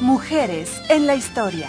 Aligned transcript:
Mujeres 0.00 0.70
en 0.88 1.06
la 1.06 1.14
historia. 1.14 1.68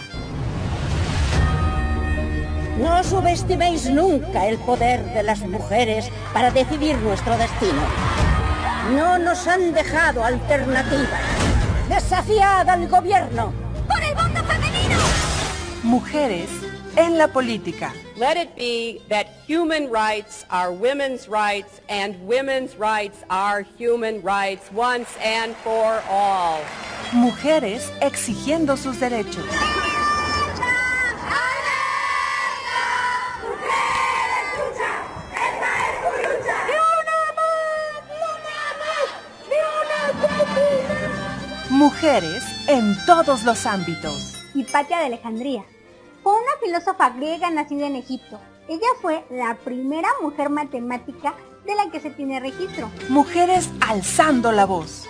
No 2.80 3.04
subestiméis 3.04 3.90
nunca 3.90 4.48
el 4.48 4.58
poder 4.60 5.04
de 5.14 5.24
las 5.24 5.40
mujeres 5.42 6.10
para 6.34 6.50
decidir 6.52 6.98
nuestro 7.00 7.38
destino. 7.38 7.82
No 8.96 9.18
nos 9.18 9.48
han 9.48 9.74
dejado 9.74 10.24
alternativas. 10.24 11.22
Desafiad 11.90 12.70
al 12.70 12.88
gobierno. 12.88 13.52
¡Por 13.88 14.02
el 14.02 14.16
voto 14.16 14.44
femenino! 14.46 14.98
Mujeres 15.84 16.50
en 16.96 17.18
la 17.18 17.28
política. 17.28 17.94
Let 18.16 18.38
it 18.38 18.56
be 18.56 19.02
that 19.10 19.28
human 19.48 19.90
rights 19.90 20.46
are 20.50 20.72
women's 20.72 21.28
rights 21.28 21.82
and 21.90 22.16
women's 22.28 22.78
rights 22.78 23.24
are 23.30 23.66
human 23.78 24.22
rights 24.22 24.72
once 24.72 25.10
and 25.24 25.56
for 25.58 26.02
all. 26.10 26.60
Mujeres 27.14 27.92
exigiendo 28.02 28.78
sus 28.78 29.00
derechos. 29.00 29.44
Mujeres 41.72 42.44
en 42.68 42.96
todos 43.08 43.44
los 43.44 43.66
ámbitos. 43.66 44.36
Hipatia 44.54 45.00
de 45.00 45.06
Alejandría. 45.06 45.64
Fue 46.22 46.34
una 46.34 46.52
filósofa 46.64 47.10
griega 47.10 47.50
nacida 47.50 47.88
en 47.88 47.96
Egipto. 47.96 48.40
Ella 48.68 48.88
fue 49.02 49.26
la 49.32 49.56
primera 49.56 50.10
mujer 50.22 50.52
matemática 50.52 51.34
de 51.66 51.74
la 51.74 51.90
que 51.90 52.00
se 52.00 52.12
tiene 52.12 52.40
registro. 52.40 52.92
Mujeres 53.10 53.68
alzando 53.82 54.52
la 54.52 54.66
voz. 54.66 55.10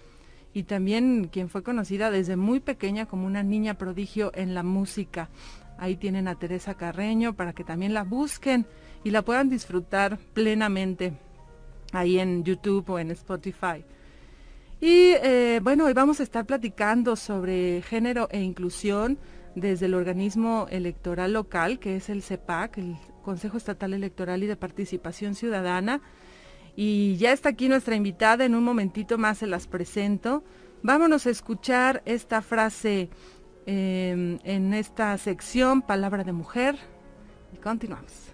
y 0.51 0.63
también 0.63 1.29
quien 1.31 1.50
fue 1.50 1.62
conocida 1.62 2.09
desde 2.09 2.38
muy 2.38 2.59
pequeña 2.59 3.06
como 3.06 3.28
una 3.28 3.44
niña 3.44 3.75
prodigio 3.75 4.31
en 4.33 4.56
la 4.56 4.63
música. 4.63 5.29
Ahí 5.78 5.95
tienen 5.95 6.28
a 6.28 6.39
Teresa 6.39 6.73
Carreño 6.73 7.35
para 7.35 7.53
que 7.53 7.63
también 7.63 7.94
la 7.94 8.01
busquen 8.01 8.66
y 9.03 9.12
la 9.12 9.22
puedan 9.22 9.50
disfrutar 9.50 10.17
plenamente 10.33 11.13
ahí 11.91 12.17
en 12.17 12.44
YouTube 12.44 12.89
o 12.89 12.97
en 12.97 13.12
Spotify. 13.12 13.85
Y 14.81 15.12
eh, 15.22 15.59
bueno, 15.62 15.85
hoy 15.85 15.94
vamos 15.94 16.19
a 16.19 16.23
estar 16.23 16.47
platicando 16.47 17.16
sobre 17.16 17.83
género 17.83 18.28
e 18.31 18.41
inclusión 18.41 19.19
desde 19.55 19.85
el 19.85 19.93
organismo 19.93 20.67
electoral 20.69 21.33
local, 21.33 21.79
que 21.79 21.95
es 21.95 22.09
el 22.09 22.21
CEPAC, 22.21 22.77
el 22.77 22.95
Consejo 23.23 23.57
Estatal 23.57 23.93
Electoral 23.93 24.43
y 24.43 24.47
de 24.47 24.55
Participación 24.55 25.35
Ciudadana. 25.35 26.01
Y 26.75 27.17
ya 27.17 27.31
está 27.31 27.49
aquí 27.49 27.69
nuestra 27.69 27.95
invitada, 27.95 28.45
en 28.45 28.55
un 28.55 28.63
momentito 28.63 29.17
más 29.17 29.39
se 29.39 29.47
las 29.47 29.67
presento. 29.67 30.43
Vámonos 30.81 31.27
a 31.27 31.29
escuchar 31.29 32.01
esta 32.05 32.41
frase 32.41 33.09
eh, 33.65 34.39
en 34.43 34.73
esta 34.73 35.17
sección, 35.17 35.81
Palabra 35.81 36.23
de 36.23 36.33
Mujer, 36.33 36.77
y 37.53 37.57
continuamos. 37.57 38.33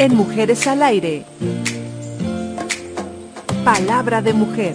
En 0.00 0.16
Mujeres 0.16 0.66
al 0.66 0.82
Aire. 0.82 1.26
Palabra 3.66 4.22
de 4.22 4.32
mujer. 4.32 4.74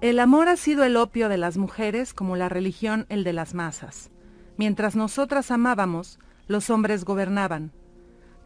El 0.00 0.20
amor 0.20 0.48
ha 0.48 0.56
sido 0.56 0.84
el 0.84 0.96
opio 0.96 1.28
de 1.28 1.36
las 1.36 1.56
mujeres 1.56 2.14
como 2.14 2.36
la 2.36 2.48
religión 2.48 3.06
el 3.08 3.24
de 3.24 3.32
las 3.32 3.54
masas. 3.54 4.12
Mientras 4.56 4.94
nosotras 4.94 5.50
amábamos, 5.50 6.20
los 6.46 6.70
hombres 6.70 7.04
gobernaban. 7.04 7.72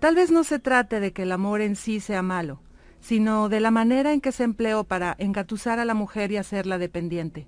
Tal 0.00 0.14
vez 0.14 0.30
no 0.30 0.42
se 0.42 0.58
trate 0.58 1.00
de 1.00 1.12
que 1.12 1.24
el 1.24 1.32
amor 1.32 1.60
en 1.60 1.76
sí 1.76 2.00
sea 2.00 2.22
malo, 2.22 2.62
sino 3.00 3.50
de 3.50 3.60
la 3.60 3.70
manera 3.70 4.14
en 4.14 4.22
que 4.22 4.32
se 4.32 4.44
empleó 4.44 4.84
para 4.84 5.14
engatusar 5.18 5.80
a 5.80 5.84
la 5.84 5.92
mujer 5.92 6.32
y 6.32 6.38
hacerla 6.38 6.78
dependiente 6.78 7.46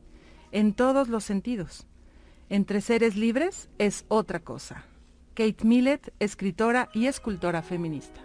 en 0.57 0.73
todos 0.73 1.09
los 1.09 1.23
sentidos. 1.23 1.87
Entre 2.49 2.81
seres 2.81 3.15
libres 3.15 3.69
es 3.77 4.07
otra 4.09 4.41
cosa. 4.41 4.85
Kate 5.35 5.65
Millett, 5.65 6.15
escritora 6.19 6.89
y 6.95 7.09
escultora 7.09 7.61
feminista. 7.61 8.23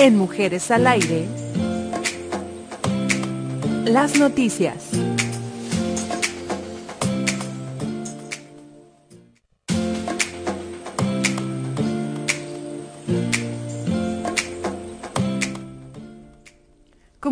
En 0.00 0.16
Mujeres 0.16 0.72
al 0.72 0.84
Aire, 0.88 1.28
las 3.84 4.18
noticias. 4.18 5.07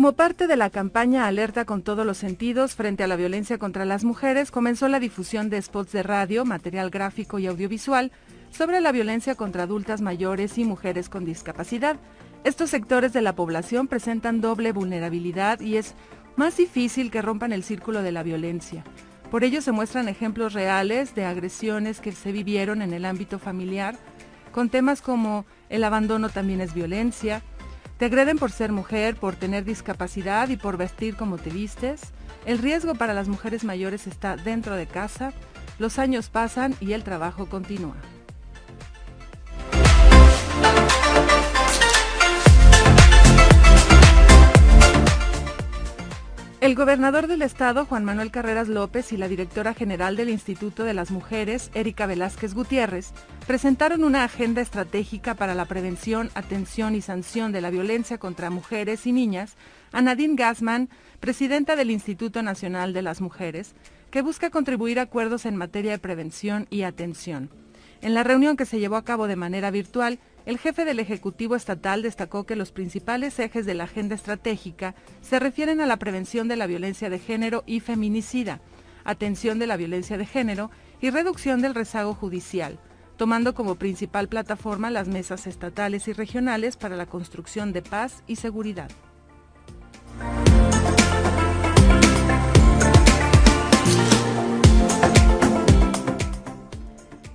Como 0.07 0.15
parte 0.15 0.47
de 0.47 0.55
la 0.55 0.69
campaña 0.69 1.27
Alerta 1.27 1.65
con 1.65 1.81
todos 1.81 2.05
los 2.05 2.17
sentidos 2.17 2.75
frente 2.75 3.03
a 3.03 3.07
la 3.07 3.17
violencia 3.17 3.57
contra 3.57 3.83
las 3.83 4.05
mujeres, 4.05 4.51
comenzó 4.51 4.87
la 4.87 5.01
difusión 5.01 5.49
de 5.49 5.61
spots 5.61 5.91
de 5.91 6.01
radio, 6.01 6.45
material 6.45 6.89
gráfico 6.89 7.39
y 7.39 7.47
audiovisual 7.47 8.13
sobre 8.49 8.79
la 8.79 8.93
violencia 8.93 9.35
contra 9.35 9.63
adultas 9.63 9.99
mayores 9.99 10.57
y 10.57 10.63
mujeres 10.63 11.09
con 11.09 11.25
discapacidad. 11.25 11.97
Estos 12.45 12.69
sectores 12.69 13.11
de 13.11 13.21
la 13.21 13.35
población 13.35 13.89
presentan 13.89 14.39
doble 14.39 14.71
vulnerabilidad 14.71 15.59
y 15.59 15.75
es 15.75 15.93
más 16.37 16.55
difícil 16.55 17.11
que 17.11 17.21
rompan 17.21 17.51
el 17.51 17.63
círculo 17.63 18.01
de 18.01 18.13
la 18.13 18.23
violencia. 18.23 18.85
Por 19.29 19.43
ello 19.43 19.61
se 19.61 19.73
muestran 19.73 20.07
ejemplos 20.07 20.53
reales 20.53 21.15
de 21.15 21.25
agresiones 21.25 21.99
que 21.99 22.13
se 22.13 22.31
vivieron 22.31 22.81
en 22.81 22.93
el 22.93 23.03
ámbito 23.03 23.39
familiar, 23.39 23.97
con 24.53 24.69
temas 24.69 25.01
como 25.01 25.45
el 25.67 25.83
abandono 25.83 26.29
también 26.29 26.61
es 26.61 26.73
violencia, 26.73 27.43
te 27.97 28.05
agreden 28.05 28.37
por 28.37 28.51
ser 28.51 28.71
mujer, 28.71 29.15
por 29.15 29.35
tener 29.35 29.65
discapacidad 29.65 30.49
y 30.49 30.57
por 30.57 30.77
vestir 30.77 31.15
como 31.15 31.37
te 31.37 31.49
vistes. 31.49 32.01
El 32.45 32.59
riesgo 32.59 32.95
para 32.95 33.13
las 33.13 33.27
mujeres 33.27 33.63
mayores 33.63 34.07
está 34.07 34.37
dentro 34.37 34.75
de 34.75 34.85
casa. 34.85 35.33
Los 35.79 35.99
años 35.99 36.29
pasan 36.29 36.75
y 36.79 36.93
el 36.93 37.03
trabajo 37.03 37.47
continúa. 37.47 37.95
El 46.59 46.73
gobernador 46.73 47.27
del 47.27 47.43
estado, 47.43 47.85
Juan 47.85 48.03
Manuel 48.03 48.31
Carreras 48.31 48.67
López, 48.67 49.13
y 49.13 49.17
la 49.17 49.27
directora 49.27 49.75
general 49.75 50.15
del 50.15 50.29
Instituto 50.29 50.83
de 50.83 50.95
las 50.95 51.11
Mujeres, 51.11 51.69
Erika 51.75 52.07
Velázquez 52.07 52.55
Gutiérrez, 52.55 53.11
presentaron 53.45 54.03
una 54.03 54.23
agenda 54.23 54.59
estratégica 54.61 55.35
para 55.35 55.53
la 55.53 55.65
prevención, 55.65 56.31
atención 56.33 56.95
y 56.95 57.01
sanción 57.01 57.51
de 57.51 57.61
la 57.61 57.69
violencia 57.69 58.17
contra 58.17 58.49
mujeres 58.49 59.05
y 59.05 59.11
niñas 59.11 59.55
a 59.91 60.01
Nadine 60.01 60.33
Gassman, 60.35 60.89
presidenta 61.19 61.75
del 61.75 61.91
Instituto 61.91 62.41
Nacional 62.41 62.91
de 62.91 63.03
las 63.03 63.21
Mujeres, 63.21 63.75
que 64.09 64.23
busca 64.23 64.49
contribuir 64.49 64.97
a 64.97 65.03
acuerdos 65.03 65.45
en 65.45 65.57
materia 65.57 65.91
de 65.91 65.99
prevención 65.99 66.65
y 66.71 66.81
atención. 66.81 67.51
En 68.01 68.15
la 68.15 68.23
reunión 68.23 68.57
que 68.57 68.65
se 68.65 68.79
llevó 68.79 68.95
a 68.95 69.05
cabo 69.05 69.27
de 69.27 69.35
manera 69.35 69.69
virtual, 69.69 70.17
el 70.47 70.59
jefe 70.59 70.85
del 70.85 71.01
Ejecutivo 71.01 71.57
Estatal 71.57 72.01
destacó 72.01 72.45
que 72.45 72.55
los 72.55 72.71
principales 72.71 73.37
ejes 73.37 73.65
de 73.65 73.73
la 73.73 73.83
agenda 73.83 74.15
estratégica 74.15 74.95
se 75.19 75.39
refieren 75.39 75.81
a 75.81 75.85
la 75.85 75.97
prevención 75.97 76.47
de 76.47 76.55
la 76.55 76.67
violencia 76.67 77.09
de 77.09 77.19
género 77.19 77.65
y 77.65 77.81
feminicida, 77.81 78.61
atención 79.03 79.59
de 79.59 79.67
la 79.67 79.75
violencia 79.75 80.17
de 80.17 80.25
género 80.25 80.71
y 81.01 81.09
reducción 81.09 81.61
del 81.61 81.75
rezago 81.75 82.13
judicial, 82.13 82.79
tomando 83.17 83.53
como 83.53 83.75
principal 83.75 84.29
plataforma 84.29 84.89
las 84.89 85.09
mesas 85.09 85.47
estatales 85.47 86.07
y 86.07 86.13
regionales 86.13 86.77
para 86.77 86.95
la 86.95 87.07
construcción 87.07 87.73
de 87.73 87.81
paz 87.81 88.23
y 88.25 88.37
seguridad. 88.37 88.89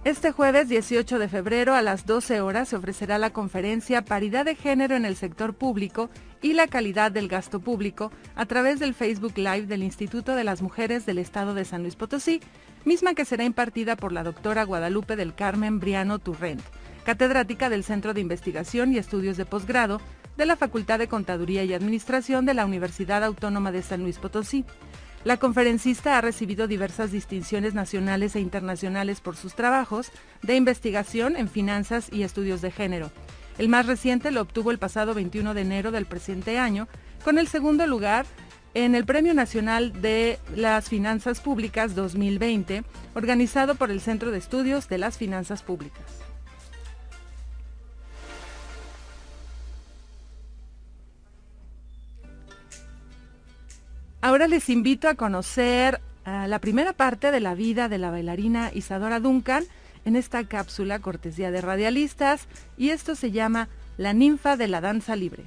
Este 0.05 0.33
jueves 0.33 0.69
18 0.69 1.21
de 1.21 1.29
febrero 1.29 1.75
a 1.77 1.83
las 1.83 2.07
12 2.07 2.41
horas 2.41 2.71
se 2.71 2.75
ofrecerá 2.75 3.19
la 3.19 3.33
conferencia 3.33 4.05
Paridad 4.05 4.45
de 4.45 4.57
Género 4.57 4.97
en 4.97 5.05
el 5.05 5.15
Sector 5.15 5.55
Público 5.55 6.11
y 6.43 6.55
la 6.55 6.67
Calidad 6.67 7.13
del 7.13 7.29
Gasto 7.29 7.61
Público 7.61 8.11
a 8.35 8.45
través 8.47 8.81
del 8.81 8.95
Facebook 8.95 9.35
Live 9.37 9.67
del 9.67 9.85
Instituto 9.85 10.35
de 10.35 10.43
las 10.43 10.61
Mujeres 10.61 11.07
del 11.07 11.19
Estado 11.19 11.55
de 11.55 11.65
San 11.65 11.83
Luis 11.83 11.95
Potosí, 11.95 12.41
misma 12.85 13.15
que 13.15 13.25
será 13.25 13.45
impartida 13.45 13.95
por 13.95 14.11
la 14.11 14.25
doctora 14.25 14.65
Guadalupe 14.65 15.15
del 15.15 15.37
Carmen 15.37 15.79
Briano 15.79 16.19
Turrent, 16.19 16.63
catedrática 17.05 17.71
del 17.71 17.85
Centro 17.85 18.13
de 18.13 18.23
Investigación 18.23 18.93
y 18.93 18.99
Estudios 18.99 19.37
de 19.37 19.47
Posgrado 19.47 20.01
de 20.37 20.47
la 20.47 20.57
Facultad 20.57 20.99
de 20.99 21.07
Contaduría 21.07 21.63
y 21.63 21.75
Administración 21.75 22.45
de 22.45 22.55
la 22.55 22.67
Universidad 22.67 23.23
Autónoma 23.23 23.71
de 23.71 23.83
San 23.83 24.03
Luis 24.03 24.19
Potosí. 24.19 24.65
La 25.25 25.37
conferencista 25.37 26.19
ha 26.19 26.21
recibido 26.21 26.67
diversas 26.67 27.13
distinciones 27.13 27.75
nacionales 27.75 28.35
e 28.35 28.41
internacionales 28.41 29.21
por 29.21 29.37
sus 29.37 29.55
trabajos 29.55 30.11
de 30.43 30.57
investigación 30.57 31.37
en 31.37 31.49
finanzas 31.49 32.09
y 32.11 32.25
estudios 32.25 32.61
de 32.61 32.73
género. 32.73 33.13
El 33.57 33.69
más 33.69 33.87
reciente 33.87 34.33
lo 34.33 34.41
obtuvo 34.41 34.73
el 34.73 34.79
pasado 34.79 35.15
21 35.15 35.55
de 35.55 35.61
enero 35.61 35.93
del 35.93 36.07
presente 36.07 36.59
año, 36.59 36.89
con 37.25 37.39
el 37.39 37.47
segundo 37.47 37.87
lugar 37.87 38.27
en 38.75 38.97
el 38.97 39.05
Premio 39.05 39.33
Nacional 39.33 40.01
de 40.03 40.41
las 40.57 40.89
Finanzas 40.89 41.41
Públicas 41.41 41.95
2020, 41.95 42.83
organizado 43.15 43.77
por 43.77 43.93
el 43.93 44.01
Centro 44.01 44.33
de 44.33 44.39
Estudios 44.39 44.89
de 44.89 44.99
las 44.99 45.19
Finanzas 45.19 45.63
Públicas. 45.63 46.32
Ahora 54.43 54.57
les 54.57 54.71
invito 54.71 55.09
a 55.09 55.15
conocer 55.15 56.01
uh, 56.27 56.49
la 56.49 56.59
primera 56.59 56.93
parte 56.93 57.31
de 57.31 57.39
la 57.39 57.55
vida 57.55 57.89
de 57.89 57.99
la 57.99 58.11
bailarina 58.11 58.73
Isadora 58.75 59.21
Duncan 59.21 59.63
en 60.05 60.17
esta 60.17 60.43
cápsula 60.43 60.99
cortesía 60.99 61.53
de 61.53 61.61
radialistas 61.61 62.49
y 62.77 62.89
esto 62.89 63.15
se 63.15 63.31
llama 63.31 63.69
La 63.99 64.13
ninfa 64.15 64.57
de 64.57 64.67
la 64.67 64.81
danza 64.81 65.15
libre. 65.15 65.45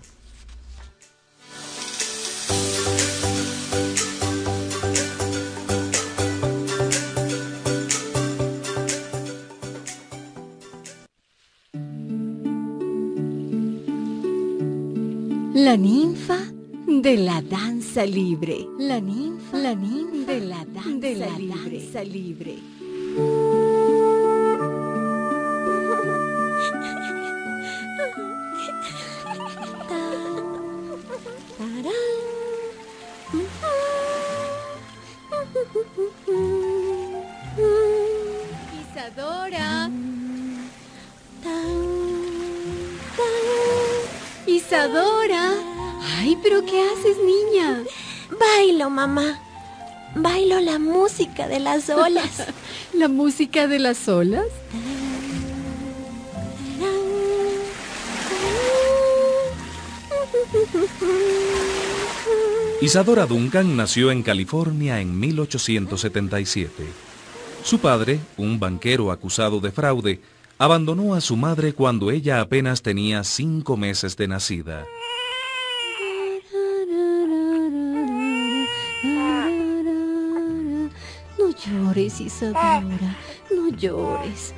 La 15.53 15.75
ninfa 15.75 16.54
de 17.01 17.17
la 17.17 17.41
danza 17.41 18.05
libre. 18.05 18.67
La 18.77 18.99
ninfa, 18.99 19.57
la 19.57 19.73
ninfa 19.73 20.31
de 20.33 20.39
la 20.39 20.65
danza, 20.65 20.99
de 20.99 21.15
la 21.15 21.37
libre. 21.37 21.79
danza 21.79 22.03
libre. 22.03 22.55
Isadora. 38.81 39.89
Isadora. 44.47 45.74
Ay, 46.25 46.35
pero 46.41 46.65
¿qué 46.65 46.81
haces, 46.81 47.17
niña? 47.19 47.83
Bailo, 48.39 48.89
mamá. 48.89 49.39
Bailo 50.15 50.59
la 50.59 50.79
música 50.79 51.47
de 51.47 51.59
las 51.59 51.87
olas. 51.91 52.47
¿La 52.93 53.07
música 53.07 53.67
de 53.67 53.77
las 53.77 54.07
olas? 54.07 54.47
Isadora 62.81 63.27
Duncan 63.27 63.77
nació 63.77 64.09
en 64.09 64.23
California 64.23 65.01
en 65.01 65.19
1877. 65.19 66.71
Su 67.63 67.77
padre, 67.77 68.19
un 68.37 68.59
banquero 68.59 69.11
acusado 69.11 69.59
de 69.59 69.71
fraude, 69.71 70.21
abandonó 70.57 71.13
a 71.13 71.21
su 71.21 71.35
madre 71.35 71.73
cuando 71.73 72.09
ella 72.09 72.41
apenas 72.41 72.81
tenía 72.81 73.23
cinco 73.23 73.77
meses 73.77 74.17
de 74.17 74.27
nacida. 74.27 74.87
Llores, 81.95 82.21
Isadora, 82.21 83.15
no 83.51 83.69
llores. 83.69 84.53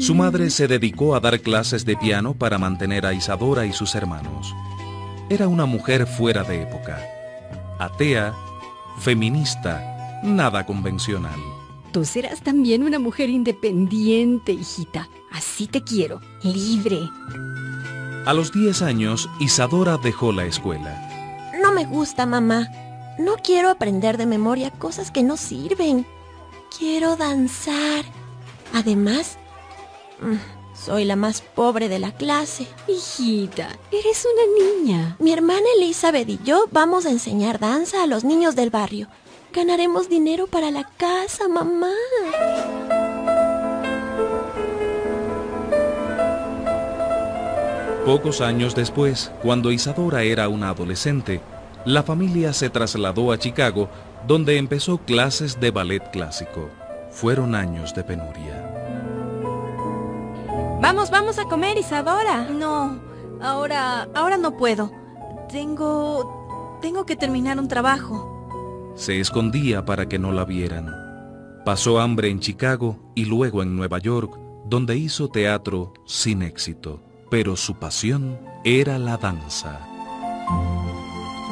Su 0.00 0.14
madre 0.14 0.50
se 0.50 0.66
dedicó 0.66 1.14
a 1.14 1.20
dar 1.20 1.40
clases 1.40 1.84
de 1.84 1.96
piano 1.96 2.34
para 2.34 2.58
mantener 2.58 3.06
a 3.06 3.12
Isadora 3.12 3.66
y 3.66 3.72
sus 3.72 3.94
hermanos. 3.94 4.54
Era 5.28 5.48
una 5.48 5.66
mujer 5.66 6.06
fuera 6.06 6.42
de 6.42 6.62
época, 6.62 7.00
atea, 7.78 8.34
feminista, 8.98 10.20
nada 10.22 10.64
convencional. 10.64 11.38
Tú 11.92 12.04
serás 12.04 12.42
también 12.42 12.82
una 12.82 12.98
mujer 12.98 13.28
independiente, 13.28 14.52
hijita. 14.52 15.08
Así 15.30 15.66
te 15.66 15.82
quiero, 15.82 16.20
libre. 16.42 17.00
A 18.28 18.34
los 18.34 18.52
10 18.52 18.82
años, 18.82 19.30
Isadora 19.40 19.96
dejó 19.96 20.32
la 20.32 20.44
escuela. 20.44 21.50
No 21.62 21.72
me 21.72 21.86
gusta, 21.86 22.26
mamá. 22.26 22.68
No 23.18 23.36
quiero 23.36 23.70
aprender 23.70 24.18
de 24.18 24.26
memoria 24.26 24.70
cosas 24.70 25.10
que 25.10 25.22
no 25.22 25.38
sirven. 25.38 26.06
Quiero 26.78 27.16
danzar. 27.16 28.04
Además, 28.74 29.38
mm, 30.20 30.76
soy 30.76 31.06
la 31.06 31.16
más 31.16 31.40
pobre 31.40 31.88
de 31.88 32.00
la 32.00 32.12
clase. 32.12 32.66
Hijita, 32.86 33.70
eres 33.90 34.26
una 34.30 34.82
niña. 34.84 35.16
Mi 35.20 35.32
hermana 35.32 35.64
Elizabeth 35.78 36.28
y 36.28 36.38
yo 36.44 36.66
vamos 36.70 37.06
a 37.06 37.10
enseñar 37.10 37.58
danza 37.58 38.02
a 38.02 38.06
los 38.06 38.24
niños 38.24 38.54
del 38.54 38.68
barrio. 38.68 39.08
Ganaremos 39.54 40.10
dinero 40.10 40.48
para 40.48 40.70
la 40.70 40.84
casa, 40.84 41.48
mamá. 41.48 41.94
Pocos 48.08 48.40
años 48.40 48.74
después, 48.74 49.30
cuando 49.42 49.70
Isadora 49.70 50.22
era 50.22 50.48
una 50.48 50.70
adolescente, 50.70 51.42
la 51.84 52.02
familia 52.02 52.54
se 52.54 52.70
trasladó 52.70 53.32
a 53.32 53.38
Chicago, 53.38 53.90
donde 54.26 54.56
empezó 54.56 54.96
clases 54.96 55.60
de 55.60 55.70
ballet 55.70 56.10
clásico. 56.10 56.70
Fueron 57.10 57.54
años 57.54 57.94
de 57.94 58.04
penuria. 58.04 58.96
Vamos, 60.80 61.10
vamos 61.10 61.38
a 61.38 61.44
comer, 61.44 61.76
Isadora. 61.76 62.48
No, 62.48 62.98
ahora, 63.42 64.08
ahora 64.14 64.38
no 64.38 64.56
puedo. 64.56 64.90
Tengo, 65.52 66.78
tengo 66.80 67.04
que 67.04 67.14
terminar 67.14 67.58
un 67.58 67.68
trabajo. 67.68 68.94
Se 68.96 69.20
escondía 69.20 69.84
para 69.84 70.08
que 70.08 70.18
no 70.18 70.32
la 70.32 70.46
vieran. 70.46 70.90
Pasó 71.62 72.00
hambre 72.00 72.30
en 72.30 72.40
Chicago 72.40 73.12
y 73.14 73.26
luego 73.26 73.62
en 73.62 73.76
Nueva 73.76 73.98
York, 73.98 74.34
donde 74.64 74.96
hizo 74.96 75.28
teatro 75.28 75.92
sin 76.06 76.40
éxito 76.40 77.02
pero 77.30 77.56
su 77.56 77.74
pasión 77.74 78.38
era 78.64 78.98
la 78.98 79.16
danza. 79.16 79.80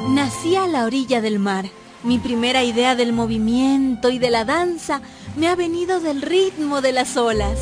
Nací 0.09 0.55
a 0.55 0.67
la 0.67 0.85
orilla 0.85 1.21
del 1.21 1.39
mar. 1.39 1.65
Mi 2.03 2.19
primera 2.19 2.63
idea 2.63 2.95
del 2.95 3.11
movimiento 3.11 4.09
y 4.09 4.19
de 4.19 4.29
la 4.29 4.45
danza 4.45 5.01
me 5.35 5.47
ha 5.47 5.55
venido 5.55 5.99
del 5.99 6.21
ritmo 6.21 6.81
de 6.81 6.93
las 6.93 7.17
olas. 7.17 7.59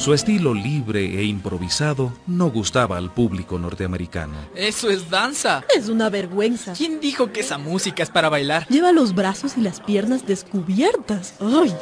Su 0.00 0.14
estilo 0.14 0.54
libre 0.54 1.18
e 1.18 1.24
improvisado 1.24 2.10
no 2.26 2.50
gustaba 2.50 2.96
al 2.96 3.12
público 3.12 3.58
norteamericano. 3.58 4.34
Eso 4.54 4.88
es 4.88 5.10
danza. 5.10 5.62
Es 5.76 5.90
una 5.90 6.08
vergüenza. 6.08 6.72
¿Quién 6.72 7.00
dijo 7.00 7.32
que 7.32 7.40
esa 7.40 7.58
música 7.58 8.02
es 8.02 8.08
para 8.08 8.30
bailar? 8.30 8.66
Lleva 8.68 8.92
los 8.92 9.14
brazos 9.14 9.58
y 9.58 9.60
las 9.60 9.80
piernas 9.80 10.26
descubiertas. 10.26 11.34
¡Ay! 11.38 11.74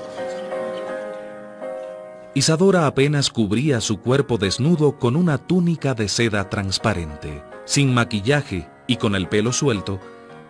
Isadora 2.39 2.87
apenas 2.87 3.31
cubría 3.31 3.81
su 3.81 3.99
cuerpo 3.99 4.39
desnudo 4.39 4.97
con 4.97 5.17
una 5.17 5.39
túnica 5.39 5.95
de 5.95 6.09
seda 6.09 6.49
transparente, 6.49 7.43
sin 7.65 7.93
maquillaje 7.93 8.71
y 8.87 8.95
con 8.95 9.17
el 9.17 9.29
pelo 9.29 9.53
suelto, 9.53 9.99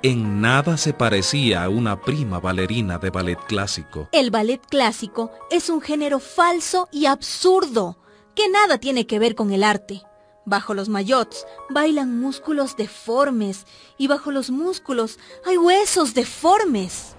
en 0.03 0.43
nada 0.43 0.77
se 0.77 0.93
parecía 0.93 1.65
a 1.65 1.71
una 1.71 2.03
prima 2.03 2.41
bailarina 2.41 2.99
de 2.99 3.09
ballet 3.09 3.39
clásico. 3.47 4.11
El 4.13 4.31
ballet 4.31 4.61
clásico 4.69 5.31
es 5.51 5.71
un 5.71 5.81
género 5.81 6.21
falso 6.21 6.91
y 6.93 7.07
absurdo, 7.07 7.97
que 8.35 8.51
nada 8.51 8.77
tiene 8.77 9.07
que 9.07 9.19
ver 9.19 9.35
con 9.35 9.51
el 9.51 9.65
arte. 9.65 10.03
Bajo 10.45 10.75
los 10.75 10.91
maillots 10.91 11.47
bailan 11.71 12.21
músculos 12.21 12.77
deformes 12.77 13.65
y 13.97 14.09
bajo 14.09 14.31
los 14.31 14.51
músculos 14.51 15.19
hay 15.47 15.57
huesos 15.57 16.13
deformes. 16.13 17.15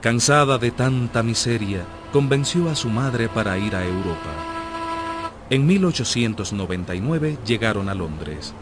Cansada 0.00 0.58
de 0.58 0.70
tanta 0.70 1.24
miseria, 1.24 1.84
convenció 2.16 2.70
a 2.70 2.74
su 2.74 2.88
madre 2.88 3.28
para 3.28 3.58
ir 3.58 3.76
a 3.76 3.84
Europa. 3.84 4.32
En 5.50 5.66
1899 5.66 7.36
llegaron 7.44 7.90
a 7.90 7.94
Londres. 7.94 8.54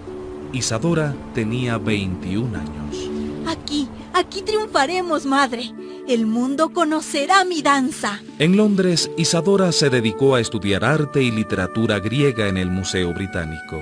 Isadora 0.52 1.14
tenía 1.36 1.78
21 1.78 2.58
años. 2.58 3.10
Aquí, 3.46 3.88
aquí 4.12 4.42
triunfaremos, 4.42 5.24
madre. 5.24 5.70
El 6.08 6.26
mundo 6.26 6.70
conocerá 6.70 7.44
mi 7.44 7.62
danza. 7.62 8.20
En 8.40 8.56
Londres, 8.56 9.08
Isadora 9.16 9.70
se 9.70 9.88
dedicó 9.88 10.34
a 10.34 10.40
estudiar 10.40 10.84
arte 10.84 11.22
y 11.22 11.30
literatura 11.30 12.00
griega 12.00 12.48
en 12.48 12.56
el 12.56 12.72
Museo 12.72 13.14
Británico. 13.14 13.80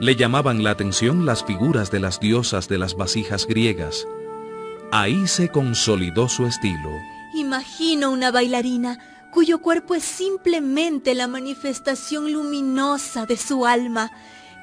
Le 0.00 0.16
llamaban 0.16 0.64
la 0.64 0.72
atención 0.72 1.24
las 1.24 1.44
figuras 1.44 1.92
de 1.92 2.00
las 2.00 2.18
diosas 2.18 2.68
de 2.68 2.78
las 2.78 2.96
vasijas 2.96 3.46
griegas. 3.46 4.08
Ahí 4.90 5.28
se 5.28 5.50
consolidó 5.50 6.28
su 6.28 6.46
estilo. 6.46 6.90
Imagino 7.36 8.12
una 8.12 8.30
bailarina 8.30 8.98
cuyo 9.30 9.58
cuerpo 9.58 9.94
es 9.94 10.04
simplemente 10.04 11.14
la 11.14 11.28
manifestación 11.28 12.32
luminosa 12.32 13.26
de 13.26 13.36
su 13.36 13.66
alma, 13.66 14.10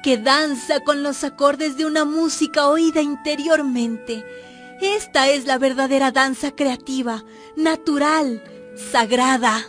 que 0.02 0.18
danza 0.18 0.80
con 0.80 1.04
los 1.04 1.22
acordes 1.22 1.76
de 1.76 1.86
una 1.86 2.04
música 2.04 2.66
oída 2.66 3.00
interiormente. 3.00 4.26
Esta 4.80 5.28
es 5.28 5.46
la 5.46 5.56
verdadera 5.58 6.10
danza 6.10 6.50
creativa, 6.50 7.22
natural, 7.54 8.42
sagrada. 8.90 9.64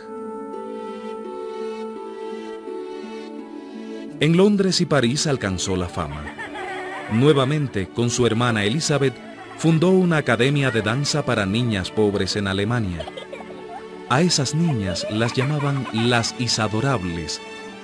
En 4.18 4.36
Londres 4.36 4.80
y 4.80 4.86
París 4.86 5.28
alcanzó 5.28 5.76
la 5.76 5.88
fama. 5.88 6.24
Nuevamente, 7.12 7.88
con 7.88 8.10
su 8.10 8.26
hermana 8.26 8.64
Elizabeth, 8.64 9.25
fundó 9.58 9.90
una 9.90 10.18
academia 10.18 10.70
de 10.70 10.82
danza 10.82 11.24
para 11.24 11.46
niñas 11.46 11.90
pobres 11.90 12.36
en 12.36 12.46
Alemania. 12.46 13.06
A 14.08 14.20
esas 14.20 14.54
niñas 14.54 15.06
las 15.10 15.32
llamaban 15.32 15.86
las 15.92 16.34
Isadorables, 16.38 17.40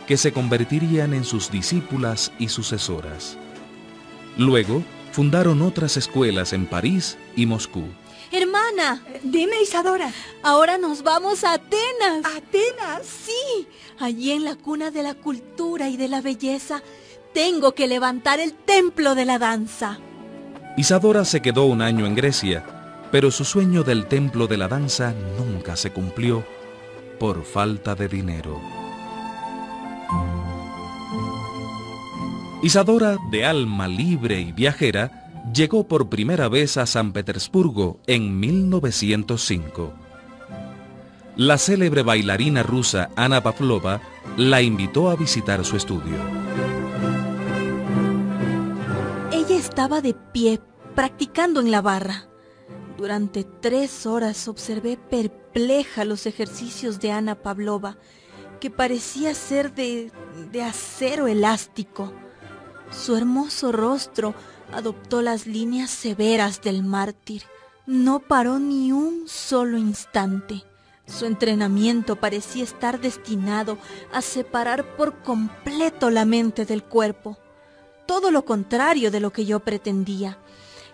que 0.07 0.17
se 0.17 0.33
convertirían 0.33 1.15
en 1.15 1.25
sus 1.25 1.51
discípulas 1.51 2.33
y 2.39 2.49
sucesoras. 2.49 3.39
Luego, 4.37 4.83
fundaron 5.13 5.63
otras 5.63 5.97
escuelas 5.97 6.53
en 6.53 6.67
París 6.67 7.17
y 7.37 7.47
Moscú. 7.47 7.85
Hermana, 8.31 9.05
dime 9.23 9.61
Isadora. 9.63 10.11
Ahora 10.43 10.79
nos 10.79 11.03
vamos 11.03 11.45
a 11.45 11.55
Atenas. 11.55 12.25
¿Atenas? 12.37 13.03
Sí, 13.05 13.67
allí 13.99 14.33
en 14.33 14.45
la 14.45 14.57
cuna 14.57 14.91
de 14.91 15.03
la 15.03 15.15
cultura 15.15 15.89
y 15.89 15.97
de 15.97 16.09
la 16.09 16.23
belleza, 16.23 16.83
tengo 17.35 17.75
que 17.75 17.87
levantar 17.87 18.41
el 18.41 18.55
templo 18.55 19.15
de 19.15 19.25
la 19.25 19.39
danza. 19.39 19.99
Isadora 20.77 21.25
se 21.27 21.43
quedó 21.43 21.65
un 21.65 21.83
año 21.83 22.07
en 22.07 22.15
Grecia, 22.15 22.65
pero 23.11 23.31
su 23.31 23.45
sueño 23.45 23.83
del 23.83 24.07
templo 24.07 24.47
de 24.47 24.57
la 24.57 24.69
danza 24.69 25.15
nunca 25.39 25.77
se 25.77 25.93
cumplió 25.93 26.45
por 27.21 27.45
falta 27.45 27.95
de 27.95 28.09
dinero. 28.09 28.59
Isadora, 32.63 33.19
de 33.31 33.45
alma 33.45 33.87
libre 33.87 34.41
y 34.41 34.53
viajera, 34.53 35.29
llegó 35.53 35.87
por 35.87 36.09
primera 36.09 36.49
vez 36.49 36.77
a 36.79 36.87
San 36.87 37.13
Petersburgo 37.13 38.01
en 38.07 38.41
1905. 38.41 39.93
La 41.37 41.59
célebre 41.59 42.03
bailarina 42.03 42.63
rusa 42.63 43.11
Ana 43.17 43.43
Pavlova 43.43 44.01
la 44.37 44.63
invitó 44.63 45.11
a 45.11 45.17
visitar 45.17 45.65
su 45.65 45.77
estudio. 45.77 46.17
Estaba 49.63 50.01
de 50.01 50.13
pie, 50.13 50.61
practicando 50.97 51.61
en 51.61 51.71
la 51.71 51.81
barra. 51.81 52.27
Durante 52.99 53.45
tres 53.45 54.07
horas 54.07 54.49
observé 54.49 54.97
perpleja 54.97 56.05
los 56.05 56.27
ejercicios 56.27 56.99
de 56.99 57.13
Ana 57.13 57.37
Pavlova, 57.37 57.97
que 58.61 58.71
parecía 58.71 59.37
ser 59.37 59.73
de, 59.73 60.11
de 60.51 60.63
acero 60.63 61.29
elástico. 61.29 62.13
Su 62.91 63.15
hermoso 63.15 63.71
rostro 63.71 64.35
adoptó 64.73 65.23
las 65.23 65.47
líneas 65.47 65.91
severas 65.91 66.61
del 66.61 66.83
mártir. 66.83 67.45
No 67.87 68.19
paró 68.19 68.59
ni 68.59 68.91
un 68.91 69.29
solo 69.29 69.79
instante. 69.79 70.65
Su 71.07 71.25
entrenamiento 71.27 72.17
parecía 72.17 72.65
estar 72.65 73.01
destinado 73.01 73.79
a 74.13 74.23
separar 74.23 74.97
por 74.97 75.23
completo 75.23 76.11
la 76.11 76.25
mente 76.25 76.65
del 76.65 76.83
cuerpo 76.83 77.39
todo 78.07 78.31
lo 78.31 78.45
contrario 78.45 79.11
de 79.11 79.21
lo 79.21 79.31
que 79.31 79.45
yo 79.45 79.61
pretendía, 79.61 80.39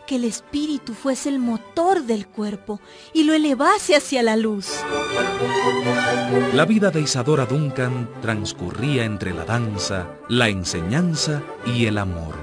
que 0.07 0.17
el 0.17 0.25
espíritu 0.25 0.95
fuese 0.95 1.29
el 1.29 1.39
motor 1.39 2.03
del 2.03 2.27
cuerpo 2.27 2.81
y 3.13 3.25
lo 3.25 3.35
elevase 3.35 3.95
hacia 3.95 4.23
la 4.23 4.37
luz. 4.37 4.81
La 6.55 6.65
vida 6.65 6.91
de 6.91 7.03
Isadora 7.03 7.45
Duncan 7.45 8.09
transcurría 8.23 9.05
entre 9.05 9.35
la 9.35 9.45
danza, 9.45 10.07
la 10.29 10.49
enseñanza 10.49 11.43
y 11.67 11.85
el 11.85 11.99
amor. 11.99 12.35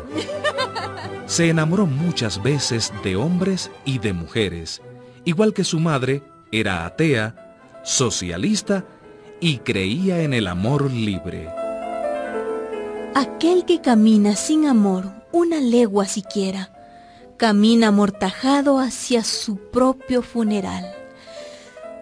Se 1.25 1.49
enamoró 1.49 1.87
muchas 1.87 2.41
veces 2.43 2.93
de 3.03 3.15
hombres 3.15 3.71
y 3.83 3.97
de 3.97 4.13
mujeres, 4.13 4.83
igual 5.23 5.53
que 5.53 5.63
su 5.63 5.79
madre 5.79 6.21
era 6.51 6.85
atea, 6.85 7.55
socialista 7.83 8.85
y 9.39 9.57
creía 9.57 10.21
en 10.21 10.35
el 10.35 10.47
amor 10.47 10.91
libre. 10.91 11.64
Aquel 13.17 13.63
que 13.63 13.79
camina 13.79 14.35
sin 14.35 14.65
amor 14.65 15.05
una 15.31 15.61
legua 15.61 16.05
siquiera, 16.05 16.69
camina 17.37 17.87
amortajado 17.87 18.77
hacia 18.77 19.23
su 19.23 19.55
propio 19.71 20.21
funeral. 20.21 20.83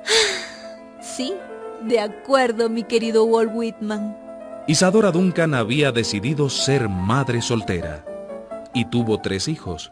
Sí, 1.15 1.32
de 1.84 2.00
acuerdo, 2.00 2.72
mi 2.72 2.84
querido 2.84 3.25
Walt 3.25 3.51
Whitman. 3.53 4.17
Isadora 4.65 5.12
Duncan 5.12 5.53
había 5.53 5.91
decidido 5.91 6.50
ser 6.50 6.89
madre 6.89 7.43
soltera 7.43 8.03
y 8.74 8.86
tuvo 8.86 9.20
tres 9.20 9.48
hijos. 9.48 9.91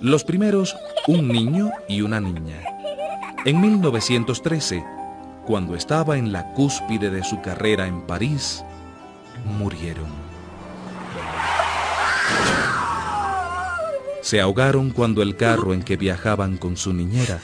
Los 0.00 0.22
primeros, 0.22 0.76
un 1.08 1.26
niño 1.26 1.72
y 1.88 2.02
una 2.02 2.20
niña. 2.20 2.62
En 3.44 3.60
1913, 3.60 4.84
cuando 5.44 5.74
estaba 5.74 6.16
en 6.16 6.30
la 6.30 6.52
cúspide 6.52 7.10
de 7.10 7.24
su 7.24 7.40
carrera 7.40 7.88
en 7.88 8.06
París, 8.06 8.64
murieron. 9.58 10.21
Se 14.22 14.40
ahogaron 14.40 14.90
cuando 14.90 15.20
el 15.20 15.36
carro 15.36 15.74
en 15.74 15.82
que 15.82 15.96
viajaban 15.96 16.56
con 16.56 16.76
su 16.76 16.92
niñera 16.94 17.40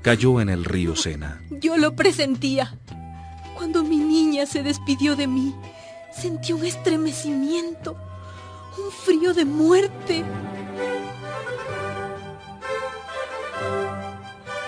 cayó 0.00 0.40
en 0.40 0.48
el 0.48 0.64
río 0.64 0.96
Sena. 0.96 1.42
Yo 1.50 1.76
lo 1.76 1.96
presentía. 1.96 2.78
Cuando 3.56 3.82
mi 3.82 3.96
niña 3.98 4.46
se 4.46 4.62
despidió 4.62 5.16
de 5.16 5.26
mí, 5.26 5.54
sentí 6.12 6.52
un 6.52 6.64
estremecimiento, 6.64 7.96
un 8.78 8.92
frío 8.92 9.34
de 9.34 9.44
muerte. 9.44 10.24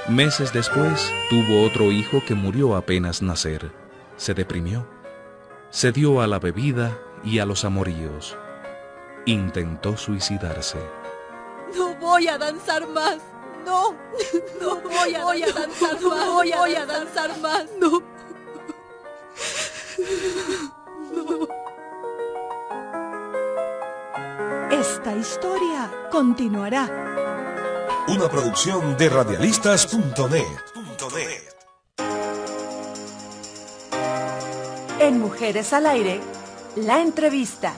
Meses 0.09 0.53
después, 0.53 1.13
tuvo 1.31 1.65
otro 1.65 1.91
hijo 1.91 2.23
que 2.27 2.35
murió 2.35 2.77
apenas 2.77 3.23
nacer. 3.23 3.73
Se 4.17 4.35
deprimió. 4.35 4.87
Se 5.71 5.91
dio 5.91 6.21
a 6.21 6.27
la 6.27 6.39
bebida 6.39 6.99
y 7.25 7.39
a 7.39 7.47
los 7.47 7.65
amoríos. 7.65 8.37
Intentó 9.25 9.97
suicidarse. 9.97 10.79
No 11.75 11.95
voy 11.97 12.29
a 12.29 12.39
danzar 12.39 12.87
más. 12.89 13.19
No, 13.65 13.97
no 14.61 14.77
voy 14.83 15.15
a, 15.15 15.25
voy 15.25 15.43
a 15.43 15.53
danzar 15.53 16.01
no 16.01 16.11
más. 16.11 16.27
Voy 16.29 16.53
a, 16.53 16.59
voy 16.59 16.75
a 16.75 16.87
danzar 16.87 17.39
más. 17.41 17.65
No. 17.81 18.03
no. 21.13 21.49
Esta 24.71 25.17
historia 25.17 25.91
continuará. 26.11 26.85
Una 28.09 28.29
producción 28.29 28.97
de 28.97 29.09
radialistas.net. 29.09 30.45
En 35.01 35.21
Mujeres 35.21 35.73
al 35.73 35.87
Aire, 35.87 36.21
la 36.77 37.01
entrevista. 37.01 37.75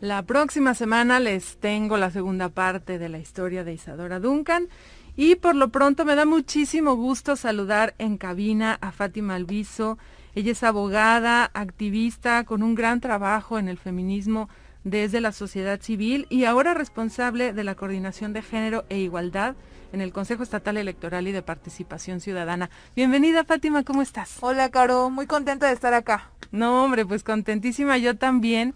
La 0.00 0.24
próxima 0.24 0.74
semana 0.74 1.20
les 1.20 1.58
tengo 1.58 1.96
la 1.96 2.10
segunda 2.10 2.48
parte 2.48 2.98
de 2.98 3.08
la 3.08 3.18
historia 3.18 3.64
de 3.64 3.72
Isadora 3.74 4.18
Duncan 4.18 4.68
y 5.16 5.36
por 5.36 5.54
lo 5.54 5.70
pronto 5.70 6.04
me 6.04 6.14
da 6.14 6.26
muchísimo 6.26 6.96
gusto 6.96 7.36
saludar 7.36 7.94
en 7.98 8.18
cabina 8.18 8.78
a 8.80 8.92
Fátima 8.92 9.36
Alviso. 9.36 9.98
Ella 10.36 10.52
es 10.52 10.62
abogada, 10.64 11.50
activista 11.54 12.44
con 12.44 12.62
un 12.62 12.74
gran 12.74 13.00
trabajo 13.00 13.58
en 13.58 13.68
el 13.68 13.78
feminismo 13.78 14.50
desde 14.84 15.22
la 15.22 15.32
sociedad 15.32 15.80
civil 15.80 16.26
y 16.28 16.44
ahora 16.44 16.74
responsable 16.74 17.54
de 17.54 17.64
la 17.64 17.74
coordinación 17.74 18.34
de 18.34 18.42
género 18.42 18.84
e 18.90 18.98
igualdad 18.98 19.56
en 19.94 20.02
el 20.02 20.12
Consejo 20.12 20.42
Estatal 20.42 20.76
Electoral 20.76 21.26
y 21.26 21.32
de 21.32 21.40
Participación 21.40 22.20
Ciudadana. 22.20 22.68
Bienvenida 22.94 23.44
Fátima, 23.44 23.82
¿cómo 23.82 24.02
estás? 24.02 24.36
Hola 24.42 24.68
Caro, 24.68 25.08
muy 25.08 25.26
contenta 25.26 25.68
de 25.68 25.72
estar 25.72 25.94
acá. 25.94 26.30
No, 26.52 26.84
hombre, 26.84 27.06
pues 27.06 27.24
contentísima 27.24 27.96
yo 27.96 28.14
también. 28.18 28.74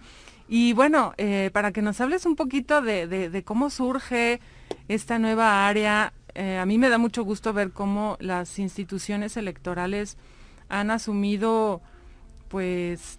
Y 0.49 0.73
bueno, 0.73 1.13
eh, 1.19 1.51
para 1.53 1.73
que 1.73 1.83
nos 1.83 2.01
hables 2.01 2.25
un 2.25 2.37
poquito 2.37 2.81
de, 2.81 3.43
cómo 3.45 3.69
surge 3.69 4.41
esta 4.89 5.19
nueva 5.19 5.69
área, 5.69 6.15
eh, 6.35 6.57
a 6.57 6.65
mí 6.65 6.79
me 6.79 6.89
da 6.89 6.97
mucho 6.97 7.23
gusto 7.23 7.53
ver 7.53 7.71
cómo 7.71 8.17
las 8.19 8.59
instituciones 8.59 9.37
electorales 9.37 10.17
han 10.71 10.91
asumido, 10.91 11.83
pues, 12.49 13.19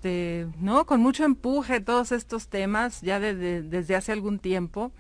no, 0.60 0.86
con 0.88 1.02
mucho 1.02 1.24
empuje 1.24 1.80
todos 1.82 2.12
estos 2.12 2.48
temas 2.48 3.02
ya 3.02 3.20
desde 3.20 3.96
hace 3.96 4.12
algún 4.12 4.40
tiempo 4.40 4.92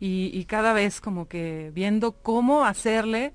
y, 0.00 0.30
y 0.34 0.46
cada 0.46 0.72
vez 0.72 1.00
como 1.00 1.28
que 1.28 1.70
viendo 1.72 2.12
cómo 2.12 2.64
hacerle 2.64 3.32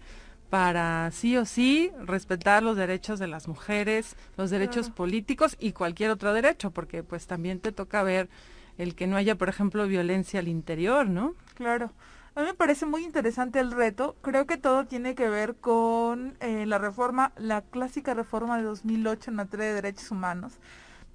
para 0.49 1.09
sí 1.11 1.37
o 1.37 1.45
sí 1.45 1.91
respetar 2.05 2.63
los 2.63 2.75
derechos 2.75 3.19
de 3.19 3.27
las 3.27 3.47
mujeres, 3.47 4.15
los 4.37 4.49
derechos 4.49 4.89
políticos 4.89 5.55
y 5.59 5.71
cualquier 5.71 6.11
otro 6.11 6.33
derecho, 6.33 6.71
porque 6.71 7.03
pues 7.03 7.27
también 7.27 7.59
te 7.59 7.71
toca 7.71 8.03
ver 8.03 8.29
el 8.77 8.95
que 8.95 9.07
no 9.07 9.15
haya, 9.15 9.35
por 9.35 9.49
ejemplo, 9.49 9.87
violencia 9.87 10.39
al 10.39 10.47
interior, 10.47 11.07
¿no? 11.07 11.35
Claro. 11.55 11.91
A 12.37 12.41
mí 12.41 12.47
me 12.47 12.53
parece 12.53 12.85
muy 12.85 13.05
interesante 13.05 13.61
el 13.61 13.71
reto. 13.71 14.17
Creo 14.21 14.45
que 14.45 14.57
todo 14.57 14.85
tiene 14.85 15.15
que 15.15 15.29
ver 15.29 15.55
con 15.55 16.35
eh, 16.41 16.65
la 16.65 16.77
reforma, 16.77 17.31
la 17.37 17.61
clásica 17.61 18.13
reforma 18.13 18.57
de 18.57 18.63
2008 18.63 19.31
en 19.31 19.35
materia 19.37 19.67
de 19.67 19.73
derechos 19.75 20.11
humanos. 20.11 20.59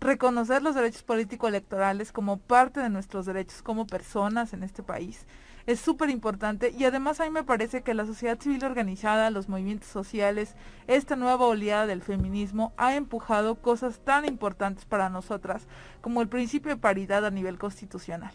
Reconocer 0.00 0.62
los 0.62 0.74
derechos 0.74 1.02
político-electorales 1.02 2.10
como 2.10 2.38
parte 2.38 2.80
de 2.80 2.88
nuestros 2.88 3.26
derechos 3.26 3.60
como 3.60 3.86
personas 3.86 4.54
en 4.54 4.62
este 4.62 4.82
país 4.82 5.26
es 5.66 5.78
súper 5.78 6.08
importante 6.08 6.70
y 6.70 6.84
además 6.84 7.20
a 7.20 7.24
mí 7.24 7.30
me 7.30 7.44
parece 7.44 7.82
que 7.82 7.92
la 7.92 8.06
sociedad 8.06 8.40
civil 8.40 8.64
organizada, 8.64 9.28
los 9.28 9.50
movimientos 9.50 9.90
sociales, 9.90 10.54
esta 10.86 11.16
nueva 11.16 11.44
oleada 11.44 11.86
del 11.86 12.00
feminismo 12.00 12.72
ha 12.78 12.96
empujado 12.96 13.56
cosas 13.56 14.00
tan 14.00 14.24
importantes 14.24 14.86
para 14.86 15.10
nosotras 15.10 15.68
como 16.00 16.22
el 16.22 16.28
principio 16.28 16.70
de 16.70 16.80
paridad 16.80 17.26
a 17.26 17.30
nivel 17.30 17.58
constitucional. 17.58 18.32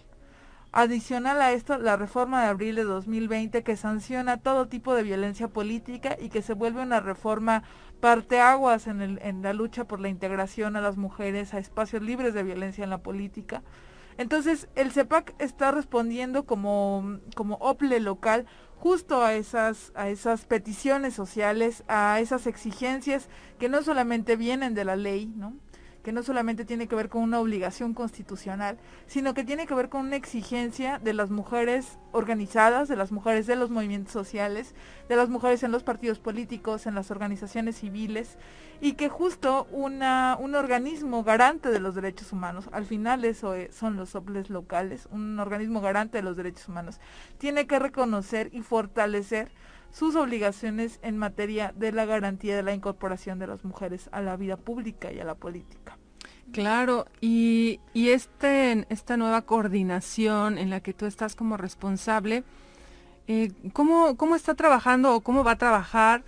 Adicional 0.77 1.41
a 1.41 1.53
esto, 1.53 1.77
la 1.77 1.95
reforma 1.95 2.43
de 2.43 2.49
abril 2.49 2.75
de 2.75 2.83
2020 2.83 3.63
que 3.63 3.77
sanciona 3.77 4.41
todo 4.41 4.67
tipo 4.67 4.93
de 4.93 5.03
violencia 5.03 5.47
política 5.47 6.17
y 6.19 6.27
que 6.27 6.41
se 6.41 6.53
vuelve 6.53 6.81
una 6.83 6.99
reforma 6.99 7.63
parteaguas 8.01 8.87
en, 8.87 9.01
en 9.01 9.41
la 9.41 9.53
lucha 9.53 9.85
por 9.85 10.01
la 10.01 10.09
integración 10.09 10.75
a 10.75 10.81
las 10.81 10.97
mujeres 10.97 11.53
a 11.53 11.59
espacios 11.59 12.01
libres 12.01 12.33
de 12.33 12.43
violencia 12.43 12.83
en 12.83 12.89
la 12.89 12.97
política 12.97 13.63
entonces, 14.17 14.69
el 14.75 14.91
CEPAC 14.91 15.35
está 15.39 15.71
respondiendo 15.71 16.45
como, 16.45 17.19
como 17.35 17.55
OPLE 17.55 17.99
local 17.99 18.45
justo 18.77 19.23
a 19.23 19.33
esas, 19.33 19.91
a 19.95 20.09
esas 20.09 20.45
peticiones 20.45 21.13
sociales, 21.13 21.83
a 21.87 22.19
esas 22.19 22.47
exigencias 22.47 23.29
que 23.59 23.67
no 23.67 23.81
solamente 23.81 24.35
vienen 24.35 24.73
de 24.73 24.85
la 24.85 24.95
ley, 24.95 25.27
¿no? 25.35 25.55
Que 26.05 26.11
no 26.11 26.21
solamente 26.21 26.65
tiene 26.65 26.87
que 26.87 26.95
ver 26.95 27.09
con 27.09 27.23
una 27.23 27.39
obligación 27.39 27.95
constitucional, 27.95 28.77
sino 29.07 29.33
que 29.33 29.43
tiene 29.43 29.65
que 29.65 29.73
ver 29.73 29.89
con 29.89 30.05
una 30.05 30.15
exigencia 30.15 30.99
de 30.99 31.13
las 31.13 31.31
mujeres 31.31 31.97
organizadas, 32.11 32.87
de 32.87 32.95
las 32.95 33.11
mujeres 33.11 33.47
de 33.47 33.55
los 33.55 33.71
movimientos 33.71 34.13
sociales, 34.13 34.75
de 35.09 35.15
las 35.15 35.29
mujeres 35.29 35.63
en 35.63 35.71
los 35.71 35.81
partidos 35.81 36.19
políticos, 36.19 36.85
en 36.85 36.93
las 36.93 37.09
organizaciones 37.09 37.77
civiles, 37.77 38.37
y 38.81 38.93
que 38.93 39.09
justo 39.09 39.67
una, 39.71 40.37
un 40.39 40.53
organismo 40.53 41.23
garante 41.23 41.71
de 41.71 41.79
los 41.79 41.95
derechos 41.95 42.31
humanos, 42.31 42.69
al 42.71 42.85
final 42.85 43.25
eso 43.25 43.55
son 43.71 43.95
los 43.95 44.13
OPLES 44.13 44.51
locales, 44.51 45.07
un 45.09 45.39
organismo 45.39 45.81
garante 45.81 46.19
de 46.19 46.23
los 46.23 46.37
derechos 46.37 46.67
humanos, 46.69 46.99
tiene 47.39 47.65
que 47.65 47.79
reconocer 47.79 48.51
y 48.53 48.61
fortalecer 48.61 49.49
sus 49.95 50.17
obligaciones 50.17 50.99
en 51.03 51.17
materia 51.17 51.73
de 51.73 51.93
la 51.93 52.03
garantía 52.03 52.53
de 52.53 52.63
la 52.63 52.73
incorporación 52.73 53.39
de 53.39 53.47
las 53.47 53.63
mujeres 53.63 54.09
a 54.11 54.19
la 54.19 54.35
vida 54.35 54.57
pública 54.57 55.13
y 55.13 55.21
a 55.21 55.23
la 55.23 55.35
política. 55.35 55.97
Claro, 56.51 57.05
y, 57.21 57.79
y 57.93 58.09
este, 58.09 58.85
esta 58.89 59.15
nueva 59.15 59.43
coordinación 59.43 60.57
en 60.57 60.69
la 60.69 60.81
que 60.81 60.93
tú 60.93 61.05
estás 61.05 61.37
como 61.37 61.55
responsable, 61.55 62.43
eh, 63.29 63.53
¿cómo, 63.71 64.17
¿cómo, 64.17 64.35
está 64.35 64.53
trabajando 64.53 65.15
o 65.15 65.21
cómo 65.21 65.45
va 65.45 65.51
a 65.51 65.57
trabajar 65.57 66.25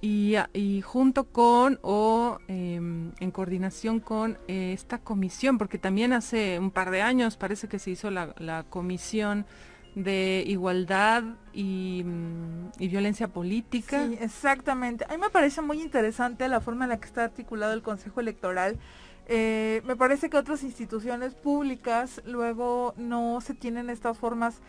y, 0.00 0.34
y 0.52 0.80
junto 0.80 1.22
con 1.22 1.78
o 1.82 2.38
em, 2.48 3.12
en 3.20 3.30
coordinación 3.30 4.00
con 4.00 4.38
eh, 4.48 4.72
esta 4.72 4.98
comisión? 4.98 5.56
Porque 5.56 5.78
también 5.78 6.12
hace 6.12 6.58
un 6.58 6.72
par 6.72 6.90
de 6.90 7.00
años 7.00 7.36
parece 7.36 7.68
que 7.68 7.78
se 7.78 7.92
hizo 7.92 8.10
la, 8.10 8.34
la 8.38 8.64
comisión 8.64 9.46
de 9.94 10.42
igualdad 10.46 11.22
mm, 11.22 12.68
y, 12.78 12.88
violencia 12.88 13.28
política. 13.28 14.06
Sí, 14.06 14.18
exactamente. 14.20 15.04
A 15.04 15.12
mí 15.12 15.18
me 15.18 15.30
parece 15.30 15.62
muy 15.62 15.80
interesante 15.80 16.48
la 16.48 16.60
forma 16.60 16.84
en 16.84 16.90
la 16.90 16.98
que 16.98 17.06
está 17.06 17.24
articulado 17.24 17.72
el 17.72 17.82
Consejo 17.82 18.20
Electoral. 18.20 18.78
Eh, 19.26 19.82
me 19.84 19.96
parece 19.96 20.28
que 20.28 20.36
otras 20.36 20.62
instituciones 20.62 21.34
públicas 21.34 22.20
luego 22.26 22.94
no 22.96 23.40
se 23.40 23.54
tienen 23.54 23.88
estas 23.88 24.18
formas, 24.18 24.60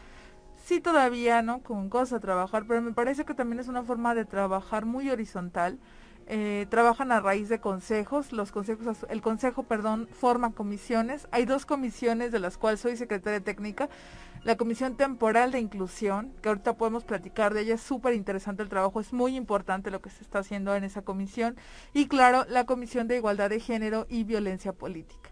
sí 0.64 0.80
todavía, 0.80 1.42
¿no? 1.42 1.62
Con 1.62 1.90
cosas 1.90 2.14
a 2.14 2.20
trabajar, 2.20 2.66
pero 2.68 2.82
me 2.82 2.94
parece 2.94 3.26
que 3.26 3.34
también 3.34 3.60
es 3.60 3.68
una 3.68 3.84
forma 3.84 4.16
de 4.16 4.26
trabajar 4.26 4.86
muy 4.86 5.10
horizontal. 5.10 5.80
Eh, 6.28 6.66
trabajan 6.70 7.12
a 7.12 7.20
raíz 7.20 7.50
de 7.50 7.60
consejos, 7.60 8.32
los 8.32 8.52
consejos, 8.52 9.06
el 9.10 9.22
consejo, 9.22 9.64
perdón, 9.64 10.08
forma 10.12 10.54
comisiones. 10.54 11.28
Hay 11.32 11.46
dos 11.46 11.66
comisiones 11.66 12.32
de 12.32 12.40
las 12.40 12.58
cuales 12.58 12.80
soy 12.80 12.98
secretaria 12.98 13.42
técnica 13.42 13.90
la 14.46 14.58
Comisión 14.58 14.96
Temporal 14.96 15.52
de 15.52 15.60
Inclusión, 15.60 16.32
que 16.44 16.50
ahorita 16.50 16.78
podemos 16.78 17.04
platicar 17.04 17.56
de 17.56 17.62
ella, 17.62 17.74
es 17.74 17.82
súper 17.82 18.14
interesante 18.14 18.62
el 18.62 18.70
trabajo, 18.70 19.00
es 19.00 19.12
muy 19.12 19.36
importante 19.36 19.90
lo 19.90 20.02
que 20.02 20.12
se 20.12 20.22
está 20.22 20.38
haciendo 20.38 20.76
en 20.76 20.84
esa 20.84 21.02
comisión, 21.02 21.58
y 21.94 22.08
claro, 22.08 22.46
la 22.48 22.66
Comisión 22.66 23.08
de 23.08 23.18
Igualdad 23.18 23.50
de 23.50 23.60
Género 23.60 24.06
y 24.08 24.24
Violencia 24.24 24.72
Política. 24.72 25.32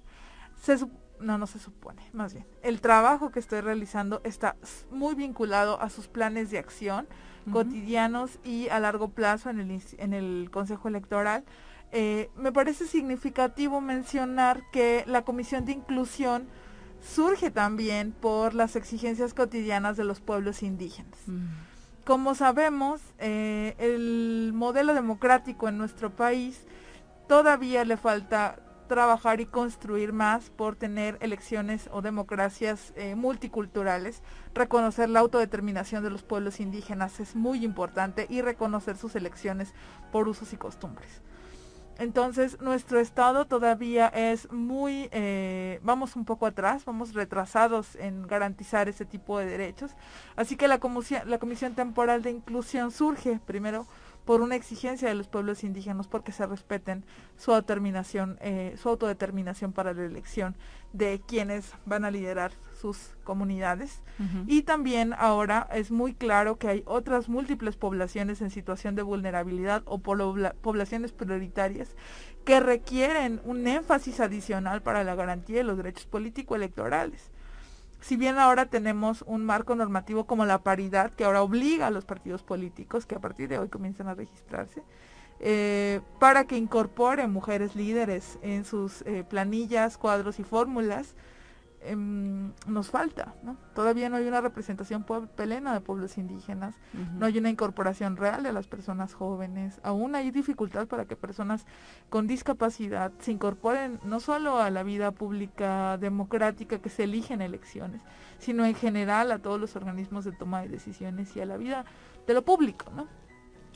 No, 1.19 1.37
no 1.37 1.45
se 1.45 1.59
supone, 1.59 2.01
más 2.11 2.33
bien. 2.33 2.45
El 2.63 2.81
trabajo 2.81 3.29
que 3.29 3.39
estoy 3.39 3.61
realizando 3.61 4.19
está 4.25 4.57
muy 4.89 5.13
vinculado 5.13 5.79
a 5.79 5.89
sus 5.89 6.07
planes 6.07 6.49
de 6.49 6.57
acción 6.57 7.07
cotidianos 7.51 8.39
y 8.43 8.69
a 8.69 8.79
largo 8.79 9.09
plazo 9.09 9.49
en 9.49 9.59
el, 9.59 9.81
en 9.97 10.13
el 10.13 10.49
Consejo 10.51 10.87
Electoral. 10.87 11.43
Eh, 11.91 12.29
me 12.35 12.51
parece 12.51 12.87
significativo 12.87 13.81
mencionar 13.81 14.63
que 14.71 15.03
la 15.05 15.23
Comisión 15.23 15.65
de 15.65 15.73
Inclusión 15.73 16.47
surge 17.03 17.51
también 17.51 18.13
por 18.13 18.53
las 18.53 18.75
exigencias 18.75 19.33
cotidianas 19.33 19.97
de 19.97 20.03
los 20.03 20.19
pueblos 20.19 20.63
indígenas. 20.63 21.19
Como 22.03 22.35
sabemos, 22.35 23.01
eh, 23.19 23.75
el 23.77 24.51
modelo 24.53 24.93
democrático 24.93 25.67
en 25.67 25.77
nuestro 25.77 26.09
país 26.09 26.61
todavía 27.27 27.85
le 27.85 27.97
falta 27.97 28.57
trabajar 28.87 29.41
y 29.41 29.45
construir 29.45 30.13
más 30.13 30.49
por 30.49 30.75
tener 30.75 31.17
elecciones 31.21 31.89
o 31.91 32.01
democracias 32.01 32.93
eh, 32.95 33.15
multiculturales, 33.15 34.21
reconocer 34.53 35.09
la 35.09 35.19
autodeterminación 35.19 36.03
de 36.03 36.09
los 36.09 36.23
pueblos 36.23 36.59
indígenas 36.59 37.19
es 37.19 37.35
muy 37.35 37.63
importante 37.63 38.27
y 38.29 38.41
reconocer 38.41 38.97
sus 38.97 39.15
elecciones 39.15 39.73
por 40.11 40.27
usos 40.27 40.53
y 40.53 40.57
costumbres. 40.57 41.21
Entonces, 41.99 42.59
nuestro 42.59 42.99
estado 42.99 43.45
todavía 43.45 44.07
es 44.07 44.51
muy, 44.51 45.09
eh, 45.11 45.79
vamos 45.83 46.15
un 46.15 46.25
poco 46.25 46.47
atrás, 46.47 46.85
vamos 46.85 47.13
retrasados 47.13 47.95
en 47.95 48.25
garantizar 48.25 48.89
ese 48.89 49.05
tipo 49.05 49.37
de 49.37 49.45
derechos. 49.45 49.91
Así 50.35 50.55
que 50.55 50.67
la 50.67 50.79
comisión, 50.79 51.29
la 51.29 51.37
comisión 51.37 51.75
Temporal 51.75 52.23
de 52.23 52.31
Inclusión 52.31 52.89
surge 52.91 53.39
primero 53.45 53.85
por 54.25 54.41
una 54.41 54.55
exigencia 54.55 55.07
de 55.07 55.15
los 55.15 55.27
pueblos 55.27 55.63
indígenas 55.63 56.07
porque 56.07 56.31
se 56.31 56.45
respeten 56.45 57.03
su 57.37 57.51
autodeterminación, 57.51 58.37
eh, 58.41 58.75
su 58.81 58.89
autodeterminación 58.89 59.73
para 59.73 59.93
la 59.93 60.05
elección 60.05 60.55
de 60.93 61.21
quienes 61.27 61.73
van 61.85 62.05
a 62.05 62.11
liderar 62.11 62.51
sus 62.79 63.15
comunidades. 63.23 64.01
Y 64.45 64.61
también 64.61 65.13
ahora 65.17 65.67
es 65.73 65.89
muy 65.89 66.13
claro 66.13 66.57
que 66.57 66.67
hay 66.67 66.83
otras 66.85 67.29
múltiples 67.29 67.75
poblaciones 67.75 68.41
en 68.41 68.51
situación 68.51 68.95
de 68.95 69.01
vulnerabilidad 69.01 69.81
o 69.85 69.99
poblaciones 69.99 71.11
prioritarias 71.11 71.95
que 72.45 72.59
requieren 72.59 73.41
un 73.45 73.67
énfasis 73.67 74.19
adicional 74.19 74.81
para 74.83 75.03
la 75.03 75.15
garantía 75.15 75.57
de 75.57 75.63
los 75.63 75.77
derechos 75.77 76.05
político-electorales 76.05 77.32
si 78.03 78.17
bien 78.17 78.37
ahora 78.37 78.65
tenemos 78.65 79.23
un 79.27 79.45
marco 79.45 79.75
normativo 79.75 80.25
como 80.25 80.45
la 80.45 80.61
paridad, 80.61 81.13
que 81.13 81.23
ahora 81.23 81.41
obliga 81.41 81.87
a 81.87 81.89
los 81.89 82.03
partidos 82.03 82.43
políticos, 82.43 83.05
que 83.05 83.15
a 83.15 83.19
partir 83.19 83.47
de 83.47 83.57
hoy 83.57 83.69
comienzan 83.69 84.09
a 84.09 84.13
registrarse, 84.13 84.83
eh, 85.39 86.01
para 86.19 86.43
que 86.43 86.57
incorporen 86.57 87.31
mujeres 87.31 87.77
líderes 87.77 88.39
en 88.41 88.65
sus 88.65 89.03
eh, 89.03 89.23
planillas, 89.27 89.97
cuadros 89.97 90.37
y 90.39 90.43
fórmulas, 90.43 91.15
Em, 91.85 92.53
nos 92.65 92.89
falta, 92.89 93.35
¿no? 93.43 93.57
Todavía 93.75 94.09
no 94.09 94.15
hay 94.15 94.25
una 94.25 94.39
representación 94.39 95.05
plena 95.35 95.73
de 95.73 95.81
pueblos 95.81 96.17
indígenas, 96.17 96.75
no 97.17 97.25
hay 97.25 97.37
una 97.37 97.49
incorporación 97.49 98.15
real 98.15 98.43
de 98.43 98.53
las 98.53 98.67
personas 98.67 99.13
jóvenes, 99.13 99.81
aún 99.83 100.15
hay 100.15 100.31
dificultad 100.31 100.87
para 100.87 101.05
que 101.05 101.17
personas 101.17 101.65
con 102.09 102.25
discapacidad 102.25 103.11
se 103.19 103.31
incorporen 103.31 103.99
no 104.05 104.21
solo 104.21 104.59
a 104.59 104.69
la 104.69 104.83
vida 104.83 105.11
pública 105.11 105.97
democrática 105.97 106.79
que 106.79 106.89
se 106.89 107.03
elige 107.03 107.33
en 107.33 107.41
elecciones, 107.41 108.01
sino 108.39 108.65
en 108.65 108.75
general 108.75 109.31
a 109.33 109.39
todos 109.39 109.59
los 109.59 109.75
organismos 109.75 110.23
de 110.23 110.31
toma 110.31 110.61
de 110.61 110.69
decisiones 110.69 111.35
y 111.35 111.41
a 111.41 111.45
la 111.45 111.57
vida 111.57 111.83
de 112.25 112.33
lo 112.33 112.43
público, 112.43 112.85
¿no? 112.95 113.07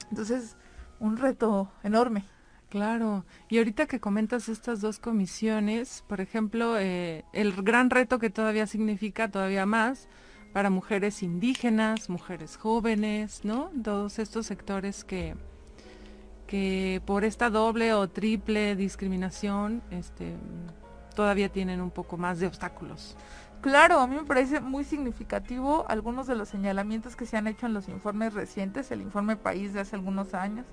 Entonces, 0.10 0.56
un 1.00 1.18
reto 1.18 1.70
enorme. 1.84 2.24
Claro, 2.70 3.26
y 3.48 3.60
ahorita 3.60 3.86
que 3.86 4.02
comentas 4.02 4.50
estas 4.50 4.82
dos 4.82 5.00
comisiones, 5.00 6.04
por 6.06 6.20
ejemplo, 6.20 6.78
eh, 6.78 7.24
el 7.32 7.54
gran 7.54 7.90
reto 7.90 8.20
que 8.20 8.30
todavía 8.30 8.68
significa 8.68 9.32
todavía 9.32 9.66
más 9.66 10.10
para 10.52 10.70
mujeres 10.70 11.24
indígenas, 11.24 12.10
mujeres 12.10 12.58
jóvenes, 12.58 13.46
¿no? 13.46 13.72
Todos 13.84 14.20
estos 14.20 14.48
sectores 14.48 15.06
que, 15.06 15.36
que 16.46 17.02
por 17.06 17.24
esta 17.24 17.50
doble 17.50 17.94
o 17.94 18.10
triple 18.10 18.76
discriminación 18.76 19.82
este, 19.90 20.36
todavía 21.16 21.48
tienen 21.48 21.80
un 21.80 21.92
poco 21.92 22.18
más 22.18 22.40
de 22.40 22.48
obstáculos. 22.48 23.16
Claro, 23.62 24.00
a 24.00 24.08
mí 24.08 24.16
me 24.16 24.24
parece 24.24 24.60
muy 24.60 24.84
significativo 24.84 25.86
algunos 25.88 26.28
de 26.28 26.36
los 26.36 26.50
señalamientos 26.50 27.16
que 27.16 27.26
se 27.26 27.38
han 27.38 27.48
hecho 27.48 27.66
en 27.66 27.74
los 27.74 27.88
informes 27.88 28.34
recientes, 28.34 28.92
el 28.92 29.02
informe 29.02 29.38
País 29.38 29.74
de 29.74 29.80
hace 29.80 29.96
algunos 29.96 30.34
años, 30.34 30.66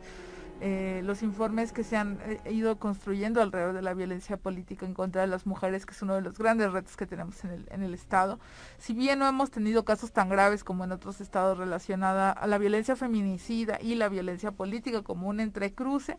eh, 0.60 1.02
los 1.04 1.22
informes 1.22 1.72
que 1.72 1.82
se 1.82 1.96
han 1.96 2.18
eh, 2.22 2.40
ido 2.50 2.78
construyendo 2.78 3.42
alrededor 3.42 3.74
de 3.74 3.82
la 3.82 3.92
violencia 3.92 4.36
política 4.36 4.86
en 4.86 4.94
contra 4.94 5.20
de 5.20 5.26
las 5.26 5.46
mujeres, 5.46 5.84
que 5.84 5.92
es 5.92 6.02
uno 6.02 6.14
de 6.14 6.20
los 6.22 6.38
grandes 6.38 6.72
retos 6.72 6.96
que 6.96 7.06
tenemos 7.06 7.44
en 7.44 7.82
el, 7.82 7.94
Estado. 7.94 8.38
Si 8.78 8.94
bien 8.94 9.18
no 9.18 9.28
hemos 9.28 9.50
tenido 9.50 9.84
casos 9.84 10.12
tan 10.12 10.28
graves 10.28 10.64
como 10.64 10.84
en 10.84 10.92
otros 10.92 11.20
estados 11.20 11.58
relacionada 11.58 12.30
a 12.30 12.46
la 12.46 12.58
violencia 12.58 12.96
feminicida 12.96 13.78
y 13.80 13.94
la 13.96 14.08
violencia 14.08 14.52
política 14.52 15.02
como 15.02 15.28
un 15.28 15.40
entrecruce, 15.40 16.18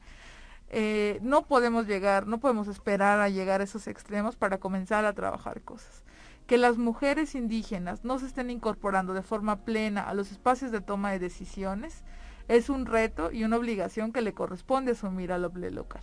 eh, 0.69 1.19
no 1.21 1.45
podemos 1.45 1.87
llegar, 1.87 2.27
no 2.27 2.39
podemos 2.39 2.67
esperar 2.67 3.19
a 3.19 3.29
llegar 3.29 3.61
a 3.61 3.63
esos 3.63 3.87
extremos 3.87 4.35
para 4.35 4.57
comenzar 4.57 5.05
a 5.05 5.13
trabajar 5.13 5.61
cosas. 5.61 6.03
Que 6.47 6.57
las 6.57 6.77
mujeres 6.77 7.35
indígenas 7.35 8.03
no 8.03 8.19
se 8.19 8.27
estén 8.27 8.49
incorporando 8.49 9.13
de 9.13 9.21
forma 9.21 9.57
plena 9.63 10.01
a 10.01 10.13
los 10.13 10.31
espacios 10.31 10.71
de 10.71 10.81
toma 10.81 11.11
de 11.11 11.19
decisiones, 11.19 12.03
es 12.47 12.69
un 12.69 12.85
reto 12.85 13.31
y 13.31 13.43
una 13.43 13.57
obligación 13.57 14.11
que 14.11 14.21
le 14.21 14.33
corresponde 14.33 14.91
asumir 14.91 15.31
al 15.31 15.45
OBLE 15.45 15.71
local. 15.71 16.01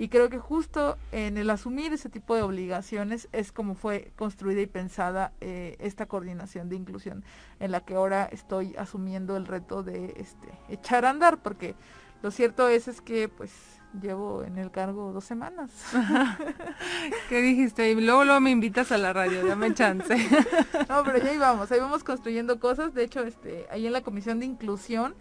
Y 0.00 0.08
creo 0.08 0.30
que 0.30 0.38
justo 0.38 0.96
en 1.12 1.36
el 1.36 1.50
asumir 1.50 1.92
ese 1.92 2.08
tipo 2.08 2.34
de 2.34 2.40
obligaciones 2.40 3.28
es 3.32 3.52
como 3.52 3.74
fue 3.74 4.12
construida 4.16 4.62
y 4.62 4.66
pensada 4.66 5.34
eh, 5.42 5.76
esta 5.78 6.06
coordinación 6.06 6.70
de 6.70 6.76
inclusión 6.76 7.22
en 7.58 7.70
la 7.70 7.80
que 7.80 7.96
ahora 7.96 8.24
estoy 8.32 8.74
asumiendo 8.76 9.36
el 9.36 9.46
reto 9.46 9.82
de 9.82 10.14
este, 10.16 10.48
echar 10.70 11.04
a 11.04 11.10
andar, 11.10 11.42
porque 11.42 11.74
lo 12.22 12.30
cierto 12.30 12.66
es, 12.68 12.88
es 12.88 13.02
que 13.02 13.28
pues 13.28 13.52
llevo 14.00 14.42
en 14.42 14.56
el 14.56 14.70
cargo 14.70 15.12
dos 15.12 15.24
semanas. 15.24 15.70
¿Qué 17.28 17.42
dijiste? 17.42 17.90
Y 17.90 18.00
luego, 18.00 18.24
luego 18.24 18.40
me 18.40 18.50
invitas 18.50 18.92
a 18.92 18.96
la 18.96 19.12
radio, 19.12 19.44
dame 19.44 19.74
chance. 19.74 20.16
no, 20.88 21.04
pero 21.04 21.18
ya 21.18 21.34
íbamos, 21.34 21.70
ahí 21.70 21.80
vamos 21.80 22.04
construyendo 22.04 22.58
cosas. 22.58 22.94
De 22.94 23.04
hecho, 23.04 23.20
este, 23.22 23.66
ahí 23.70 23.86
en 23.86 23.92
la 23.92 24.00
comisión 24.00 24.40
de 24.40 24.46
inclusión 24.46 25.14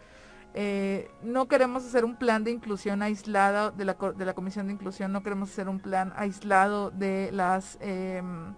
eh, 0.53 1.12
no 1.21 1.47
queremos 1.47 1.85
hacer 1.85 2.05
un 2.05 2.15
plan 2.15 2.43
de 2.43 2.51
inclusión 2.51 3.01
aislado 3.01 3.71
de 3.71 3.85
la, 3.85 3.93
de 3.93 4.25
la 4.25 4.33
Comisión 4.33 4.67
de 4.67 4.73
Inclusión, 4.73 5.12
no 5.12 5.21
queremos 5.21 5.51
hacer 5.51 5.69
un 5.69 5.79
plan 5.79 6.12
aislado 6.15 6.89
de 6.89 7.29
las 7.31 7.77
em, 7.81 8.55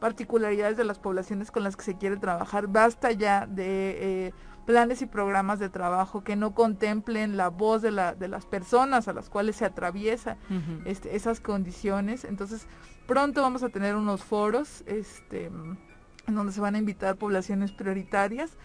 particularidades 0.00 0.76
de 0.76 0.84
las 0.84 0.98
poblaciones 0.98 1.50
con 1.50 1.62
las 1.62 1.76
que 1.76 1.84
se 1.84 1.96
quiere 1.96 2.16
trabajar. 2.16 2.68
Basta 2.68 3.12
ya 3.12 3.46
de 3.46 4.26
eh, 4.26 4.32
planes 4.64 5.02
y 5.02 5.06
programas 5.06 5.58
de 5.58 5.68
trabajo 5.68 6.24
que 6.24 6.36
no 6.36 6.54
contemplen 6.54 7.36
la 7.36 7.48
voz 7.48 7.82
de, 7.82 7.90
la, 7.90 8.14
de 8.14 8.28
las 8.28 8.46
personas 8.46 9.06
a 9.06 9.12
las 9.12 9.28
cuales 9.28 9.56
se 9.56 9.66
atraviesa 9.66 10.38
este, 10.86 11.16
esas 11.16 11.40
condiciones. 11.40 12.24
Entonces, 12.24 12.66
pronto 13.06 13.42
vamos 13.42 13.62
a 13.62 13.68
tener 13.68 13.94
unos 13.94 14.24
foros 14.24 14.82
este, 14.86 15.46
en 15.46 16.34
donde 16.34 16.52
se 16.52 16.60
van 16.60 16.74
a 16.74 16.78
invitar 16.78 17.16
poblaciones 17.16 17.72
prioritarias 17.72 18.56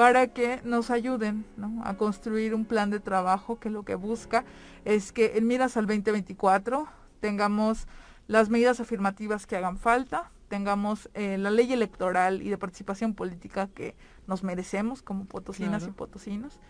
para 0.00 0.28
que 0.28 0.62
nos 0.64 0.90
ayuden 0.90 1.44
a 1.84 1.92
construir 1.98 2.54
un 2.54 2.64
plan 2.64 2.88
de 2.88 3.00
trabajo 3.00 3.60
que 3.60 3.68
lo 3.68 3.82
que 3.82 3.96
busca 3.96 4.46
es 4.86 5.12
que 5.12 5.36
en 5.36 5.46
miras 5.46 5.76
al 5.76 5.86
2024 5.86 6.88
tengamos 7.20 7.86
las 8.26 8.48
medidas 8.48 8.80
afirmativas 8.80 9.46
que 9.46 9.56
hagan 9.56 9.76
falta, 9.76 10.30
tengamos 10.48 11.10
eh, 11.12 11.36
la 11.36 11.50
ley 11.50 11.70
electoral 11.74 12.40
y 12.40 12.48
de 12.48 12.56
participación 12.56 13.12
política 13.12 13.68
que 13.74 13.94
nos 14.26 14.42
merecemos 14.42 15.02
como 15.02 15.26
potosinas 15.26 15.86
y 15.86 15.90
potosinos. 15.90 16.60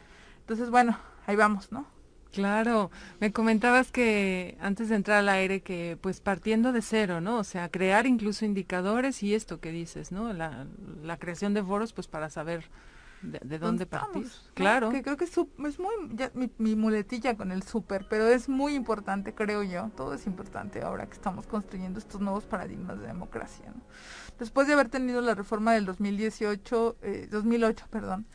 Entonces, 0.40 0.68
bueno, 0.68 0.98
ahí 1.28 1.36
vamos, 1.36 1.70
¿no? 1.70 1.86
Claro, 2.32 2.90
me 3.20 3.30
comentabas 3.30 3.92
que 3.92 4.58
antes 4.60 4.88
de 4.88 4.96
entrar 4.96 5.18
al 5.18 5.28
aire 5.28 5.60
que 5.60 5.96
pues 6.00 6.20
partiendo 6.20 6.72
de 6.72 6.82
cero, 6.82 7.20
¿no? 7.20 7.38
O 7.38 7.44
sea, 7.44 7.68
crear 7.68 8.08
incluso 8.08 8.44
indicadores 8.44 9.22
y 9.22 9.36
esto 9.36 9.60
que 9.60 9.70
dices, 9.70 10.10
¿no? 10.10 10.32
La, 10.32 10.66
la 11.04 11.16
creación 11.16 11.54
de 11.54 11.62
foros 11.62 11.92
pues 11.92 12.08
para 12.08 12.28
saber 12.28 12.68
de, 13.22 13.58
dónde 13.58 13.86
partir. 13.86 14.26
Claro. 14.54 14.90
Que 14.90 15.02
creo 15.02 15.16
que 15.16 15.24
es, 15.24 15.36
muy, 15.78 16.50
mi, 16.58 16.76
muletilla 16.76 17.36
con 17.36 17.52
el 17.52 17.62
súper, 17.62 18.06
pero 18.08 18.28
es 18.28 18.48
muy 18.48 18.74
importante, 18.74 19.34
creo 19.34 19.62
yo. 19.62 19.90
Todo 19.96 20.14
es 20.14 20.26
importante 20.26 20.82
ahora 20.82 21.06
que 21.06 21.14
estamos 21.14 21.46
construyendo 21.46 21.98
estos 21.98 22.20
nuevos 22.20 22.44
paradigmas 22.44 22.98
de 22.98 23.06
democracia. 23.06 23.72
Después 24.38 24.66
de 24.66 24.74
haber 24.74 24.88
tenido 24.88 25.20
la 25.20 25.34
reforma 25.34 25.74
del 25.74 25.84
2018, 25.84 26.96
2008, 27.30 27.84
eh, 27.84 27.88
perdón, 27.90 28.26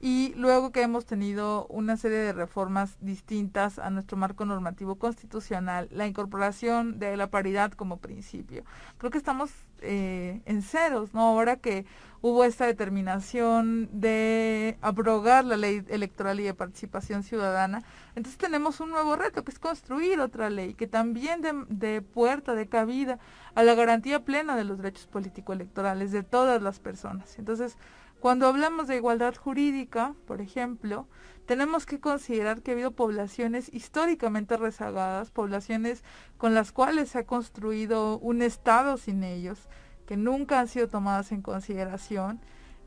y 0.00 0.32
luego 0.34 0.72
que 0.72 0.80
hemos 0.80 1.04
tenido 1.04 1.66
una 1.66 1.98
serie 1.98 2.18
de 2.18 2.32
reformas 2.32 2.96
distintas 3.00 3.78
a 3.78 3.90
nuestro 3.90 4.16
marco 4.16 4.46
normativo 4.46 4.94
constitucional, 4.94 5.88
la 5.92 6.06
incorporación 6.06 6.98
de 6.98 7.18
la 7.18 7.26
paridad 7.28 7.72
como 7.72 7.98
principio. 7.98 8.64
Creo 8.96 9.10
que 9.10 9.18
estamos 9.18 9.50
eh, 9.82 10.40
en 10.46 10.62
ceros, 10.62 11.12
¿no? 11.12 11.20
Ahora 11.20 11.56
que 11.56 11.84
hubo 12.22 12.44
esta 12.44 12.64
determinación 12.64 13.90
de 13.92 14.78
abrogar 14.80 15.44
la 15.44 15.58
ley 15.58 15.84
electoral 15.88 16.40
y 16.40 16.44
de 16.44 16.54
participación 16.54 17.22
ciudadana, 17.22 17.82
entonces 18.14 18.38
tenemos 18.38 18.80
un 18.80 18.90
nuevo 18.90 19.16
reto, 19.16 19.44
que 19.44 19.50
es 19.50 19.58
construir 19.58 20.18
otra 20.20 20.48
ley 20.48 20.72
que 20.72 20.86
también 20.86 21.42
de, 21.42 21.64
de 21.68 22.00
puerta, 22.00 22.54
de 22.54 22.66
cabida 22.66 23.18
a 23.54 23.62
la 23.62 23.74
garantía 23.74 24.24
plena 24.24 24.56
de 24.56 24.64
los 24.64 24.78
derechos 24.78 25.06
político-electorales 25.08 26.10
de 26.10 26.22
todas 26.22 26.62
las 26.62 26.78
personas. 26.78 27.38
Entonces, 27.38 27.76
cuando 28.20 28.46
hablamos 28.46 28.86
de 28.86 28.96
igualdad 28.96 29.34
jurídica, 29.34 30.14
por 30.26 30.40
ejemplo, 30.40 31.08
tenemos 31.46 31.86
que 31.86 32.00
considerar 32.00 32.62
que 32.62 32.70
ha 32.70 32.74
habido 32.74 32.92
poblaciones 32.92 33.72
históricamente 33.72 34.56
rezagadas, 34.56 35.30
poblaciones 35.30 36.04
con 36.36 36.54
las 36.54 36.70
cuales 36.70 37.10
se 37.10 37.18
ha 37.18 37.26
construido 37.26 38.18
un 38.18 38.42
Estado 38.42 38.98
sin 38.98 39.24
ellos, 39.24 39.68
que 40.06 40.16
nunca 40.16 40.60
han 40.60 40.68
sido 40.68 40.88
tomadas 40.88 41.32
en 41.32 41.42
consideración, 41.42 42.40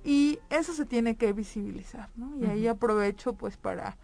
y 0.03 0.39
eso 0.49 0.73
se 0.73 0.85
tiene 0.85 1.15
que 1.15 1.33
visibilizar, 1.33 2.09
¿no? 2.15 2.37
Y 2.37 2.45
ahí 2.45 2.67
aprovecho 2.67 3.33
pues 3.33 3.57
para 3.57 3.97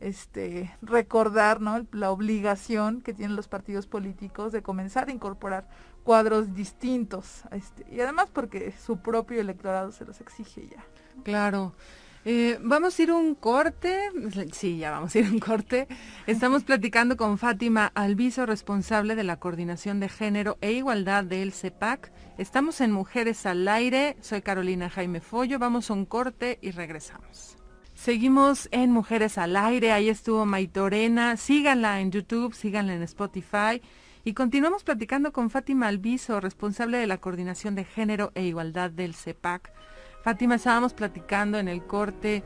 este 0.00 0.74
recordar 0.80 1.60
¿no? 1.60 1.86
la 1.92 2.10
obligación 2.10 3.02
que 3.02 3.12
tienen 3.12 3.36
los 3.36 3.48
partidos 3.48 3.86
políticos 3.86 4.50
de 4.50 4.62
comenzar 4.62 5.08
a 5.08 5.12
incorporar 5.12 5.68
cuadros 6.02 6.54
distintos 6.54 7.42
este, 7.52 7.86
y 7.90 8.00
además 8.00 8.28
porque 8.32 8.72
su 8.72 8.98
propio 8.98 9.40
electorado 9.40 9.92
se 9.92 10.04
los 10.04 10.20
exige 10.20 10.68
ya. 10.68 10.84
Claro. 11.22 11.74
Eh, 12.26 12.58
vamos 12.60 12.98
a 12.98 13.02
ir 13.02 13.12
un 13.12 13.34
corte. 13.34 14.10
Sí, 14.52 14.78
ya 14.78 14.90
vamos 14.90 15.14
a 15.14 15.18
ir 15.18 15.30
un 15.30 15.38
corte. 15.38 15.88
Estamos 16.26 16.64
platicando 16.64 17.16
con 17.16 17.38
Fátima 17.38 17.90
Alviso, 17.94 18.44
responsable 18.44 19.14
de 19.14 19.24
la 19.24 19.38
coordinación 19.38 20.00
de 20.00 20.08
género 20.08 20.58
e 20.60 20.72
igualdad 20.72 21.24
del 21.24 21.52
CEPAC. 21.52 22.12
Estamos 22.36 22.80
en 22.80 22.92
Mujeres 22.92 23.46
al 23.46 23.66
Aire. 23.68 24.16
Soy 24.20 24.42
Carolina 24.42 24.90
Jaime 24.90 25.20
Follo. 25.20 25.58
Vamos 25.58 25.90
a 25.90 25.94
un 25.94 26.04
corte 26.04 26.58
y 26.60 26.72
regresamos. 26.72 27.56
Seguimos 27.94 28.68
en 28.70 28.92
Mujeres 28.92 29.38
al 29.38 29.56
Aire. 29.56 29.92
Ahí 29.92 30.10
estuvo 30.10 30.44
Maitorena. 30.44 31.38
Síganla 31.38 32.00
en 32.00 32.10
YouTube, 32.10 32.54
síganla 32.54 32.94
en 32.94 33.02
Spotify. 33.02 33.80
Y 34.22 34.34
continuamos 34.34 34.84
platicando 34.84 35.32
con 35.32 35.48
Fátima 35.48 35.88
Alviso, 35.88 36.40
responsable 36.40 36.98
de 36.98 37.06
la 37.06 37.18
coordinación 37.18 37.74
de 37.74 37.84
género 37.84 38.32
e 38.34 38.44
igualdad 38.44 38.90
del 38.90 39.14
CEPAC. 39.14 39.72
Fátima, 40.22 40.56
estábamos 40.56 40.92
platicando 40.92 41.58
en 41.58 41.68
el 41.68 41.82
corte 41.84 42.42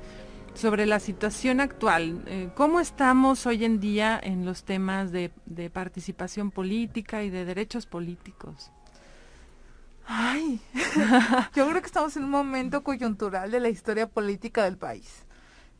sobre 0.54 0.86
la 0.86 1.00
situación 1.00 1.60
actual. 1.60 2.22
Eh, 2.26 2.50
¿Cómo 2.54 2.78
estamos 2.78 3.44
hoy 3.46 3.64
en 3.64 3.80
día 3.80 4.20
en 4.22 4.44
los 4.46 4.62
temas 4.62 5.10
de, 5.10 5.32
participación 5.72 6.52
política 6.52 7.24
y 7.24 7.30
de 7.30 7.44
derechos 7.44 7.86
políticos? 7.86 8.70
Ay, 10.06 10.60
yo 11.56 11.68
creo 11.68 11.80
que 11.80 11.86
estamos 11.86 12.16
en 12.16 12.22
un 12.22 12.30
momento 12.30 12.84
coyuntural 12.84 13.50
de 13.50 13.58
la 13.58 13.68
historia 13.68 14.06
política 14.06 14.62
del 14.62 14.78
país. 14.78 15.23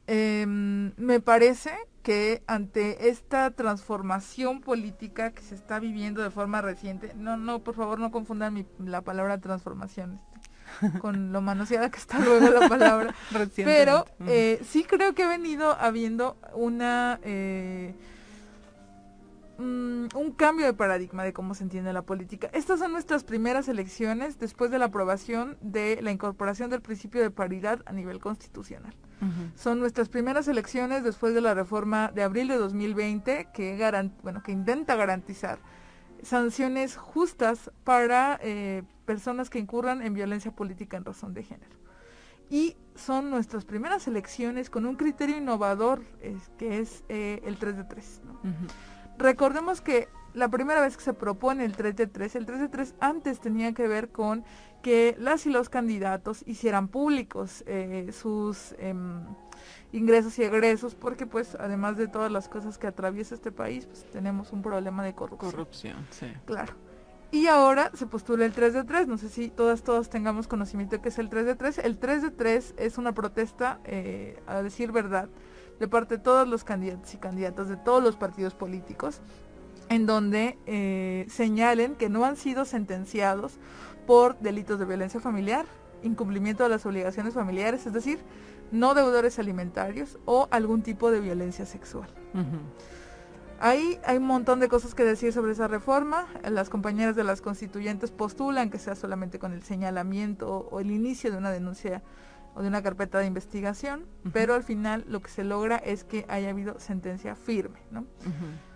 Eh, 0.07 0.45
me 0.47 1.21
parece 1.21 1.73
que 2.03 2.43
ante 2.47 3.09
esta 3.09 3.51
transformación 3.51 4.61
política 4.61 5.33
que 5.33 5.43
se 5.43 5.55
está 5.55 5.81
viviendo 5.81 6.23
de 6.23 6.31
forma 6.31 6.61
reciente, 6.61 7.13
no, 7.17 7.37
no, 7.37 7.61
por 7.61 7.75
favor 7.75 7.99
no 7.99 8.11
confundan 8.11 8.53
mi, 8.53 8.67
la 8.79 9.01
palabra 9.01 9.39
transformación 9.39 10.21
este, 10.83 10.99
con 10.99 11.33
lo 11.33 11.41
manoseada 11.41 11.91
que 11.91 11.99
está 11.99 12.19
luego 12.19 12.51
la 12.51 12.69
palabra, 12.69 13.15
pero 13.57 14.05
eh, 14.27 14.61
sí 14.69 14.85
creo 14.85 15.15
que 15.15 15.23
ha 15.23 15.29
venido 15.29 15.77
habiendo 15.81 16.37
una... 16.55 17.19
Eh, 17.23 17.95
mm, 19.59 20.07
un 20.15 20.33
cambio 20.33 20.67
de 20.67 20.75
paradigma 20.75 21.25
de 21.25 21.33
cómo 21.33 21.55
se 21.55 21.65
entiende 21.65 21.93
la 21.93 22.03
política. 22.03 22.49
Estas 22.53 22.81
son 22.81 22.93
nuestras 22.93 23.25
primeras 23.25 23.69
elecciones 23.69 24.39
después 24.39 24.71
de 24.71 24.79
la 24.79 24.87
aprobación 24.87 25.57
de 25.61 26.01
la 26.03 26.11
incorporación 26.11 26.71
del 26.71 26.81
principio 26.81 27.23
de 27.23 27.31
paridad 27.31 27.81
a 27.87 27.93
nivel 27.93 28.21
constitucional. 28.21 28.95
Uh 29.21 29.27
-huh. 29.27 29.57
Son 29.57 29.81
nuestras 29.81 30.09
primeras 30.09 30.49
elecciones 30.49 31.05
después 31.05 31.35
de 31.35 31.41
la 31.41 31.55
reforma 31.55 32.11
de 32.15 32.23
abril 32.23 32.49
de 32.49 32.57
2020 32.57 33.49
que, 33.53 33.77
garant 33.77 34.13
bueno, 34.23 34.43
que 34.43 34.53
intenta 34.53 34.97
garantizar 34.97 35.59
sanciones 36.23 36.97
justas 36.97 37.71
para 37.85 38.39
eh, 38.43 38.83
personas 39.05 39.51
que 39.51 39.59
incurran 39.59 40.03
en 40.03 40.15
violencia 40.15 40.51
política 40.51 40.97
en 40.97 41.05
razón 41.05 41.35
de 41.35 41.43
género. 41.43 41.77
Y 42.51 42.77
son 42.95 43.31
nuestras 43.31 43.65
primeras 43.65 44.07
elecciones 44.07 44.71
con 44.71 44.87
un 44.87 44.97
criterio 44.97 45.37
innovador 45.37 46.03
es, 46.21 46.51
que 46.59 46.79
es 46.81 47.05
eh, 47.09 47.41
el 47.45 47.57
3 47.57 47.77
de 47.77 47.85
3. 47.85 48.23
¿no? 48.25 48.33
Uh 48.33 48.37
-huh. 48.37 48.69
Recordemos 49.19 49.81
que 49.81 50.09
la 50.35 50.49
primera 50.49 50.81
vez 50.81 50.97
que 50.97 51.05
se 51.05 51.15
propone 51.15 51.65
el 51.65 51.77
3 51.77 51.97
de 51.97 52.07
3, 52.07 52.37
el 52.37 52.47
3 52.47 52.61
de 52.61 52.69
3 52.69 52.95
antes 53.01 53.41
tenía 53.41 53.73
que 53.73 53.87
ver 53.87 54.11
con 54.11 54.45
que 54.83 55.17
las 55.19 55.47
y 55.47 55.51
los 55.51 55.69
candidatos 55.69 56.43
hicieran 56.47 56.89
públicos 56.89 57.65
eh, 57.67 58.11
sus 58.13 58.75
eh, 58.79 58.95
ingresos 59.93 60.39
y 60.39 60.43
egresos, 60.43 60.95
porque 60.95 61.27
pues 61.27 61.55
además 61.55 61.97
de 61.97 62.09
todas 62.09 62.31
las 62.31 62.49
cosas 62.49 62.77
que 62.77 62.87
atraviesa 62.87 63.35
este 63.35 63.53
país, 63.53 63.87
pues 63.87 64.05
tenemos 64.11 64.53
un 64.53 64.63
problema 64.63 65.05
de 65.05 65.15
corrupción. 65.15 65.53
Corrupción, 65.53 66.07
sí. 66.11 66.27
Claro. 66.45 66.75
Y 67.31 67.47
ahora 67.47 67.91
se 67.95 68.07
postula 68.07 68.45
el 68.45 68.53
3 68.53 68.75
de 68.75 68.85
3, 68.85 69.09
no 69.09 69.19
sé 69.19 69.29
si 69.29 69.49
todas, 69.49 69.83
todos 69.83 70.09
tengamos 70.09 70.47
conocimiento 70.47 70.97
de 70.97 71.03
qué 71.03 71.09
es 71.09 71.19
el 71.19 71.29
3 71.29 71.47
de 71.47 71.55
3. 71.57 71.79
El 71.79 71.99
3 71.99 72.23
de 72.23 72.31
3 72.31 72.75
es 72.77 72.99
una 72.99 73.13
protesta, 73.13 73.81
eh, 73.85 74.39
a 74.47 74.63
decir 74.63 74.93
verdad, 74.93 75.29
de 75.81 75.89
parte 75.89 76.17
de 76.17 76.23
todos 76.23 76.49
los 76.49 76.65
candidatos 76.65 77.13
y 77.15 77.19
candidatas 77.19 77.69
de 77.69 77.77
todos 77.77 78.03
los 78.03 78.17
partidos 78.17 78.55
políticos, 78.55 79.21
en 79.89 80.07
donde 80.07 80.59
eh, 80.67 81.27
señalen 81.29 81.95
que 81.95 82.09
no 82.09 82.25
han 82.25 82.37
sido 82.37 82.65
sentenciados 82.65 83.59
por 84.07 84.39
delitos 84.39 84.79
de 84.79 84.85
violencia 84.85 85.21
familiar, 85.21 85.67
incumplimiento 86.03 86.63
de 86.63 86.69
las 86.71 86.87
obligaciones 86.87 87.35
familiares, 87.35 87.87
es 87.87 87.93
decir, 87.93 88.19
no 88.71 88.95
deudores 88.95 89.39
alimentarios 89.39 90.19
o 90.25 90.49
algún 90.51 90.83
tipo 90.83 91.11
de 91.11 91.21
violencia 91.21 91.67
sexual. 91.67 92.09
Uh 92.35 92.39
-huh. 92.39 92.61
Ahí 93.61 93.99
hay 94.05 94.17
un 94.19 94.27
montón 94.27 94.61
de 94.61 94.69
cosas 94.69 94.95
que 94.95 95.05
decir 95.05 95.33
sobre 95.33 95.53
esa 95.53 95.69
reforma. 95.69 96.27
Las 96.51 96.69
compañeras 96.69 97.17
de 97.17 97.25
las 97.25 97.41
constituyentes 97.41 98.11
postulan 98.11 98.69
que 98.69 98.79
sea 98.79 98.95
solamente 98.95 99.39
con 99.39 99.53
el 99.53 99.63
señalamiento 99.63 100.69
o 100.71 100.81
el 100.81 100.91
inicio 100.91 101.31
de 101.31 101.39
una 101.39 101.51
denuncia 101.51 102.03
o 102.55 102.63
de 102.63 102.69
una 102.69 102.83
carpeta 102.83 103.19
de 103.19 103.27
investigación, 103.27 104.01
uh 104.01 104.29
-huh. 104.29 104.33
pero 104.33 104.55
al 104.55 104.63
final 104.63 105.05
lo 105.09 105.21
que 105.21 105.31
se 105.31 105.45
logra 105.45 105.77
es 105.77 106.05
que 106.05 106.25
haya 106.29 106.51
habido 106.51 106.79
sentencia 106.79 107.35
firme, 107.35 107.81
¿no? 107.91 108.01
Uh 108.01 108.05
-huh. 108.27 108.75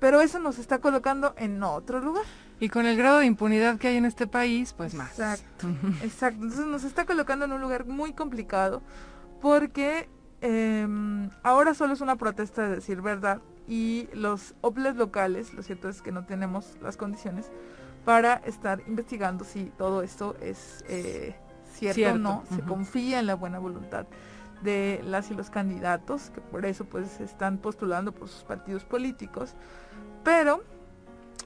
Pero 0.00 0.20
eso 0.20 0.40
nos 0.40 0.58
está 0.58 0.78
colocando 0.78 1.34
en 1.36 1.62
otro 1.62 2.00
lugar. 2.00 2.24
Y 2.58 2.68
con 2.68 2.86
el 2.86 2.96
grado 2.96 3.20
de 3.20 3.26
impunidad 3.26 3.78
que 3.78 3.88
hay 3.88 3.96
en 3.96 4.04
este 4.04 4.26
país, 4.26 4.72
pues 4.72 4.94
más. 4.94 5.10
Exacto, 5.10 5.68
exacto. 6.02 6.42
Entonces 6.42 6.66
nos 6.66 6.84
está 6.84 7.04
colocando 7.06 7.44
en 7.44 7.52
un 7.52 7.60
lugar 7.60 7.86
muy 7.86 8.12
complicado 8.12 8.82
porque 9.40 10.08
eh, 10.40 10.86
ahora 11.42 11.74
solo 11.74 11.92
es 11.92 12.00
una 12.00 12.16
protesta 12.16 12.68
de 12.68 12.76
decir 12.76 13.00
verdad 13.00 13.40
y 13.68 14.08
los 14.12 14.54
OPLES 14.60 14.96
locales, 14.96 15.54
lo 15.54 15.62
cierto 15.62 15.88
es 15.88 16.02
que 16.02 16.12
no 16.12 16.24
tenemos 16.24 16.76
las 16.82 16.96
condiciones 16.96 17.50
para 18.04 18.34
estar 18.44 18.82
investigando 18.88 19.44
si 19.44 19.66
todo 19.78 20.02
esto 20.02 20.36
es 20.40 20.84
eh, 20.88 21.36
cierto, 21.82 21.94
cierto, 21.94 22.16
o 22.16 22.18
no, 22.18 22.36
uh 22.38 22.42
-huh. 22.42 22.56
se 22.56 22.62
confía 22.62 23.20
en 23.20 23.26
la 23.26 23.34
buena 23.34 23.58
voluntad 23.58 24.06
de 24.62 25.00
las 25.04 25.30
y 25.30 25.34
los 25.34 25.50
candidatos, 25.50 26.30
que 26.30 26.40
por 26.40 26.64
eso 26.64 26.84
pues 26.84 27.20
están 27.20 27.58
postulando 27.58 28.12
por 28.12 28.28
sus 28.28 28.44
partidos 28.44 28.84
políticos, 28.84 29.54
pero 30.22 30.62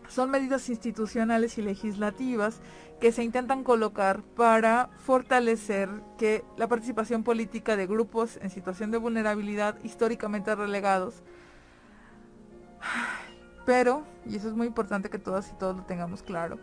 son 0.09 0.31
medidas 0.31 0.68
institucionales 0.68 1.59
y 1.59 1.62
legislativas 1.62 2.61
que 3.01 3.12
se 3.12 3.25
intentan 3.25 3.64
colocar 3.64 4.22
para 4.22 4.90
fortalecer 4.99 5.88
que 6.18 6.44
la 6.57 6.68
participación 6.68 7.25
política 7.25 7.77
de 7.77 7.87
grupos 7.87 8.38
en 8.42 8.51
situación 8.51 8.90
de 8.90 8.99
vulnerabilidad 8.99 9.77
históricamente 9.83 10.55
relegados 10.55 11.22
pero, 13.66 14.05
y 14.25 14.37
eso 14.37 14.49
es 14.49 14.55
muy 14.55 14.68
importante 14.68 15.11
que 15.11 15.18
todas 15.18 15.51
y 15.51 15.55
todos 15.55 15.77
lo 15.77 15.83
tengamos 15.83 16.22
claro, 16.22 16.59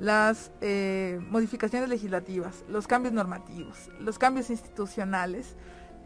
las 0.00 0.50
eh, 0.62 1.20
modificaciones 1.30 1.88
legislativas, 1.88 2.64
los 2.68 2.86
cambios 2.86 3.12
normativos, 3.12 3.90
los 4.00 4.18
cambios 4.18 4.48
institucionales, 4.48 5.56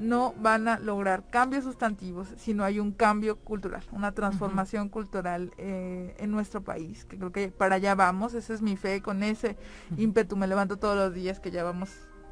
no 0.01 0.35
van 0.39 0.67
a 0.67 0.81
lograr 0.81 1.23
cambios 1.31 1.63
sustantivos 1.63 2.27
si 2.37 2.53
no 2.53 2.65
hay 2.65 2.81
un 2.81 2.91
cambio 2.91 3.37
cultural, 3.37 3.85
una 3.93 4.11
transformación 4.11 4.83
uh 4.83 4.89
-huh. 4.89 4.91
cultural 4.91 5.53
eh, 5.57 6.17
en 6.19 6.33
nuestro 6.33 6.63
país, 6.63 7.05
que 7.05 7.17
creo 7.17 7.31
que 7.31 7.49
para 7.49 7.77
allá 7.77 7.95
vamos, 7.95 8.35
esa 8.35 8.53
es 8.53 8.61
mi 8.61 8.77
fe, 8.77 9.01
con 9.01 9.23
ese 9.23 9.57
uh 9.91 9.95
-huh. 9.95 10.03
ímpetu 10.03 10.37
me 10.37 10.49
levanto 10.49 10.77
todos 10.77 10.97
los 10.97 11.15
días 11.15 11.39
que 11.39 11.53
ya 11.53 11.63
vamos, 11.63 11.91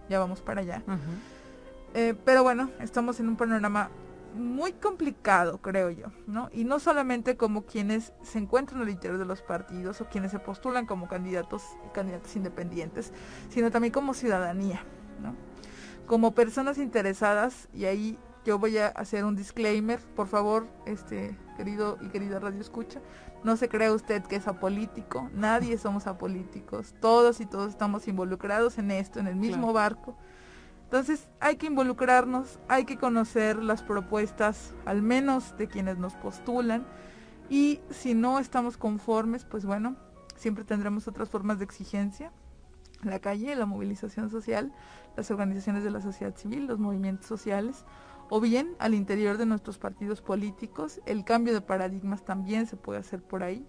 ya 0.09 0.19
vamos 0.19 0.41
para 0.41 0.63
allá. 0.63 0.83
Uh 0.89 0.91
-huh. 0.91 0.99
eh, 1.95 2.15
pero 2.25 2.43
bueno, 2.43 2.71
estamos 2.81 3.21
en 3.21 3.29
un 3.29 3.37
panorama 3.37 3.91
muy 4.35 4.73
complicado, 4.73 5.59
creo 5.59 5.91
yo, 5.91 6.07
¿no? 6.27 6.49
Y 6.53 6.65
no 6.65 6.79
solamente 6.79 7.37
como 7.37 7.63
quienes 7.67 8.13
se 8.23 8.39
encuentran 8.39 8.83
al 8.83 8.89
interior 8.89 9.19
de 9.19 9.25
los 9.25 9.43
partidos 9.43 10.01
o 10.01 10.09
quienes 10.09 10.31
se 10.31 10.39
postulan 10.39 10.87
como 10.87 11.09
candidatos 11.09 11.63
y 11.87 11.93
candidatos 11.93 12.35
independientes, 12.37 13.13
sino 13.51 13.71
también 13.71 13.93
como 13.93 14.15
ciudadanía, 14.15 14.85
¿no? 15.21 15.35
Como 16.07 16.35
personas 16.35 16.79
interesadas, 16.79 17.69
y 17.73 17.85
ahí 17.85 18.19
yo 18.45 18.59
voy 18.59 18.79
a 18.79 18.89
hacer 18.89 19.25
un 19.25 19.37
disclaimer, 19.37 20.01
por 20.17 20.27
favor, 20.27 20.67
este 20.87 21.37
querido 21.57 21.99
y 22.01 22.09
querida 22.09 22.41
Radio 22.41 22.61
Escucha, 22.61 23.01
no 23.45 23.57
se 23.57 23.69
crea 23.69 23.93
usted 23.93 24.23
que 24.23 24.37
es 24.37 24.49
apolítico, 24.49 25.31
nadie 25.35 25.79
somos 25.79 26.07
apolíticos, 26.07 26.95
todos 27.01 27.41
y 27.41 27.47
todos 27.47 27.71
estamos 27.71 28.09
involucrados 28.09 28.79
en 28.79 28.91
esto, 28.91 29.21
en 29.21 29.27
el 29.27 29.37
mismo 29.37 29.73
claro. 29.73 29.73
barco 29.73 30.17
entonces 30.93 31.27
hay 31.41 31.57
que 31.57 31.69
involucrarnos, 31.69 32.59
hay 32.69 32.85
que 32.85 32.99
conocer 32.99 33.63
las 33.63 33.83
propuestas, 33.83 34.75
al 34.85 35.01
menos 35.01 35.57
de 35.57 35.67
quienes 35.67 35.97
nos 35.97 36.13
postulan, 36.13 36.85
y 37.49 37.81
si 37.89 38.13
no 38.13 38.39
estamos 38.39 38.77
conformes, 38.77 39.47
pues 39.47 39.65
bueno, 39.65 39.97
siempre 40.37 40.65
tendremos 40.65 41.09
otras 41.09 41.31
formas 41.31 41.59
de 41.59 41.65
exigencia, 41.65 42.31
la 43.05 43.21
calle, 43.21 43.57
la 43.57 43.65
movilización 43.65 44.29
social, 44.29 44.71
las 45.17 45.31
organizaciones 45.31 45.83
de 45.83 45.91
la 45.91 46.03
sociedad 46.03 46.37
civil, 46.37 46.67
los 46.67 46.79
movimientos 46.79 47.25
sociales, 47.25 47.87
o 48.29 48.39
bien 48.39 48.77
al 48.79 48.93
interior 48.93 49.39
de 49.39 49.47
nuestros 49.47 49.79
partidos 49.79 50.21
políticos, 50.21 51.01
el 51.07 51.25
cambio 51.25 51.55
de 51.55 51.63
paradigmas 51.63 52.23
también 52.23 52.67
se 52.67 52.77
puede 52.77 53.01
hacer 53.01 53.23
por 53.23 53.43
ahí. 53.43 53.67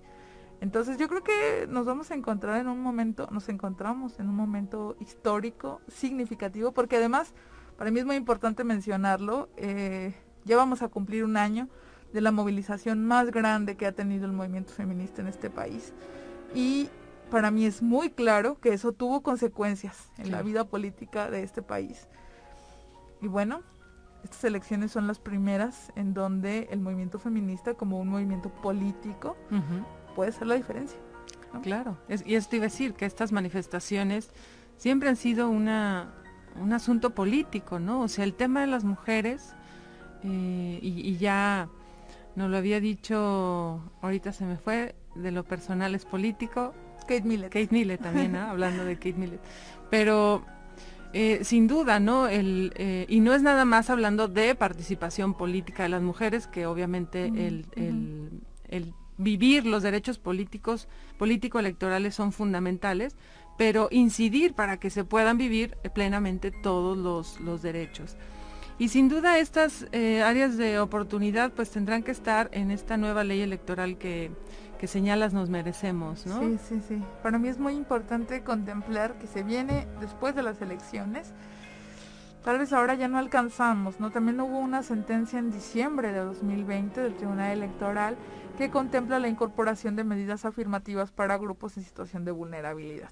Entonces 0.64 0.98
yo 0.98 1.10
creo 1.10 1.22
que 1.26 1.68
nos 1.68 1.86
vamos 1.86 2.10
a 2.10 2.16
encontrar 2.16 2.62
en 2.62 2.70
un 2.70 2.80
momento, 2.80 3.28
nos 3.32 3.50
encontramos 3.50 4.18
en 4.22 4.30
un 4.30 4.36
momento 4.38 4.96
histórico, 5.02 5.82
significativo, 5.90 6.72
porque 6.72 6.96
además, 6.96 7.34
para 7.78 7.92
mí 7.92 8.00
es 8.00 8.06
muy 8.06 8.16
importante 8.16 8.64
mencionarlo, 8.64 9.50
eh, 9.58 10.16
Ya 10.46 10.56
vamos 10.56 10.82
a 10.82 10.88
cumplir 10.88 11.26
un 11.26 11.36
año 11.36 11.68
de 12.14 12.22
la 12.22 12.32
movilización 12.32 13.06
más 13.06 13.30
grande 13.32 13.76
que 13.76 13.86
ha 13.86 13.92
tenido 13.92 14.26
el 14.26 14.32
movimiento 14.32 14.72
feminista 14.72 15.22
en 15.22 15.28
este 15.28 15.50
país. 15.50 15.92
Y 16.56 16.90
para 17.30 17.52
mí 17.52 17.66
es 17.66 17.82
muy 17.82 18.10
claro 18.10 18.58
que 18.62 18.74
eso 18.74 18.94
tuvo 18.94 19.22
consecuencias 19.22 20.12
en 20.18 20.32
la 20.32 20.42
vida 20.44 20.64
política 20.64 21.30
de 21.30 21.44
este 21.44 21.62
país. 21.62 22.08
Y 23.22 23.28
bueno, 23.28 23.64
estas 24.24 24.46
elecciones 24.46 24.94
son 24.94 25.08
las 25.08 25.20
primeras 25.20 25.92
en 25.98 26.14
donde 26.14 26.70
el 26.72 26.80
movimiento 26.80 27.20
feminista 27.20 27.74
como 27.74 28.00
un 28.00 28.08
movimiento 28.08 28.48
político 28.48 29.36
puede 30.16 30.32
ser 30.32 30.48
la 30.48 30.56
diferencia. 30.56 30.98
Claro, 31.62 31.98
y 32.26 32.36
esto 32.36 32.56
iba 32.56 32.66
a 32.66 32.70
decir 32.70 32.94
que 32.94 33.06
estas 33.06 33.32
manifestaciones 33.32 34.32
siempre 34.78 35.10
han 35.10 35.16
sido 35.16 35.50
una, 35.50 36.14
un 36.60 36.74
asunto 36.74 37.12
político, 37.12 37.80
¿no? 37.80 38.02
O 38.02 38.08
sea, 38.08 38.24
el 38.24 38.34
tema 38.34 38.62
de 38.62 38.68
las 38.68 38.84
mujeres, 38.84 39.54
eh, 40.24 40.80
y, 40.82 41.16
ya 41.18 41.70
nos 42.36 42.50
lo 42.50 42.58
había 42.58 42.80
dicho, 42.80 43.82
ahorita 44.02 44.34
se 44.34 44.46
me 44.46 44.58
fue, 44.58 44.96
de 45.16 45.32
lo 45.32 45.44
personal 45.44 45.94
es 45.94 46.06
político. 46.06 46.74
Kate 47.02 47.24
Millett. 47.24 47.52
Kate 47.52 47.70
Millett 47.72 48.02
también, 48.02 48.36
hablando 48.36 48.84
de 48.84 48.96
Kate 48.96 49.14
Millett. 49.14 49.42
Pero 49.92 50.44
eh, 51.14 51.42
sin 51.44 51.68
duda, 51.68 52.00
¿no? 52.00 52.28
El, 52.28 52.74
eh, 52.76 53.06
y 53.10 53.20
no 53.20 53.34
es 53.34 53.44
nada 53.44 53.66
más 53.66 53.90
hablando 53.90 54.28
de 54.28 54.56
participación 54.56 55.36
política 55.36 55.84
de 55.84 55.90
las 55.90 56.02
mujeres, 56.02 56.48
que 56.48 56.66
obviamente 56.66 57.26
el, 57.28 57.68
el 58.68 58.94
vivir 59.18 59.66
los 59.66 59.84
derechos 59.84 60.18
políticos, 60.18 60.88
político-electorales 61.18 62.16
son 62.16 62.32
fundamentales, 62.32 63.16
pero 63.58 63.88
incidir 63.92 64.54
para 64.54 64.78
que 64.78 64.90
se 64.90 65.04
puedan 65.04 65.38
vivir 65.38 65.78
plenamente 65.94 66.52
todos 66.52 67.38
los, 67.40 67.62
derechos. 67.62 68.16
Y 68.80 68.90
sin 68.90 69.08
duda 69.08 69.38
estas 69.38 69.86
eh, 69.92 70.24
áreas 70.24 70.58
de 70.58 70.80
oportunidad 70.80 71.52
pues 71.52 71.70
tendrán 71.70 72.04
que 72.04 72.12
estar 72.12 72.50
en 72.52 72.72
esta 72.72 72.98
nueva 72.98 73.24
ley 73.24 73.42
electoral 73.42 73.98
que, 73.98 74.32
que 74.84 74.88
señalas 74.88 75.34
nos 75.34 75.50
merecemos, 75.50 76.26
¿no? 76.26 76.42
Sí, 76.42 76.60
sí, 76.68 76.82
sí. 76.86 77.04
Para 77.22 77.38
mí 77.38 77.48
es 77.48 77.58
muy 77.58 77.74
importante 77.74 78.44
contemplar 78.44 79.18
que 79.18 79.28
se 79.28 79.42
viene 79.42 79.88
después 80.02 80.36
de 80.36 80.44
las 80.44 80.62
elecciones. 80.62 81.32
Tal 82.44 82.60
vez 82.60 82.74
ahora 82.74 82.94
ya 82.96 83.08
no 83.08 83.18
alcanzamos, 83.18 84.02
¿no? 84.02 84.12
También 84.12 84.42
hubo 84.42 84.60
una 84.60 84.84
sentencia 84.84 85.40
en 85.40 85.52
diciembre 85.52 86.12
de 86.12 86.20
2020 86.20 87.00
del 87.00 87.16
Tribunal 87.16 87.54
Electoral 87.54 88.18
que 88.58 88.70
contempla 88.70 89.20
la 89.20 89.28
incorporación 89.28 89.96
de 89.96 90.04
medidas 90.04 90.46
afirmativas 90.46 91.12
para 91.12 91.38
grupos 91.38 91.78
en 91.78 91.84
situación 91.84 92.26
de 92.26 92.32
vulnerabilidad. 92.32 93.12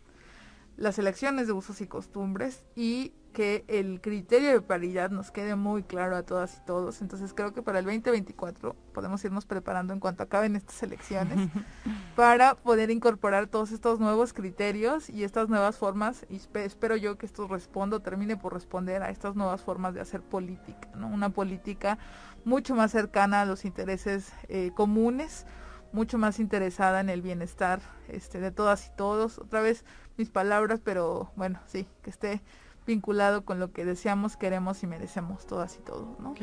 Las 0.77 0.99
elecciones 0.99 1.47
de 1.47 1.53
usos 1.53 1.81
y 1.81 1.87
costumbres 1.87 2.63
y 2.75 3.13
que 3.33 3.63
el 3.67 4.01
criterio 4.01 4.49
de 4.51 4.61
paridad 4.61 5.09
nos 5.09 5.31
quede 5.31 5.55
muy 5.55 5.83
claro 5.83 6.15
a 6.15 6.23
todas 6.23 6.57
y 6.57 6.65
todos. 6.65 7.01
Entonces 7.01 7.33
creo 7.33 7.53
que 7.53 7.61
para 7.61 7.79
el 7.79 7.85
2024 7.85 8.75
podemos 8.93 9.23
irnos 9.23 9.45
preparando 9.45 9.93
en 9.93 9.99
cuanto 9.99 10.23
acaben 10.23 10.55
estas 10.55 10.83
elecciones 10.83 11.49
para 12.15 12.55
poder 12.55 12.91
incorporar 12.91 13.47
todos 13.47 13.71
estos 13.71 13.99
nuevos 13.99 14.33
criterios 14.33 15.09
y 15.09 15.23
estas 15.23 15.49
nuevas 15.49 15.77
formas. 15.77 16.25
Y 16.29 16.41
espero 16.59 16.95
yo 16.97 17.17
que 17.17 17.25
esto 17.25 17.47
responda 17.47 17.99
termine 17.99 18.37
por 18.37 18.53
responder 18.53 19.01
a 19.01 19.09
estas 19.09 19.35
nuevas 19.35 19.61
formas 19.61 19.93
de 19.93 20.01
hacer 20.01 20.21
política, 20.21 20.89
¿no? 20.95 21.07
Una 21.07 21.29
política 21.29 21.97
mucho 22.45 22.75
más 22.75 22.91
cercana 22.91 23.41
a 23.41 23.45
los 23.45 23.65
intereses 23.65 24.31
eh, 24.47 24.71
comunes, 24.75 25.45
mucho 25.93 26.17
más 26.17 26.39
interesada 26.39 26.99
en 26.99 27.09
el 27.09 27.21
bienestar 27.21 27.81
este, 28.07 28.39
de 28.39 28.51
todas 28.51 28.87
y 28.87 28.91
todos. 28.95 29.39
Otra 29.39 29.61
vez 29.61 29.85
mis 30.17 30.29
palabras, 30.29 30.79
pero 30.83 31.31
bueno, 31.35 31.59
sí, 31.65 31.87
que 32.01 32.09
esté 32.09 32.41
vinculado 32.85 33.45
con 33.45 33.59
lo 33.59 33.71
que 33.71 33.85
deseamos, 33.85 34.37
queremos 34.37 34.81
y 34.83 34.87
merecemos 34.87 35.45
todas 35.45 35.77
y 35.77 35.79
todos, 35.79 36.19
¿no? 36.19 36.33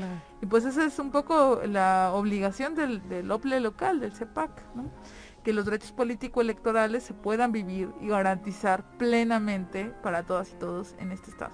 Y 0.41 0.47
pues 0.47 0.65
esa 0.65 0.85
es 0.85 0.99
un 0.99 1.11
poco 1.11 1.61
la 1.67 2.13
obligación 2.15 2.75
del, 2.75 3.07
del 3.09 3.31
OPLE 3.31 3.61
local, 3.61 4.01
del 4.01 4.13
CEPAC, 4.13 4.51
¿no? 4.75 4.91
Que 5.43 5.53
los 5.53 5.65
derechos 5.65 5.93
político-electorales 5.93 7.03
se 7.03 7.15
puedan 7.15 7.53
vivir 7.53 7.91
y 8.01 8.09
garantizar 8.09 8.85
plenamente 8.99 9.87
para 10.03 10.23
todas 10.23 10.53
y 10.53 10.57
todos 10.57 10.95
en 10.99 11.13
este 11.13 11.31
estado. 11.31 11.53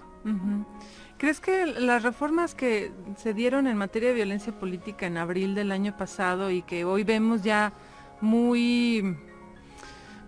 ¿Crees 1.18 1.40
que 1.40 1.66
las 1.66 2.02
reformas 2.02 2.54
que 2.54 2.92
se 3.16 3.34
dieron 3.34 3.66
en 3.66 3.76
materia 3.76 4.08
de 4.10 4.16
violencia 4.16 4.52
política 4.52 5.06
en 5.06 5.16
abril 5.16 5.54
del 5.54 5.70
año 5.70 5.96
pasado 5.96 6.50
y 6.50 6.62
que 6.62 6.84
hoy 6.84 7.04
vemos 7.04 7.42
ya 7.42 7.72
muy 8.20 9.16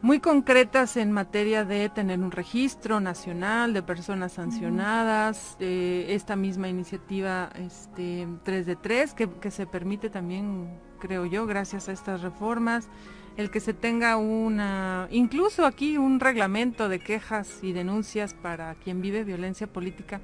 muy 0.03 0.21
concretas 0.21 0.97
en 0.97 1.11
materia 1.11 1.65
de 1.65 1.89
tener 1.89 2.21
un 2.21 2.31
registro 2.31 3.01
nacional 3.01 3.73
de 3.73 3.83
personas 3.83 4.33
sancionadas, 4.33 5.57
esta 5.59 6.37
misma 6.37 6.69
iniciativa 6.69 7.51
este, 7.57 8.29
3 8.45 8.67
de 8.67 8.77
3, 8.77 9.15
que, 9.15 9.29
que, 9.29 9.51
se 9.51 9.67
permite 9.67 10.09
también, 10.09 10.79
creo 11.01 11.27
yo, 11.27 11.47
gracias 11.47 11.89
a 11.89 11.93
estas 11.93 12.21
reformas, 12.21 12.89
el 13.37 13.51
que 13.51 13.59
se 13.59 13.75
tenga 13.75 14.17
una, 14.17 15.09
incluso 15.11 15.67
aquí 15.67 15.99
un 15.99 16.21
reglamento 16.21 16.89
de 16.89 17.01
quejas 17.01 17.59
y 17.63 17.73
denuncias 17.73 18.35
para 18.35 18.77
quien 18.77 19.03
vive 19.03 19.25
violencia 19.25 19.67
política. 19.67 20.21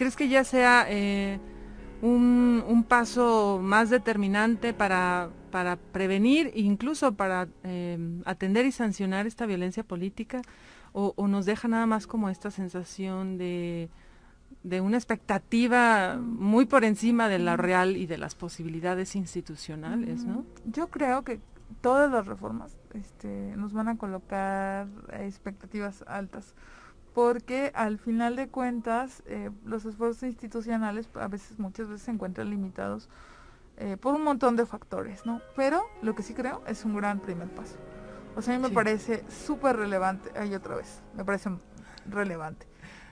¿Crees 0.00 0.16
que 0.16 0.30
ya 0.30 0.44
sea 0.44 0.86
eh, 0.88 1.38
un, 2.00 2.86
paso 2.88 3.60
más 3.62 3.90
determinante 3.90 4.72
para, 4.72 5.28
para 5.50 5.76
prevenir 5.76 6.46
e 6.54 6.60
incluso 6.60 7.12
para 7.12 7.48
em, 7.64 8.22
atender 8.24 8.64
y 8.64 8.72
sancionar 8.72 9.26
esta 9.26 9.44
violencia 9.44 9.84
política? 9.84 10.40
O, 10.94 11.28
nos 11.28 11.44
deja 11.44 11.68
nada 11.68 11.84
más 11.84 12.06
como 12.06 12.30
esta 12.30 12.50
sensación 12.50 13.36
de, 13.36 13.90
de 14.62 14.80
una 14.80 14.96
expectativa 14.96 16.16
muy 16.16 16.64
por 16.64 16.84
encima 16.84 17.28
de 17.28 17.38
la 17.38 17.58
real 17.58 17.98
y 17.98 18.06
de 18.06 18.16
las 18.16 18.34
posibilidades 18.34 19.14
institucionales, 19.14 20.24
¿no? 20.24 20.46
Yo 20.64 20.88
creo 20.88 21.24
que 21.24 21.40
todas 21.82 22.10
las 22.10 22.26
reformas 22.26 22.74
este, 22.94 23.54
nos 23.54 23.74
van 23.74 23.88
a 23.88 23.98
colocar 23.98 24.88
expectativas 25.12 26.02
altas 26.06 26.54
porque 27.14 27.72
al 27.74 27.98
final 27.98 28.36
de 28.36 28.48
cuentas 28.48 29.22
eh, 29.26 29.50
los 29.64 29.84
esfuerzos 29.84 30.22
institucionales 30.24 31.08
a 31.14 31.28
veces 31.28 31.58
muchas 31.58 31.88
veces 31.88 32.02
se 32.02 32.10
encuentran 32.10 32.50
limitados 32.50 33.08
eh, 33.76 33.96
por 33.96 34.14
un 34.14 34.22
montón 34.22 34.56
de 34.56 34.66
factores, 34.66 35.24
¿no? 35.24 35.40
Pero 35.56 35.82
lo 36.02 36.14
que 36.14 36.22
sí 36.22 36.34
creo 36.34 36.62
es 36.66 36.84
un 36.84 36.94
gran 36.94 37.20
primer 37.20 37.48
paso. 37.48 37.76
O 38.36 38.42
sea, 38.42 38.54
a 38.54 38.58
mí 38.58 38.62
me 38.62 38.70
parece 38.70 39.24
súper 39.28 39.76
relevante, 39.76 40.30
ahí 40.38 40.54
otra 40.54 40.76
vez, 40.76 41.02
me 41.14 41.24
parece 41.24 41.50
relevante, 42.06 42.66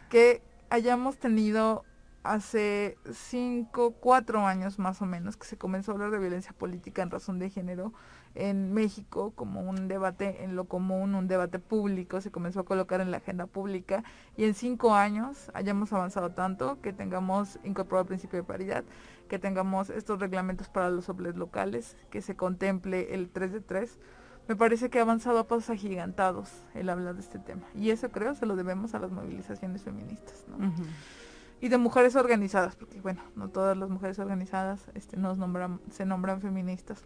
que 0.09 0.43
hayamos 0.71 1.19
tenido 1.19 1.85
hace 2.23 2.99
cinco, 3.13 3.93
cuatro 3.93 4.47
años 4.47 4.79
más 4.79 5.01
o 5.03 5.07
menos 5.07 5.37
que 5.37 5.47
se 5.47 5.57
comenzó 5.57 5.93
a 5.93 5.95
hablar 5.95 6.11
de 6.11 6.19
violencia 6.19 6.53
política 6.53 7.03
en 7.03 7.11
razón 7.11 7.39
de 7.39 7.51
género 7.51 7.93
en 8.35 8.73
México 8.73 9.33
como 9.35 9.61
un 9.61 9.89
debate 9.89 10.45
en 10.45 10.57
lo 10.57 10.65
común, 10.65 11.15
un 11.15 11.29
debate 11.29 11.59
público, 11.59 12.21
se 12.21 12.31
comenzó 12.31 12.61
a 12.61 12.65
colocar 12.65 13.01
en 13.01 13.11
la 13.11 13.19
agenda 13.19 13.47
pública 13.47 14.05
y 14.37 14.45
en 14.45 14.55
cinco 14.55 14.95
años 14.95 15.51
hayamos 15.55 15.93
avanzado 15.93 16.31
tanto 16.31 16.81
que 16.81 16.93
tengamos 16.93 17.59
incorporado 17.65 18.03
el 18.03 18.09
principio 18.09 18.39
de 18.39 18.45
paridad, 18.45 18.85
que 19.29 19.39
tengamos 19.39 19.91
estos 19.91 20.21
reglamentos 20.21 20.69
para 20.69 20.91
los 20.91 21.07
soples 21.07 21.37
locales, 21.37 21.97
que 22.11 22.23
se 22.23 22.37
contemple 22.37 23.15
el 23.15 23.31
3 23.31 23.53
de 23.53 23.61
3. 23.61 23.99
Me 24.49 24.57
parece 24.57 24.89
que 24.89 24.99
ha 24.99 25.03
avanzado 25.03 25.39
a 25.39 25.47
pasos 25.47 25.71
agigantados 25.71 26.51
el 26.75 26.89
hablar 26.89 27.15
de 27.15 27.21
este 27.21 27.39
tema 27.39 27.67
y 27.75 27.91
eso 27.91 28.11
creo 28.11 28.35
se 28.35 28.47
lo 28.47 28.57
debemos 28.57 28.95
a 28.95 28.99
las 28.99 29.11
movilizaciones 29.11 29.83
feministas. 29.83 30.45
y 31.61 31.69
de 31.69 31.79
mujeres 31.79 32.17
organizadas, 32.17 32.77
porque 32.77 33.01
bueno, 33.01 33.23
no 33.35 33.49
todas 33.49 33.77
las 33.77 33.89
mujeres 33.89 34.19
organizadas 34.19 34.89
este, 34.95 35.17
nos 35.17 35.39
nombran, 35.39 35.81
se 35.91 36.07
nombran 36.07 36.41
feministas, 36.41 37.05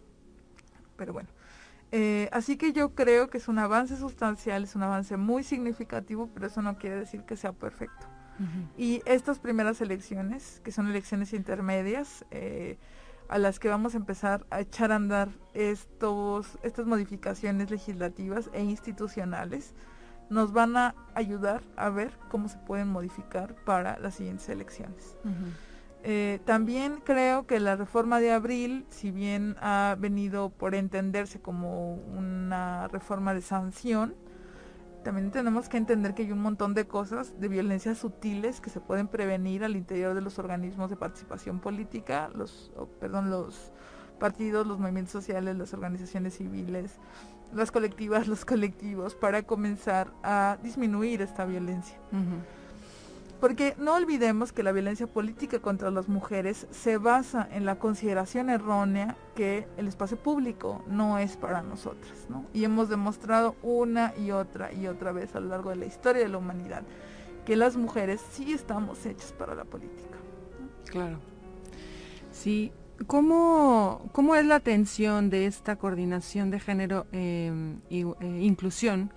pero 0.95 1.13
bueno. 1.13 1.29
Eh, 1.91 2.27
así 2.31 2.57
que 2.57 2.73
yo 2.73 2.95
creo 2.95 3.29
que 3.29 3.37
es 3.37 3.47
un 3.47 3.59
avance 3.59 3.95
sustancial, 3.97 4.63
es 4.63 4.75
un 4.75 4.81
avance 4.81 5.15
muy 5.15 5.43
significativo, 5.43 6.27
pero 6.33 6.47
eso 6.47 6.61
no 6.61 6.77
quiere 6.77 6.95
decir 6.95 7.21
que 7.21 7.35
sea 7.35 7.53
perfecto. 7.53 8.07
Y 8.77 9.03
estas 9.05 9.37
primeras 9.37 9.79
elecciones, 9.79 10.59
que 10.63 10.71
son 10.71 10.89
elecciones 10.89 11.33
intermedias, 11.33 12.25
eh, 12.31 12.79
a 13.29 13.37
las 13.37 13.59
que 13.59 13.69
vamos 13.69 13.93
a 13.93 13.97
empezar 13.97 14.45
a 14.49 14.59
echar 14.59 14.91
a 14.91 14.95
andar 14.95 15.29
estos, 15.53 16.57
estas 16.63 16.87
modificaciones 16.87 17.69
legislativas 17.69 18.49
e 18.53 18.63
institucionales, 18.63 19.75
nos 20.29 20.51
van 20.51 20.75
a 20.77 20.95
ayudar 21.13 21.61
a 21.75 21.89
ver 21.89 22.17
cómo 22.29 22.49
se 22.49 22.57
pueden 22.57 22.87
modificar 22.87 23.55
para 23.65 23.99
las 23.99 24.15
siguientes 24.15 24.49
elecciones. 24.49 25.15
Eh, 26.05 26.41
también 26.43 27.01
creo 27.03 27.47
que 27.47 27.61
la 27.61 27.77
reforma 27.77 28.19
de 28.19 28.33
abril, 28.33 28.85
si 28.89 29.09
bien 29.09 29.55
ha 29.61 29.95
venido 29.97 30.49
por 30.49 30.75
entenderse 30.75 31.39
como 31.39 31.95
una 31.95 32.89
reforma 32.89 33.33
de 33.33 33.41
sanción, 33.41 34.13
también 35.05 35.31
tenemos 35.31 35.69
que 35.69 35.77
entender 35.77 36.13
que 36.13 36.23
hay 36.23 36.31
un 36.31 36.41
montón 36.41 36.73
de 36.73 36.87
cosas, 36.87 37.39
de 37.39 37.47
violencias 37.47 37.97
sutiles 37.97 38.59
que 38.59 38.69
se 38.69 38.81
pueden 38.81 39.07
prevenir 39.07 39.63
al 39.63 39.75
interior 39.75 40.13
de 40.13 40.21
los 40.21 40.39
organismos 40.39 40.89
de 40.89 40.97
participación 40.97 41.59
política, 41.59 42.29
los, 42.35 42.71
perdón, 42.99 43.29
los 43.29 43.71
partidos, 44.19 44.67
los 44.67 44.79
movimientos 44.79 45.11
sociales, 45.11 45.57
las 45.57 45.73
organizaciones 45.73 46.35
civiles, 46.35 46.99
las 47.53 47.71
colectivas, 47.71 48.27
los 48.29 48.43
colectivos, 48.43 49.15
para 49.15 49.43
comenzar 49.43 50.11
a 50.23 50.57
disminuir 50.63 51.21
esta 51.21 51.45
violencia. 51.45 51.97
Porque 53.43 53.75
no 53.77 53.95
olvidemos 53.95 54.53
que 54.53 54.63
la 54.63 54.71
violencia 54.71 55.05
política 55.05 55.59
contra 55.59 55.91
las 55.91 56.07
mujeres 56.07 56.65
se 56.71 56.97
basa 56.97 57.45
en 57.51 57.65
la 57.65 57.77
consideración 57.77 58.49
errónea 58.49 59.17
que 59.35 59.67
el 59.75 59.89
espacio 59.89 60.15
público 60.15 60.81
no 60.87 61.19
es 61.19 61.35
para 61.35 61.61
nosotras, 61.61 62.25
¿no? 62.29 62.45
Y 62.53 62.63
hemos 62.63 62.87
demostrado 62.87 63.57
una 63.61 64.13
y 64.17 64.31
otra 64.31 64.71
y 64.71 64.87
otra 64.87 65.11
vez 65.11 65.35
a 65.35 65.41
lo 65.41 65.49
largo 65.49 65.71
de 65.71 65.75
la 65.75 65.85
historia 65.85 66.21
de 66.23 66.29
la 66.29 66.37
humanidad 66.37 66.83
que 67.45 67.57
las 67.57 67.75
mujeres 67.75 68.21
sí 68.31 68.53
estamos 68.53 69.05
hechas 69.05 69.33
para 69.33 69.55
la 69.55 69.65
política. 69.65 70.17
Claro. 70.85 71.19
Sí. 72.31 72.71
¿Cómo, 73.07 74.09
¿Cómo 74.13 74.35
es 74.35 74.45
la 74.45 74.55
atención 74.55 75.29
de 75.29 75.47
esta 75.47 75.75
coordinación 75.75 76.49
de 76.49 76.61
género 76.61 77.07
e 77.11 77.51
inclusión? 78.21 79.11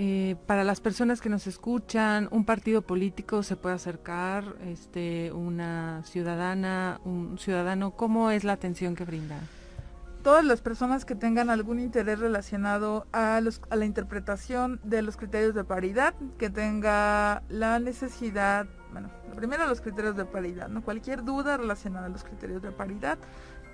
Eh, 0.00 0.36
para 0.46 0.62
las 0.62 0.80
personas 0.80 1.20
que 1.20 1.28
nos 1.28 1.48
escuchan, 1.48 2.28
un 2.30 2.44
partido 2.44 2.82
político 2.82 3.42
se 3.42 3.56
puede 3.56 3.74
acercar, 3.74 4.54
este, 4.64 5.32
una 5.32 6.04
ciudadana, 6.04 7.00
un 7.04 7.36
ciudadano, 7.36 7.90
¿cómo 7.90 8.30
es 8.30 8.44
la 8.44 8.52
atención 8.52 8.94
que 8.94 9.04
brinda? 9.04 9.40
Todas 10.22 10.44
las 10.44 10.60
personas 10.60 11.04
que 11.04 11.16
tengan 11.16 11.50
algún 11.50 11.80
interés 11.80 12.20
relacionado 12.20 13.08
a, 13.12 13.38
a 13.38 13.76
la 13.76 13.84
interpretación 13.84 14.78
de 14.84 15.02
los 15.02 15.16
criterios 15.16 15.56
de 15.56 15.64
paridad, 15.64 16.14
que 16.38 16.48
tenga 16.48 17.42
la 17.48 17.80
necesidad, 17.80 18.68
bueno, 18.92 19.10
primero 19.34 19.66
los 19.66 19.80
criterios 19.80 20.16
de 20.16 20.24
paridad, 20.24 20.68
¿no? 20.68 20.84
Cualquier 20.84 21.24
duda 21.24 21.56
relacionada 21.56 22.06
a 22.06 22.08
los 22.08 22.22
criterios 22.22 22.62
de 22.62 22.70
paridad, 22.70 23.18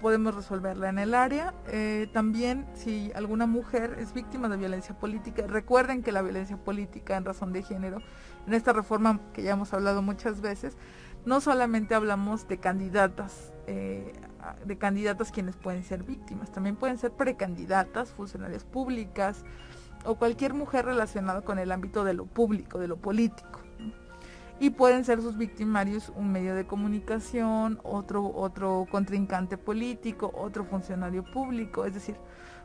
podemos 0.04 0.34
resolverla 0.34 0.90
en 0.90 0.98
el 0.98 1.14
área. 1.14 1.54
Eh, 1.68 2.10
también 2.12 2.66
si 2.74 3.10
alguna 3.14 3.46
mujer 3.46 3.96
es 3.98 4.12
víctima 4.12 4.50
de 4.50 4.58
violencia 4.58 4.94
política, 4.94 5.46
recuerden 5.46 6.02
que 6.02 6.12
la 6.12 6.20
violencia 6.20 6.58
política 6.58 7.16
en 7.16 7.24
razón 7.24 7.54
de 7.54 7.62
género, 7.62 8.02
en 8.46 8.52
esta 8.52 8.74
reforma 8.74 9.18
que 9.32 9.42
ya 9.42 9.52
hemos 9.52 9.72
hablado 9.72 10.02
muchas 10.02 10.42
veces, 10.42 10.76
no 11.24 11.40
solamente 11.40 11.94
hablamos 11.94 12.46
de 12.48 12.58
candidatas, 12.58 13.54
eh, 13.66 14.12
de 14.66 14.76
candidatas 14.76 15.32
quienes 15.32 15.56
pueden 15.56 15.82
ser 15.82 16.02
víctimas, 16.02 16.52
también 16.52 16.76
pueden 16.76 16.98
ser 16.98 17.12
precandidatas, 17.12 18.10
funcionarias 18.10 18.66
públicas 18.66 19.42
o 20.04 20.16
cualquier 20.16 20.52
mujer 20.52 20.84
relacionada 20.84 21.40
con 21.40 21.58
el 21.58 21.72
ámbito 21.72 22.04
de 22.04 22.12
lo 22.12 22.26
público, 22.26 22.78
de 22.78 22.88
lo 22.88 22.98
político 22.98 23.63
y 24.60 24.70
pueden 24.70 25.04
ser 25.04 25.20
sus 25.20 25.36
victimarios 25.36 26.12
un 26.14 26.30
medio 26.30 26.54
de 26.54 26.66
comunicación, 26.66 27.80
otro, 27.82 28.32
otro 28.34 28.86
contrincante 28.90 29.58
político, 29.58 30.32
otro 30.34 30.64
funcionario 30.64 31.24
público, 31.24 31.84
es 31.84 31.94
decir, 31.94 32.16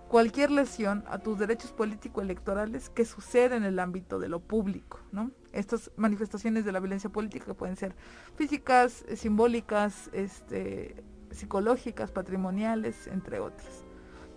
cualquier 0.07 0.51
lesión 0.51 1.03
a 1.07 1.19
tus 1.19 1.39
derechos 1.39 1.71
político-electorales 1.71 2.89
que 2.89 3.05
sucede 3.05 3.55
en 3.55 3.63
el 3.63 3.79
ámbito 3.79 4.19
de 4.19 4.27
lo 4.27 4.39
público. 4.39 4.99
¿no? 5.11 5.31
Estas 5.51 5.91
manifestaciones 5.97 6.65
de 6.65 6.71
la 6.71 6.79
violencia 6.79 7.09
política 7.09 7.53
pueden 7.53 7.75
ser 7.75 7.95
físicas, 8.35 9.05
simbólicas, 9.15 10.09
este, 10.13 11.03
psicológicas, 11.31 12.11
patrimoniales, 12.11 13.07
entre 13.07 13.39
otras. 13.39 13.85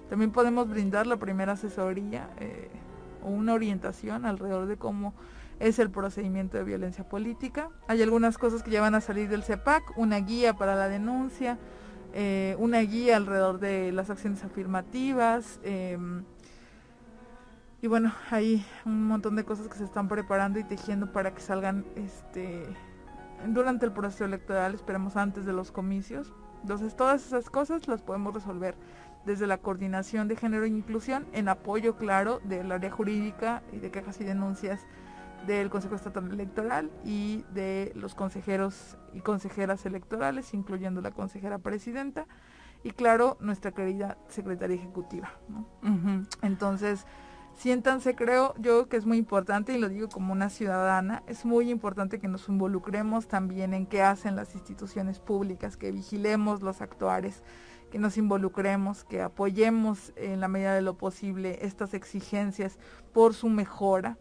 También 0.09 0.31
podemos 0.31 0.69
brindar 0.69 1.07
la 1.07 1.17
primera 1.17 1.53
asesoría 1.53 2.29
eh, 2.39 2.71
o 3.23 3.29
una 3.29 3.55
orientación 3.55 4.27
alrededor 4.27 4.67
de 4.67 4.77
cómo 4.77 5.15
es 5.63 5.79
el 5.79 5.91
procedimiento 5.91 6.59
de 6.59 6.65
violencia 6.65 7.09
política. 7.09 7.69
Hay 7.87 8.03
algunas 8.03 8.37
cosas 8.37 8.65
que 8.65 8.73
ya 8.73 8.81
van 8.81 8.97
a 8.97 9.01
salir 9.01 9.29
del 9.29 9.45
CEPAC, 9.45 9.97
una 9.97 10.19
guía 10.19 10.55
para 10.55 10.75
la 10.75 10.89
denuncia, 10.89 11.57
eh, 12.13 12.57
una 12.59 12.81
guía 12.81 13.17
alrededor 13.17 13.61
de 13.61 13.93
las 13.93 14.11
acciones 14.11 14.43
afirmativas. 14.43 15.61
Em, 15.63 16.25
y 17.81 17.87
bueno, 17.87 18.13
hay 18.31 18.67
un 18.85 19.07
montón 19.07 19.37
de 19.37 19.45
cosas 19.45 19.69
que 19.69 19.79
se 19.79 19.85
están 19.85 20.09
preparando 20.09 20.59
y 20.59 20.65
tejiendo 20.65 21.13
para 21.13 21.33
que 21.33 21.41
salgan 21.41 21.85
este 21.95 22.67
durante 23.47 23.87
el 23.87 23.93
proceso 23.93 24.25
electoral, 24.25 24.75
esperemos 24.75 25.17
antes 25.17 25.45
de 25.45 25.53
los 25.53 25.71
comicios. 25.71 26.33
Entonces 26.63 26.97
todas 26.97 27.25
esas 27.25 27.51
cosas 27.51 27.87
las 27.87 28.03
podemos 28.03 28.35
resolver 28.35 28.75
desde 29.25 29.47
la 29.47 29.59
coordinación 29.59 30.27
de 30.27 30.35
género 30.35 30.65
e 30.65 30.69
inclusión 30.69 31.27
en 31.33 31.49
apoyo 31.49 31.97
claro 31.97 32.41
del 32.45 32.73
área 32.73 32.91
jurídica 32.91 33.63
y 33.73 33.79
de 33.79 33.93
quejas 33.93 34.21
y 34.21 34.25
denuncias 34.25 34.81
del 35.47 35.71
Consejo 35.71 35.95
Estatal 35.95 36.31
Electoral 36.31 36.91
y 37.05 37.45
de 37.53 37.93
los 37.95 38.15
consejeros 38.15 38.97
y 39.13 39.21
consejeras 39.21 39.85
electorales, 39.87 40.55
incluyendo 40.55 41.01
la 41.01 41.11
consejera 41.11 41.59
presidenta 41.59 42.27
y 42.85 42.91
claro, 42.91 43.37
nuestra 43.41 43.73
querida 43.73 44.19
secretaria 44.29 44.77
ejecutiva. 44.77 45.33
Entonces, 46.43 47.07
siéntanse, 47.55 48.15
creo 48.15 48.55
yo 48.59 48.89
que 48.89 48.97
es 48.97 49.07
muy 49.07 49.19
importante, 49.19 49.73
y 49.73 49.79
lo 49.79 49.89
digo 49.89 50.09
como 50.09 50.33
una 50.33 50.51
ciudadana, 50.51 51.23
es 51.27 51.45
muy 51.45 51.71
importante 51.71 52.19
que 52.19 52.29
nos 52.29 52.49
involucremos 52.49 53.29
también 53.29 53.75
en 53.75 53.87
qué 53.87 54.03
hacen 54.03 54.37
las 54.37 54.55
instituciones 54.55 55.21
públicas, 55.21 55.77
que 55.77 55.93
vigilemos 55.93 56.63
los 56.63 56.81
actuares, 56.81 57.43
que 57.91 57.99
nos 57.99 58.17
involucremos, 58.17 59.05
que 59.05 59.23
apoyemos 59.23 60.13
en 60.17 60.41
la 60.41 60.49
medida 60.49 60.75
de 60.75 60.83
lo 60.83 60.97
posible 60.97 61.59
estas 61.63 61.95
exigencias 61.95 62.79
por 63.13 63.35
su 63.35 63.49
mejora 63.49 64.17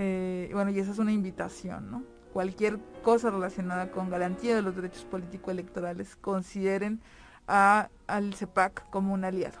eh, 0.00 0.48
bueno, 0.52 0.70
y 0.70 0.78
esa 0.78 0.92
es 0.92 1.00
una 1.00 1.10
invitación, 1.10 1.90
¿no? 1.90 2.04
Cualquier 2.32 2.78
cosa 3.02 3.30
relacionada 3.30 3.90
con 3.90 4.10
garantía 4.10 4.54
de 4.54 4.62
los 4.62 4.76
derechos 4.76 5.04
político-electorales, 5.04 6.14
consideren 6.14 7.00
a, 7.48 7.88
al 8.06 8.32
CEPAC 8.32 8.88
como 8.90 9.12
un 9.12 9.24
aliado. 9.24 9.58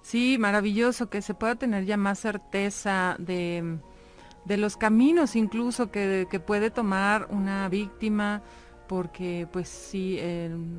Sí, 0.00 0.38
maravilloso 0.38 1.10
que 1.10 1.20
se 1.20 1.34
pueda 1.34 1.56
tener 1.56 1.84
ya 1.84 1.98
más 1.98 2.20
certeza 2.20 3.16
de, 3.18 3.80
los 4.46 4.78
caminos 4.78 5.36
incluso 5.36 5.90
que, 5.90 6.26
puede 6.46 6.70
tomar 6.70 7.26
una 7.28 7.68
víctima, 7.68 8.40
porque 8.88 9.46
pues 9.52 9.68
sí, 9.68 10.18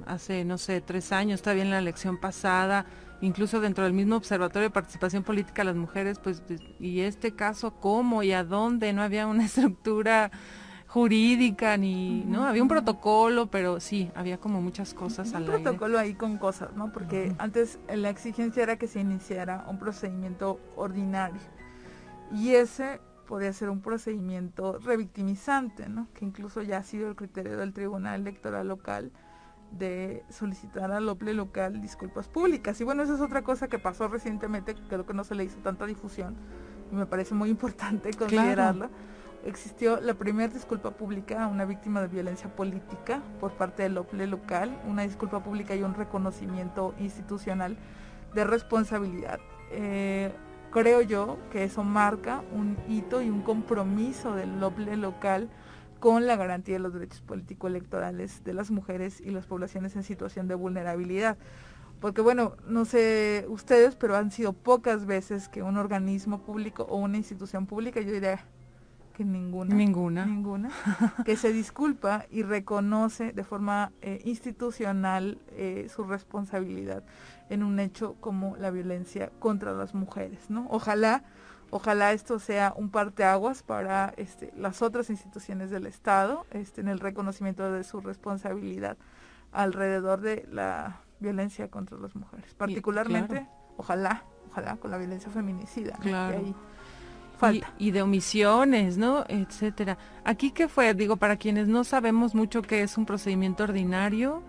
hace, 0.07 0.43
no 0.43 0.57
sé, 0.57 0.82
tres 0.82 1.11
años, 1.11 1.43
todavía 1.43 1.65
en 1.65 1.70
la 1.70 1.78
elección 1.78 2.18
pasada, 2.18 2.88
incluso 3.22 3.59
dentro 3.59 3.84
del 3.84 3.93
mismo 3.93 4.15
Observatorio 4.15 4.70
de 4.70 4.74
Participación 4.74 5.24
Política 5.24 5.61
de 5.61 5.65
las 5.65 5.76
Mujeres, 5.76 6.20
pues, 6.20 6.43
y 6.80 7.01
este 7.01 7.32
caso, 7.34 7.72
¿cómo 7.80 8.24
y 8.24 8.32
a 8.32 8.43
dónde? 8.43 8.93
No 8.93 9.01
había 9.01 9.28
una 9.28 9.45
estructura 9.45 10.32
jurídica 10.88 11.78
ni, 11.78 12.24
¿no? 12.24 12.45
Había 12.45 12.61
un 12.61 12.70
protocolo, 12.70 13.47
pero 13.47 13.80
sí, 13.80 14.09
había 14.15 14.38
como 14.38 14.61
muchas 14.61 14.93
cosas 14.93 15.34
al 15.34 15.43
Un 15.43 15.49
protocolo 15.49 15.99
ahí 15.99 16.13
con 16.13 16.38
cosas, 16.38 16.74
¿no? 16.76 16.91
Porque 16.93 17.36
antes 17.39 17.80
la 17.93 18.09
exigencia 18.09 18.63
era 18.63 18.78
que 18.78 18.88
se 18.88 19.01
iniciara 19.01 19.65
un 19.68 19.80
procedimiento 19.80 20.59
ordinario. 20.76 21.41
Y 22.32 22.55
ese 22.55 22.99
podía 23.28 23.51
ser 23.51 23.70
un 23.70 23.82
procedimiento 23.82 24.80
revictimizante, 24.80 25.89
¿no? 25.89 26.07
Que 26.13 26.26
incluso 26.26 26.61
ya 26.61 26.78
ha 26.78 26.84
sido 26.84 27.09
el 27.09 27.15
criterio 27.15 27.57
del 27.57 27.74
Tribunal 27.74 28.22
Electoral 28.22 28.68
Local 28.68 29.11
de 29.72 30.24
solicitar 30.30 30.91
al 30.91 31.07
OPLE 31.09 31.34
local 31.34 31.82
disculpas 31.82 32.28
públicas. 32.28 32.80
Y 32.82 32.84
bueno, 32.84 33.03
esa 33.03 33.15
es 33.15 33.22
otra 33.22 33.43
cosa 33.43 33.68
que 33.68 33.80
pasó 33.80 34.07
recientemente, 34.07 34.76
que 34.76 34.82
creo 34.82 35.05
que 35.05 35.13
no 35.13 35.24
se 35.24 35.36
le 35.36 35.43
hizo 35.43 35.57
tanta 35.59 35.86
difusión 35.86 36.36
y 36.91 36.95
me 36.95 37.05
parece 37.05 37.34
muy 37.34 37.49
importante 37.49 38.13
considerarla. 38.18 38.89
Existió 39.45 40.01
la 40.01 40.13
primera 40.15 40.51
disculpa 40.51 40.91
pública 40.91 41.43
a 41.43 41.47
una 41.47 41.63
víctima 41.63 42.01
de 42.01 42.07
violencia 42.07 42.53
política 42.53 43.22
por 43.39 43.51
parte 43.51 43.84
del 43.84 43.97
OPLE 43.97 44.28
local, 44.28 44.78
una 44.88 45.03
disculpa 45.03 45.43
pública 45.43 45.76
y 45.76 45.84
un 45.84 45.93
reconocimiento 45.93 46.93
institucional 46.99 47.78
de 48.34 48.43
responsabilidad. 48.43 49.39
Eh, 49.72 50.34
creo 50.72 51.01
yo 51.01 51.38
que 51.51 51.63
eso 51.63 51.84
marca 51.84 52.43
un 52.51 52.78
hito 52.89 53.22
y 53.22 53.30
un 53.30 53.41
compromiso 53.41 54.34
del 54.34 54.61
OPLE 54.61 54.97
local 54.97 55.49
con 56.00 56.26
la 56.26 56.36
garantía 56.36 56.76
de 56.76 56.80
los 56.80 56.93
derechos 56.93 57.22
político-electorales 57.22 58.43
de 58.43 58.54
las 58.54 58.72
mujeres 58.72 59.22
y 59.22 59.32
las 59.32 59.45
poblaciones 59.45 59.95
en 59.95 60.04
situación 60.04 60.48
de 60.48 60.56
vulnerabilidad. 60.56 61.38
Porque 62.00 62.22
bueno, 62.22 62.54
no 62.68 62.86
sé 62.86 63.45
ustedes, 63.50 63.95
pero 63.95 64.16
han 64.16 64.32
sido 64.32 64.54
pocas 64.54 65.06
veces 65.06 65.50
que 65.50 65.64
un 65.64 65.78
organismo 65.78 66.41
público 66.41 66.84
o 66.84 66.98
una 66.98 67.18
institución 67.18 67.66
pública, 67.66 68.02
yo 68.02 68.12
diría 68.12 68.45
que 69.14 69.26
ninguna, 69.26 69.74
ninguna, 69.74 70.28
ninguna, 70.28 70.70
que 71.26 71.36
se 71.36 71.52
disculpa 71.52 72.28
y 72.30 72.43
reconoce 72.43 73.34
de 73.34 73.43
forma 73.43 73.91
eh, 74.04 74.22
institucional 74.26 75.39
eh, 75.54 75.88
su 75.89 76.04
responsabilidad 76.04 77.04
en 77.50 77.64
un 77.64 77.80
hecho 77.80 78.16
como 78.20 78.56
la 78.58 78.70
violencia 78.70 79.32
contra 79.39 79.74
las 79.74 79.95
mujeres, 79.95 80.52
¿no? 80.52 80.68
Ojalá 80.70 81.24
Ojalá 81.70 82.13
esto 82.13 82.39
sea 82.39 82.74
un 82.76 82.89
parteaguas 82.89 83.61
para 83.61 84.13
este, 84.18 84.53
las 84.55 84.82
otras 84.82 85.09
instituciones 85.09 85.70
del 85.70 85.86
Estado 85.86 86.45
este, 86.51 86.82
en 86.82 86.88
el 86.88 86.99
reconocimiento 86.99 87.72
de 87.72 87.84
su 87.84 87.99
responsabilidad 87.99 88.97
alrededor 89.51 90.22
de 90.22 90.47
la 90.51 91.01
violencia 91.20 91.70
contra 91.70 91.97
las 91.97 92.15
mujeres. 92.15 92.53
Particularmente, 92.53 93.47
ojalá, 93.76 94.24
ojalá 94.51 94.78
con 94.78 94.91
la 94.91 94.97
violencia 94.97 95.30
feminicida. 95.32 95.97
Claro. 95.97 96.55
falta. 97.38 97.74
Y, 97.78 97.91
de 97.91 98.01
omisiones, 98.01 98.97
¿no? 98.97 99.26
Etcétera. 99.28 99.97
Aquí 100.24 100.51
qué 100.51 100.68
fue, 100.68 100.93
digo, 100.93 101.18
para 101.18 101.38
quienes 101.38 101.68
no 101.68 101.84
sabemos 101.84 102.34
mucho 102.34 102.61
qué 102.61 102.82
es 102.82 102.97
un 102.97 103.05
procedimiento 103.05 103.63
ordinario, 103.63 104.41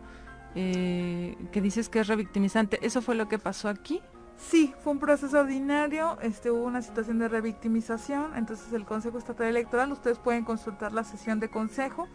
eh, 0.55 1.37
que 1.53 1.61
dices 1.61 1.89
que 1.89 2.01
es 2.01 2.07
revictimizante, 2.07 2.79
¿eso 2.85 3.03
fue 3.03 3.15
lo 3.15 3.29
que 3.29 3.39
pasó 3.39 3.69
aquí? 3.69 4.01
Sí, 4.39 4.73
fue 4.83 4.93
un 4.93 5.01
proceso 5.01 5.41
ordinario, 5.41 6.17
este, 6.23 6.51
hubo 6.51 6.65
una 6.65 6.81
situación 6.81 7.19
de 7.19 7.29
revictimización, 7.29 8.37
entonces 8.37 8.73
el 8.73 8.85
Consejo 8.85 9.19
Estatal 9.19 9.49
Electoral, 9.49 9.91
ustedes 9.91 10.19
pueden 10.21 10.45
consultar 10.45 10.93
la 10.93 11.03
sesión 11.03 11.41
de 11.41 11.51
consejo, 11.51 12.07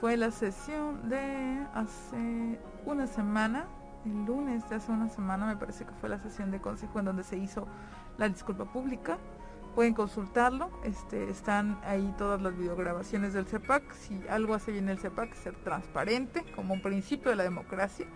fue 0.00 0.16
la 0.16 0.30
sesión 0.30 1.08
de 1.10 1.64
hace 1.74 2.58
una 2.86 3.06
semana, 3.06 3.66
el 4.06 4.24
lunes 4.24 4.66
de 4.70 4.76
hace 4.76 4.90
una 4.90 5.10
semana 5.10 5.46
me 5.46 5.56
parece 5.56 5.84
que 5.84 5.92
fue 6.00 6.08
la 6.08 6.18
sesión 6.18 6.50
de 6.50 6.60
consejo 6.60 7.00
en 7.00 7.04
donde 7.04 7.22
se 7.22 7.36
hizo 7.36 7.68
la 8.16 8.30
disculpa 8.30 8.64
pública, 8.64 9.18
pueden 9.74 9.92
consultarlo, 9.92 10.70
este, 10.84 11.28
están 11.28 11.78
ahí 11.84 12.14
todas 12.16 12.40
las 12.40 12.56
videograbaciones 12.56 13.34
del 13.34 13.44
CEPAC, 13.44 13.92
si 13.92 14.26
algo 14.30 14.54
hace 14.54 14.72
bien 14.72 14.88
el 14.88 14.98
CEPAC, 14.98 15.34
ser 15.34 15.54
transparente 15.56 16.44
como 16.56 16.72
un 16.72 16.80
principio 16.80 17.28
de 17.30 17.36
la 17.36 17.42
democracia, 17.42 18.06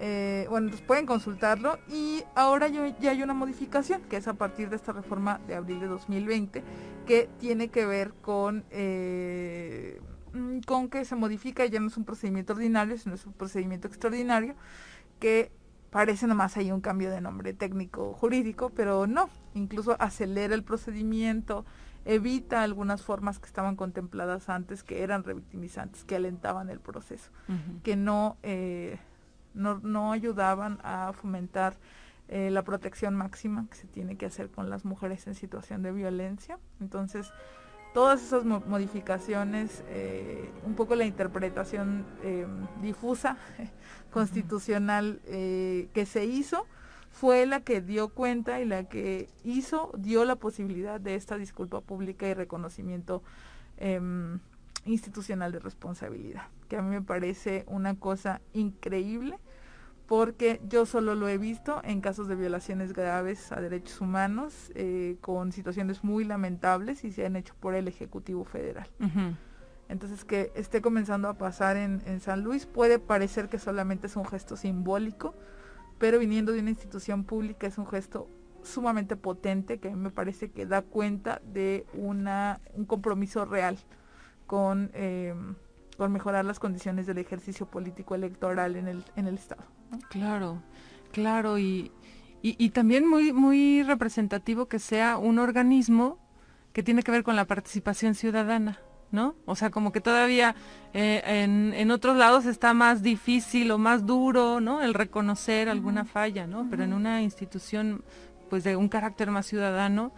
eh, 0.00 0.46
bueno, 0.48 0.68
pues 0.70 0.82
pueden 0.82 1.06
consultarlo. 1.06 1.78
Y 1.88 2.22
ahora 2.34 2.68
ya 2.68 3.10
hay 3.10 3.22
una 3.22 3.34
modificación 3.34 4.02
que 4.02 4.16
es 4.16 4.28
a 4.28 4.34
partir 4.34 4.70
de 4.70 4.76
esta 4.76 4.92
reforma 4.92 5.40
de 5.46 5.54
abril 5.54 5.80
de 5.80 5.86
2020 5.86 6.62
que 7.06 7.28
tiene 7.38 7.68
que 7.68 7.86
ver 7.86 8.12
con, 8.20 8.64
eh, 8.70 10.00
mm, 10.32 10.60
con 10.66 10.88
que 10.88 11.04
se 11.04 11.16
modifica, 11.16 11.64
ya 11.66 11.80
no 11.80 11.88
es 11.88 11.96
un 11.96 12.04
procedimiento 12.04 12.52
ordinario, 12.52 12.98
sino 12.98 13.14
es 13.14 13.24
un 13.24 13.32
procedimiento 13.32 13.88
extraordinario 13.88 14.54
que 15.18 15.50
parece 15.90 16.26
nomás 16.26 16.56
hay 16.56 16.70
un 16.70 16.80
cambio 16.80 17.10
de 17.10 17.20
nombre 17.20 17.54
técnico 17.54 18.12
jurídico, 18.12 18.70
pero 18.70 19.06
no, 19.06 19.30
incluso 19.54 19.96
acelera 19.98 20.54
el 20.54 20.62
procedimiento, 20.62 21.64
evita 22.04 22.62
algunas 22.62 23.02
formas 23.02 23.38
que 23.38 23.46
estaban 23.46 23.74
contempladas 23.74 24.48
antes 24.48 24.82
que 24.82 25.02
eran 25.02 25.24
revictimizantes, 25.24 26.04
que 26.04 26.16
alentaban 26.16 26.70
el 26.70 26.80
proceso, 26.80 27.30
que 27.82 27.96
no... 27.96 28.36
Eh, 28.42 28.98
no, 29.58 29.80
no 29.82 30.12
ayudaban 30.12 30.78
a 30.82 31.12
fomentar 31.12 31.74
eh, 32.28 32.50
la 32.50 32.62
protección 32.62 33.14
máxima 33.14 33.66
que 33.70 33.76
se 33.76 33.86
tiene 33.86 34.16
que 34.16 34.26
hacer 34.26 34.50
con 34.50 34.68
las 34.68 34.84
mujeres 34.84 35.26
en 35.26 35.34
situación 35.34 35.82
de 35.82 35.92
violencia. 35.92 36.58
Entonces, 36.78 37.32
todas 37.94 38.22
esas 38.22 38.44
modificaciones, 38.44 39.82
eh, 39.88 40.50
un 40.66 40.74
poco 40.74 40.94
la 40.94 41.06
interpretación 41.06 42.04
eh, 42.22 42.46
difusa, 42.82 43.38
constitucional 44.12 45.20
que 45.24 46.06
se 46.06 46.24
hizo, 46.24 46.66
fue 47.10 47.46
la 47.46 47.60
que 47.60 47.80
dio 47.80 48.08
cuenta 48.08 48.60
y 48.60 48.64
la 48.64 48.84
que 48.84 49.28
hizo, 49.42 49.90
dio 49.96 50.24
la 50.24 50.36
posibilidad 50.36 51.00
de 51.00 51.14
esta 51.14 51.36
disculpa 51.36 51.80
pública 51.80 52.28
y 52.28 52.34
reconocimiento 52.34 53.22
em, 53.78 54.38
institucional 54.84 55.52
de 55.52 55.58
responsabilidad, 55.58 56.48
que 56.68 56.76
a 56.76 56.82
mí 56.82 56.90
me 56.90 57.02
parece 57.02 57.64
una 57.68 57.94
cosa 57.96 58.40
increíble 58.52 59.38
porque 60.08 60.58
yo 60.66 60.86
solo 60.86 61.14
lo 61.14 61.28
he 61.28 61.36
visto 61.36 61.82
en 61.84 62.00
casos 62.00 62.28
de 62.28 62.34
violaciones 62.34 62.94
graves 62.94 63.52
a 63.52 63.60
derechos 63.60 64.00
humanos, 64.00 64.72
eh, 64.74 65.18
con 65.20 65.52
situaciones 65.52 66.02
muy 66.02 66.24
lamentables 66.24 67.04
y 67.04 67.12
se 67.12 67.26
han 67.26 67.36
hecho 67.36 67.54
por 67.60 67.74
el 67.74 67.88
Ejecutivo 67.88 68.44
Federal. 68.46 68.88
Entonces, 69.90 70.24
que 70.24 70.50
esté 70.54 70.80
comenzando 70.80 71.28
a 71.28 71.34
pasar 71.34 71.76
en, 71.76 72.02
en, 72.06 72.20
San 72.20 72.42
Luis 72.42 72.64
puede 72.64 72.98
parecer 72.98 73.50
que 73.50 73.58
solamente 73.58 74.06
es 74.06 74.16
un 74.16 74.24
gesto 74.24 74.56
simbólico, 74.56 75.34
pero 75.98 76.18
viniendo 76.18 76.52
de 76.52 76.60
una 76.60 76.70
institución 76.70 77.24
pública 77.24 77.66
es 77.66 77.76
un 77.76 77.86
gesto 77.86 78.30
sumamente 78.62 79.14
potente 79.14 79.78
que 79.78 79.88
a 79.88 79.90
mí 79.90 79.98
me 79.98 80.10
parece 80.10 80.50
que 80.50 80.64
da 80.64 80.80
cuenta 80.80 81.42
de 81.44 81.84
una, 81.92 82.60
un 82.72 82.86
compromiso 82.86 83.44
real 83.44 83.78
con, 84.46 84.90
eh, 84.94 85.34
con 85.98 86.12
mejorar 86.12 86.46
las 86.46 86.58
condiciones 86.58 87.06
del 87.06 87.18
ejercicio 87.18 87.66
político 87.66 88.14
electoral 88.14 88.76
en 88.76 88.88
el, 88.88 89.04
en 89.14 89.26
el 89.26 89.34
Estado. 89.34 89.77
Claro, 90.10 90.62
claro, 91.12 91.58
y, 91.58 91.90
y, 92.42 92.70
también 92.70 93.06
muy, 93.06 93.32
muy 93.32 93.82
representativo 93.82 94.66
que 94.66 94.78
sea 94.78 95.18
un 95.18 95.38
organismo 95.38 96.18
que 96.72 96.82
tiene 96.82 97.02
que 97.02 97.10
ver 97.10 97.22
con 97.22 97.36
la 97.36 97.46
participación 97.46 98.14
ciudadana. 98.14 98.80
¿no? 99.10 99.36
O 99.46 99.56
sea, 99.56 99.70
como 99.70 99.90
que 99.90 100.02
todavía 100.02 100.54
eh, 100.92 101.22
en, 101.24 101.72
en, 101.74 101.90
otros 101.90 102.18
lados 102.18 102.44
está 102.44 102.74
más 102.74 103.02
difícil 103.02 103.70
o 103.70 103.78
más 103.78 104.04
duro, 104.04 104.60
¿no? 104.60 104.82
El 104.82 104.92
reconocer 104.92 105.70
alguna 105.70 106.04
falla, 106.04 106.46
¿no? 106.46 106.66
Pero 106.68 106.84
en 106.84 106.92
una 106.92 107.22
institución, 107.22 108.04
pues 108.50 108.64
de 108.64 108.76
un 108.76 108.90
carácter 108.90 109.30
más 109.30 109.46
ciudadano, 109.46 110.12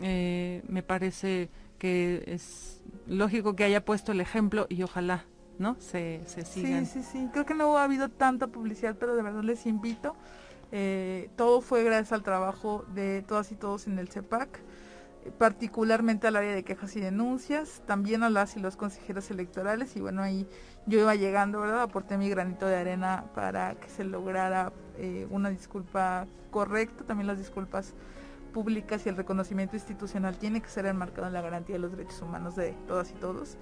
eh, 0.00 0.62
me 0.68 0.82
parece 0.82 1.50
que 1.78 2.24
es 2.26 2.82
lógico 3.06 3.54
que 3.56 3.64
haya 3.64 3.84
puesto 3.84 4.12
el 4.12 4.20
ejemplo 4.20 4.66
y 4.68 4.82
ojalá 4.82 5.26
¿no? 5.58 5.76
Se, 5.78 6.22
se 6.26 6.44
sigan. 6.44 6.86
Sí, 6.86 7.02
sí, 7.02 7.08
sí. 7.10 7.28
Creo 7.32 7.46
que 7.46 7.54
no 7.54 7.76
ha 7.76 7.84
habido 7.84 8.08
tanta 8.08 8.46
publicidad, 8.46 8.96
pero 8.98 9.16
de 9.16 9.22
verdad 9.22 9.42
les 9.42 9.66
invito. 9.66 10.16
Eh, 10.72 11.30
todo 11.36 11.60
fue 11.60 11.84
gracias 11.84 12.12
al 12.12 12.22
trabajo 12.22 12.84
de 12.94 13.22
todas 13.22 13.52
y 13.52 13.54
todos 13.54 13.86
en 13.86 13.98
el 13.98 14.08
CEPAC, 14.08 14.60
particularmente 15.38 16.26
al 16.26 16.36
área 16.36 16.52
de 16.52 16.64
quejas 16.64 16.96
y 16.96 17.00
denuncias, 17.00 17.82
también 17.86 18.22
a 18.24 18.30
las 18.30 18.56
y 18.56 18.60
los 18.60 18.76
consejeros 18.76 19.30
electorales. 19.30 19.94
Y 19.96 20.00
bueno, 20.00 20.22
ahí 20.22 20.48
yo 20.86 20.98
iba 20.98 21.14
llegando, 21.14 21.60
¿verdad? 21.60 21.82
Aporté 21.82 22.18
mi 22.18 22.28
granito 22.28 22.66
de 22.66 22.76
arena 22.76 23.26
para 23.34 23.76
que 23.76 23.88
se 23.88 24.04
lograra 24.04 24.72
eh, 24.98 25.26
una 25.30 25.50
disculpa 25.50 26.26
correcta, 26.50 27.04
también 27.04 27.26
las 27.26 27.38
disculpas 27.38 27.94
públicas 28.52 29.04
y 29.04 29.08
el 29.08 29.16
reconocimiento 29.16 29.76
institucional 29.76 30.38
tiene 30.38 30.60
que 30.60 30.68
ser 30.68 30.86
enmarcado 30.86 31.26
en 31.26 31.32
la 31.32 31.40
garantía 31.40 31.74
de 31.74 31.80
los 31.80 31.90
derechos 31.90 32.22
humanos 32.22 32.56
de 32.56 32.72
todas 32.86 33.10
y 33.10 33.14
todos. 33.14 33.56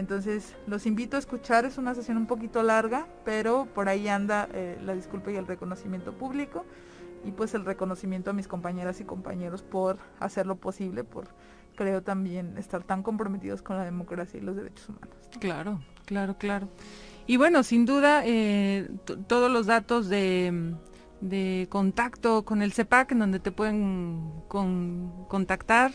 Entonces, 0.00 0.56
los 0.66 0.86
invito 0.86 1.16
a 1.16 1.18
escuchar, 1.18 1.66
es 1.66 1.76
una 1.76 1.94
sesión 1.94 2.16
un 2.16 2.26
poquito 2.26 2.62
larga, 2.62 3.06
pero 3.22 3.68
por 3.74 3.90
ahí 3.90 4.08
anda 4.08 4.48
eh, 4.54 4.78
la 4.82 4.94
disculpa 4.94 5.30
y 5.30 5.36
el 5.36 5.46
reconocimiento 5.46 6.14
público 6.14 6.64
y 7.22 7.32
pues 7.32 7.52
el 7.52 7.66
reconocimiento 7.66 8.30
a 8.30 8.32
mis 8.32 8.48
compañeras 8.48 8.98
y 9.02 9.04
compañeros 9.04 9.62
por 9.62 9.98
hacer 10.18 10.46
lo 10.46 10.56
posible, 10.56 11.04
por 11.04 11.28
creo 11.76 12.02
también 12.02 12.56
estar 12.56 12.82
tan 12.82 13.02
comprometidos 13.02 13.60
con 13.60 13.76
la 13.76 13.84
democracia 13.84 14.40
y 14.40 14.42
los 14.42 14.56
derechos 14.56 14.88
humanos. 14.88 15.14
Claro, 15.38 15.80
claro, 16.06 16.38
claro. 16.38 16.70
Y 17.26 17.36
bueno, 17.36 17.62
sin 17.62 17.84
duda, 17.84 18.22
eh, 18.24 18.88
todos 19.26 19.50
los 19.50 19.66
datos 19.66 20.08
de, 20.08 20.76
de, 21.20 21.66
contacto 21.68 22.46
con 22.46 22.62
el 22.62 22.72
CEPAC, 22.72 23.12
en 23.12 23.18
donde 23.18 23.38
te 23.38 23.52
pueden 23.52 24.32
contactar. 24.48 25.92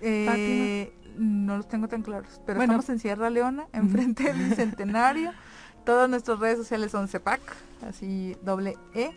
Eh, 0.00 0.92
no 1.16 1.56
los 1.56 1.68
tengo 1.68 1.88
tan 1.88 2.02
claros, 2.02 2.40
pero 2.46 2.60
estamos 2.60 2.88
en 2.88 2.98
Sierra 2.98 3.30
Leona, 3.30 3.66
enfrente 3.72 4.24
del 4.24 4.36
Bicentenario. 4.48 5.32
Todas 5.84 6.08
nuestras 6.08 6.38
redes 6.38 6.58
sociales 6.58 6.92
son 6.92 7.08
CEPAC, 7.08 7.40
así 7.88 8.36
doble 8.42 8.76
E. 8.94 9.10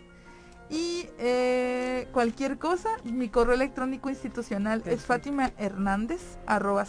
Y 0.70 1.06
eh, 1.18 2.08
cualquier 2.12 2.58
cosa, 2.58 2.88
mi 3.04 3.28
correo 3.28 3.54
electrónico 3.54 4.08
institucional 4.08 4.82
es 4.86 5.04
Fátima 5.04 5.52
Hernández 5.58 6.38
arroba 6.46 6.86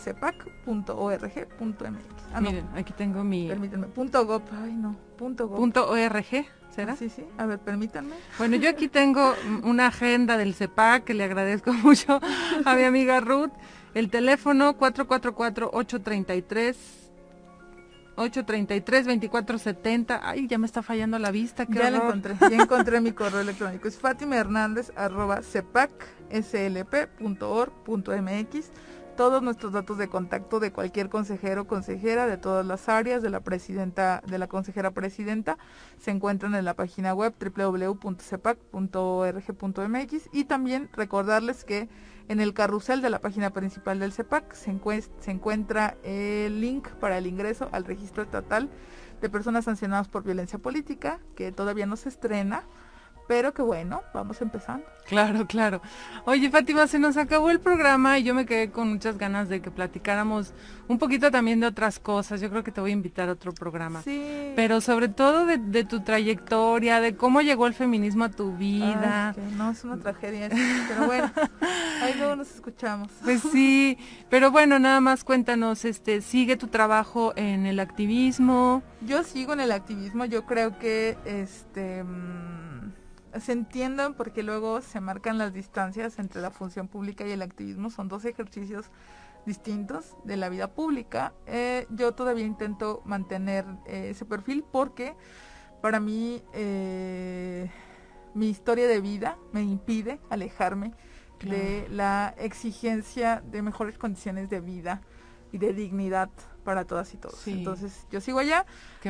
Ah, 2.34 2.42
Miren, 2.42 2.68
aquí 2.76 2.94
tengo 2.94 3.24
mi... 3.24 3.48
Permítanme, 3.48 3.88
punto 3.88 4.26
gov, 4.26 4.42
ay 4.64 4.74
no, 4.74 4.96
punto 5.18 5.48
gov. 5.48 5.58
Punto 5.58 5.90
org, 5.90 6.26
¿será? 6.74 6.94
Ah, 6.94 6.96
sí, 6.96 7.10
sí, 7.10 7.26
a 7.38 7.46
ver, 7.46 7.60
permítanme. 7.60 8.16
Bueno, 8.38 8.56
yo 8.56 8.70
aquí 8.70 8.88
tengo 8.88 9.36
una 9.64 9.88
agenda 9.88 10.38
del 10.38 10.54
CEPAC 10.54 11.04
que 11.04 11.14
le 11.14 11.26
agradezco 11.26 11.74
mucho 11.84 12.20
a 12.66 12.76
mi 12.76 12.84
amiga 12.84 13.20
Ruth. 13.20 13.52
El 13.96 14.12
teléfono 14.12 14.78
444-833. 14.78 16.76
833-2470. 18.18 20.20
Ay, 20.22 20.48
ya 20.48 20.58
me 20.58 20.66
está 20.66 20.84
fallando 20.84 21.18
la 21.18 21.32
vista. 21.32 21.66
ya 21.70 21.92
lo 21.92 22.04
encontré, 22.04 22.36
ya 22.40 22.62
encontré 22.62 23.00
mi 23.00 23.14
correo 23.14 23.40
electrónico. 23.40 23.88
Es 23.88 23.98
Fátima 23.98 24.36
Hernández 24.36 24.92
arroba 24.98 25.40
mx 25.40 25.62
Todos 29.16 29.42
nuestros 29.42 29.72
datos 29.72 29.98
de 29.98 30.10
contacto 30.10 30.60
de 30.60 30.74
cualquier 30.74 31.08
consejero 31.08 31.62
o 31.62 31.68
consejera 31.68 32.28
de 32.28 32.36
todas 32.38 32.66
las 32.66 32.90
áreas 32.90 33.24
de 33.24 33.30
la 33.30 33.40
presidenta, 33.40 34.22
de 34.28 34.40
la 34.40 34.48
consejera 34.48 34.92
presidenta, 34.92 35.58
se 36.00 36.12
encuentran 36.12 36.54
en 36.56 36.66
la 36.66 36.74
página 36.74 37.14
web 37.14 37.34
www.cepac.org.mx 37.40 40.30
y 40.34 40.44
también 40.44 40.90
recordarles 40.94 41.64
que 41.64 41.88
en 42.28 42.40
el 42.40 42.54
carrusel 42.54 43.02
de 43.02 43.10
la 43.10 43.22
página 43.22 43.52
principal 43.52 44.00
del 44.00 44.12
CEPAC 44.12 44.54
se, 44.54 44.72
encuentra 45.32 45.98
el 46.04 46.60
link 46.60 46.88
para 47.00 47.18
el 47.18 47.28
ingreso 47.28 47.70
al 47.72 47.86
registro 47.86 48.24
estatal 48.24 48.70
de 49.22 49.30
personas 49.30 49.66
sancionadas 49.66 50.08
por 50.08 50.24
violencia 50.24 50.60
política, 50.60 51.20
que 51.36 51.52
todavía 51.52 51.86
no 51.86 51.96
se 51.96 52.10
estrena, 52.10 52.64
pero 53.28 53.54
que 53.54 53.62
bueno, 53.62 54.02
vamos 54.14 54.42
empezando. 54.42 54.86
Claro, 55.06 55.46
claro. 55.46 55.82
Oye, 56.26 56.50
Fátima, 56.50 56.88
se 56.88 56.98
nos 56.98 57.16
acabó 57.16 57.52
el 57.52 57.60
programa 57.60 58.18
y 58.18 58.24
yo 58.24 58.34
me 58.34 58.46
quedé 58.46 58.72
con 58.72 58.90
muchas 58.90 59.18
ganas 59.20 59.50
de 59.50 59.62
que 59.62 59.70
platicáramos 59.70 60.54
un 60.88 60.98
poquito 60.98 61.30
también 61.30 61.60
de 61.60 61.68
otras 61.68 62.00
cosas. 62.00 62.42
Yo 62.42 62.50
creo 62.50 62.64
que 62.64 62.72
te 62.72 62.82
voy 62.82 62.90
a 62.90 62.94
invitar 62.94 63.30
a 63.30 63.34
otro 63.34 63.54
programa. 63.54 64.02
Sí. 64.02 64.54
Pero 64.56 64.82
sobre 64.82 65.08
todo 65.08 65.46
de, 65.46 65.84
tu 65.84 66.04
trayectoria, 66.04 67.00
de 67.02 67.16
cómo 67.16 67.42
llegó 67.42 67.68
el 67.68 67.76
feminismo 67.76 68.24
a 68.24 68.30
tu 68.30 68.58
vida. 68.58 69.36
no, 69.58 69.72
es 69.72 69.84
una 69.84 69.98
tragedia, 69.98 70.50
pero 70.88 71.06
bueno, 71.06 71.32
ahí 72.02 72.16
luego 72.18 72.36
nos 72.36 72.50
escuchamos. 72.50 73.12
Pues 73.24 73.42
sí, 73.52 74.00
pero 74.30 74.50
bueno, 74.50 74.80
nada 74.80 75.02
más 75.02 75.24
cuéntanos, 75.24 75.86
este, 75.86 76.22
sigue 76.22 76.58
tu 76.58 76.68
trabajo 76.68 77.34
en 77.36 77.68
el 77.68 77.80
activismo. 77.80 78.82
Yo 79.02 79.24
sigo 79.24 79.54
en 79.54 79.60
el 79.60 79.72
activismo, 79.72 80.26
yo 80.26 80.46
creo 80.46 80.80
que 80.80 81.16
este... 81.26 82.04
Se 83.40 83.52
entiendan 83.52 84.14
porque 84.14 84.44
luego 84.44 84.82
se 84.82 85.02
marcan 85.02 85.38
las 85.38 85.54
distancias 85.54 86.20
entre 86.20 86.42
la 86.42 86.52
función 86.52 86.88
pública 86.88 87.28
y 87.28 87.32
el 87.32 87.42
activismo. 87.42 87.90
Son 87.90 88.08
dos 88.08 88.26
ejercicios 88.26 88.90
distintos 89.46 90.16
de 90.24 90.38
la 90.38 90.50
vida 90.50 90.74
pública. 90.74 91.34
Eh, 91.46 91.88
yo 91.90 92.14
todavía 92.14 92.46
intento 92.46 93.02
mantener 93.06 93.66
eh, 93.86 94.10
ese 94.12 94.26
perfil 94.26 94.64
porque 94.72 95.16
para 95.82 96.00
mí 96.00 96.42
eh, 96.54 97.70
mi 98.34 98.50
historia 98.50 98.88
de 98.88 99.02
vida 99.02 99.38
me 99.52 99.62
impide 99.62 100.20
alejarme 100.30 100.94
de 101.42 101.88
la 101.92 102.34
exigencia 102.40 103.44
de 103.46 103.62
mejores 103.62 103.98
condiciones 103.98 104.50
de 104.50 104.62
vida 104.62 105.02
y 105.52 105.60
de 105.60 105.74
dignidad 105.74 106.30
para 106.66 106.84
todas 106.84 107.14
y 107.14 107.18
todos. 107.18 107.48
Entonces 107.48 108.06
yo 108.12 108.20
sigo 108.20 108.40
allá, 108.40 108.66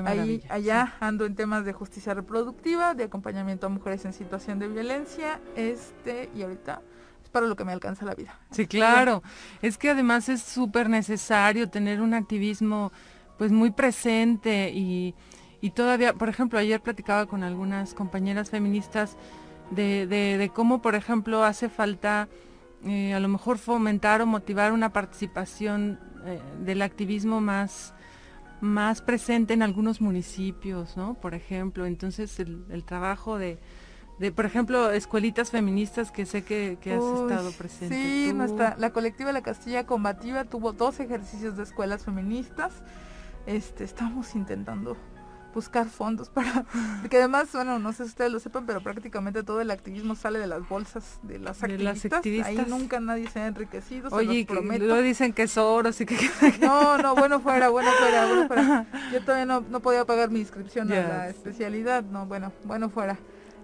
ahí, 0.06 0.44
allá 0.50 0.94
ando 1.00 1.26
en 1.26 1.34
temas 1.34 1.66
de 1.66 1.74
justicia 1.74 2.14
reproductiva, 2.14 2.94
de 2.94 3.06
acompañamiento 3.06 3.66
a 3.66 3.70
mujeres 3.70 4.06
en 4.06 4.14
situación 4.14 4.60
de 4.60 4.68
violencia, 4.68 5.40
este 5.56 6.30
y 6.36 6.44
ahorita 6.44 6.82
es 7.24 7.30
para 7.32 7.48
lo 7.48 7.56
que 7.56 7.66
me 7.66 7.72
alcanza 7.72 8.06
la 8.06 8.14
vida. 8.14 8.38
Sí, 8.52 8.68
claro. 8.68 9.24
Es 9.64 9.80
que 9.80 9.90
además 9.90 10.30
es 10.30 10.44
súper 10.44 10.90
necesario 10.90 11.68
tener 11.70 12.02
un 12.02 12.14
activismo 12.14 12.92
pues 13.38 13.52
muy 13.52 13.72
presente 13.72 14.72
y, 14.74 15.16
y 15.62 15.72
todavía, 15.72 16.14
por 16.14 16.30
ejemplo, 16.30 16.60
ayer 16.60 16.82
platicaba 16.82 17.26
con 17.26 17.44
algunas 17.44 17.94
compañeras 17.94 18.50
feministas 18.50 19.18
de, 19.72 20.06
de, 20.08 20.52
cómo, 20.54 20.82
por 20.82 20.94
ejemplo, 20.94 21.44
hace 21.44 21.70
falta 21.70 22.28
eh, 22.84 23.14
a 23.14 23.20
lo 23.20 23.28
mejor 23.28 23.58
fomentar 23.58 24.22
o 24.22 24.26
motivar 24.26 24.72
una 24.72 24.92
participación 24.94 26.00
eh, 26.26 26.42
del 26.64 26.82
activismo 26.82 27.42
más, 27.42 27.94
más 28.62 29.02
presente 29.02 29.54
en 29.54 29.64
algunos 29.64 30.02
municipios, 30.02 30.98
¿no? 30.98 31.16
Por 31.16 31.34
ejemplo, 31.34 31.86
entonces 31.86 32.40
el, 32.40 32.84
trabajo 32.84 33.38
de, 33.38 33.60
de, 34.20 34.32
por 34.32 34.46
ejemplo, 34.46 34.92
escuelitas 34.92 35.52
feministas 35.52 36.12
que 36.12 36.26
sé 36.26 36.44
que, 36.44 36.78
has 36.86 37.22
estado 37.22 37.52
presente. 37.52 37.96
Sí, 37.96 38.34
nuestra, 38.34 38.76
la 38.78 38.92
colectiva 38.92 39.32
La 39.32 39.42
Castilla 39.42 39.86
Combativa 39.86 40.44
tuvo 40.44 40.74
dos 40.74 41.00
ejercicios 41.00 41.58
de 41.58 41.64
escuelas 41.64 42.06
feministas. 42.06 42.84
Este, 43.46 43.84
estamos 43.84 44.36
intentando 44.36 44.98
buscar 45.56 45.88
fondos 45.88 46.30
para 46.30 46.66
que 47.10 47.18
además 47.18 47.48
bueno 47.54 47.80
no 47.80 47.94
sé 47.94 48.04
si 48.04 48.10
ustedes 48.10 48.32
lo 48.32 48.40
sepan 48.40 48.66
pero 48.66 48.82
prácticamente 48.82 49.42
todo 49.42 49.62
el 49.62 49.72
activismo 49.72 50.16
sale 50.16 50.38
de 50.38 50.48
las 50.48 50.68
bolsas 50.68 51.20
de 51.24 51.40
las 51.40 51.64
activistas, 51.64 52.24
ahí 52.46 52.66
nunca 52.68 53.00
nadie 53.00 53.30
se 53.30 53.40
ha 53.40 53.48
enriquecido 53.48 54.10
oye 54.12 54.46
se 54.46 54.80
lo 54.80 55.02
dicen 55.02 55.32
que 55.34 55.44
es 55.44 55.58
oro 55.58 55.90
así 55.90 56.06
que 56.06 56.18
no 56.62 56.98
no 56.98 57.16
bueno 57.16 57.40
fuera 57.40 57.70
bueno 57.70 57.90
fuera 57.92 58.26
bueno 58.28 58.48
fuera. 58.48 58.86
Yo 59.14 59.22
todavía 59.22 59.46
no, 59.46 59.62
no 59.62 59.80
podía 59.80 60.06
pagar 60.06 60.30
mi 60.30 60.42
inscripción 60.42 60.92
a 60.92 60.96
la 60.96 61.30
especialidad 61.30 62.04
no 62.04 62.26
bueno 62.26 62.52
bueno 62.66 62.90
fuera 62.90 63.18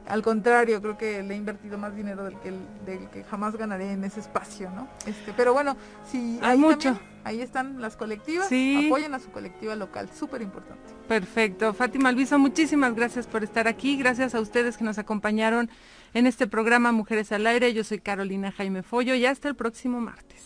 al 0.08 0.22
contrario, 0.22 0.82
creo 0.82 0.97
que 0.97 1.24
le 1.24 1.34
he 1.34 1.38
invertido 1.38 1.78
más 1.78 1.95
dinero 1.95 2.24
del 2.24 2.38
que, 2.39 2.52
del 2.86 3.10
que 3.10 3.24
jamás 3.24 3.56
ganaré 3.56 3.91
en 3.91 4.04
ese 4.04 4.20
espacio, 4.20 4.70
¿no? 4.72 4.88
Este, 5.06 5.34
pero 5.36 5.54
bueno, 5.54 5.78
si 6.10 6.39
hay 6.41 6.58
mucho. 6.58 6.99
ahí 7.24 7.41
están 7.41 7.82
las 7.82 7.95
colectivas, 7.95 8.47
apoyen 8.47 9.14
a 9.14 9.20
su 9.20 9.32
colectiva 9.32 9.76
local, 9.76 10.10
súper 10.14 10.41
importante. 10.41 10.82
Perfecto. 11.08 11.74
Fátima 11.74 12.12
Luisa, 12.12 12.38
muchísimas 12.38 12.95
gracias 12.95 13.28
por 13.28 13.43
estar 13.43 13.68
aquí. 13.68 13.97
Gracias 13.97 14.36
a 14.36 14.39
ustedes 14.39 14.78
que 14.78 14.84
nos 14.84 14.97
acompañaron 14.97 15.70
en 16.14 16.28
este 16.28 16.47
programa 16.47 16.91
Mujeres 16.91 17.32
al 17.32 17.45
Aire. 17.47 17.74
Yo 17.74 17.84
soy 17.84 17.99
Carolina 17.99 18.52
Jaime 18.52 18.84
Follo 18.84 19.16
y 19.16 19.26
hasta 19.26 19.47
el 19.47 19.56
próximo 19.56 20.02
martes. 20.02 20.41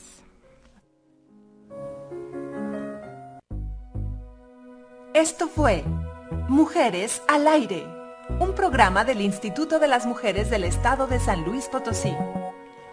Esto 5.14 5.48
fue 5.48 5.84
Mujeres 6.50 7.22
al 7.30 7.48
Aire 7.48 7.95
un 8.40 8.54
programa 8.54 9.06
del 9.06 9.22
Instituto 9.22 9.80
de 9.80 9.88
las 9.88 10.06
Mujeres 10.06 10.50
del 10.50 10.64
Estado 10.64 11.08
de 11.08 11.20
San 11.20 11.44
Luis 11.44 11.66
Potosí. 11.66 12.14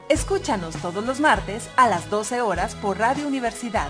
Escúchanos 0.09 0.77
todos 0.77 1.05
los 1.05 1.21
martes 1.21 1.69
a 1.77 1.89
las 1.89 2.11
12 2.11 2.41
horas 2.41 2.75
por 2.75 2.99
Radio 2.99 3.27
Universidad, 3.27 3.89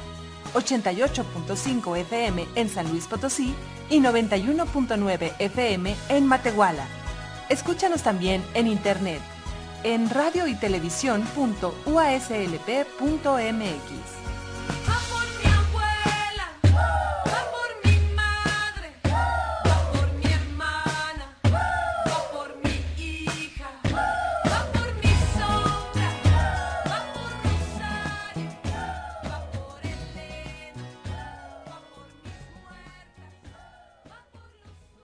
88.5 0.55 1.99
FM 1.99 2.47
en 2.55 2.68
San 2.68 2.88
Luis 2.90 3.07
Potosí 3.07 3.55
y 3.90 4.01
91.9 4.01 5.32
FM 5.38 5.97
en 6.09 6.26
Matehuala. 6.26 6.86
Escúchanos 7.49 8.03
también 8.03 8.45
en 8.55 8.66
internet 8.66 9.20
en 9.84 10.09
radio 10.11 10.47
y. 10.47 10.57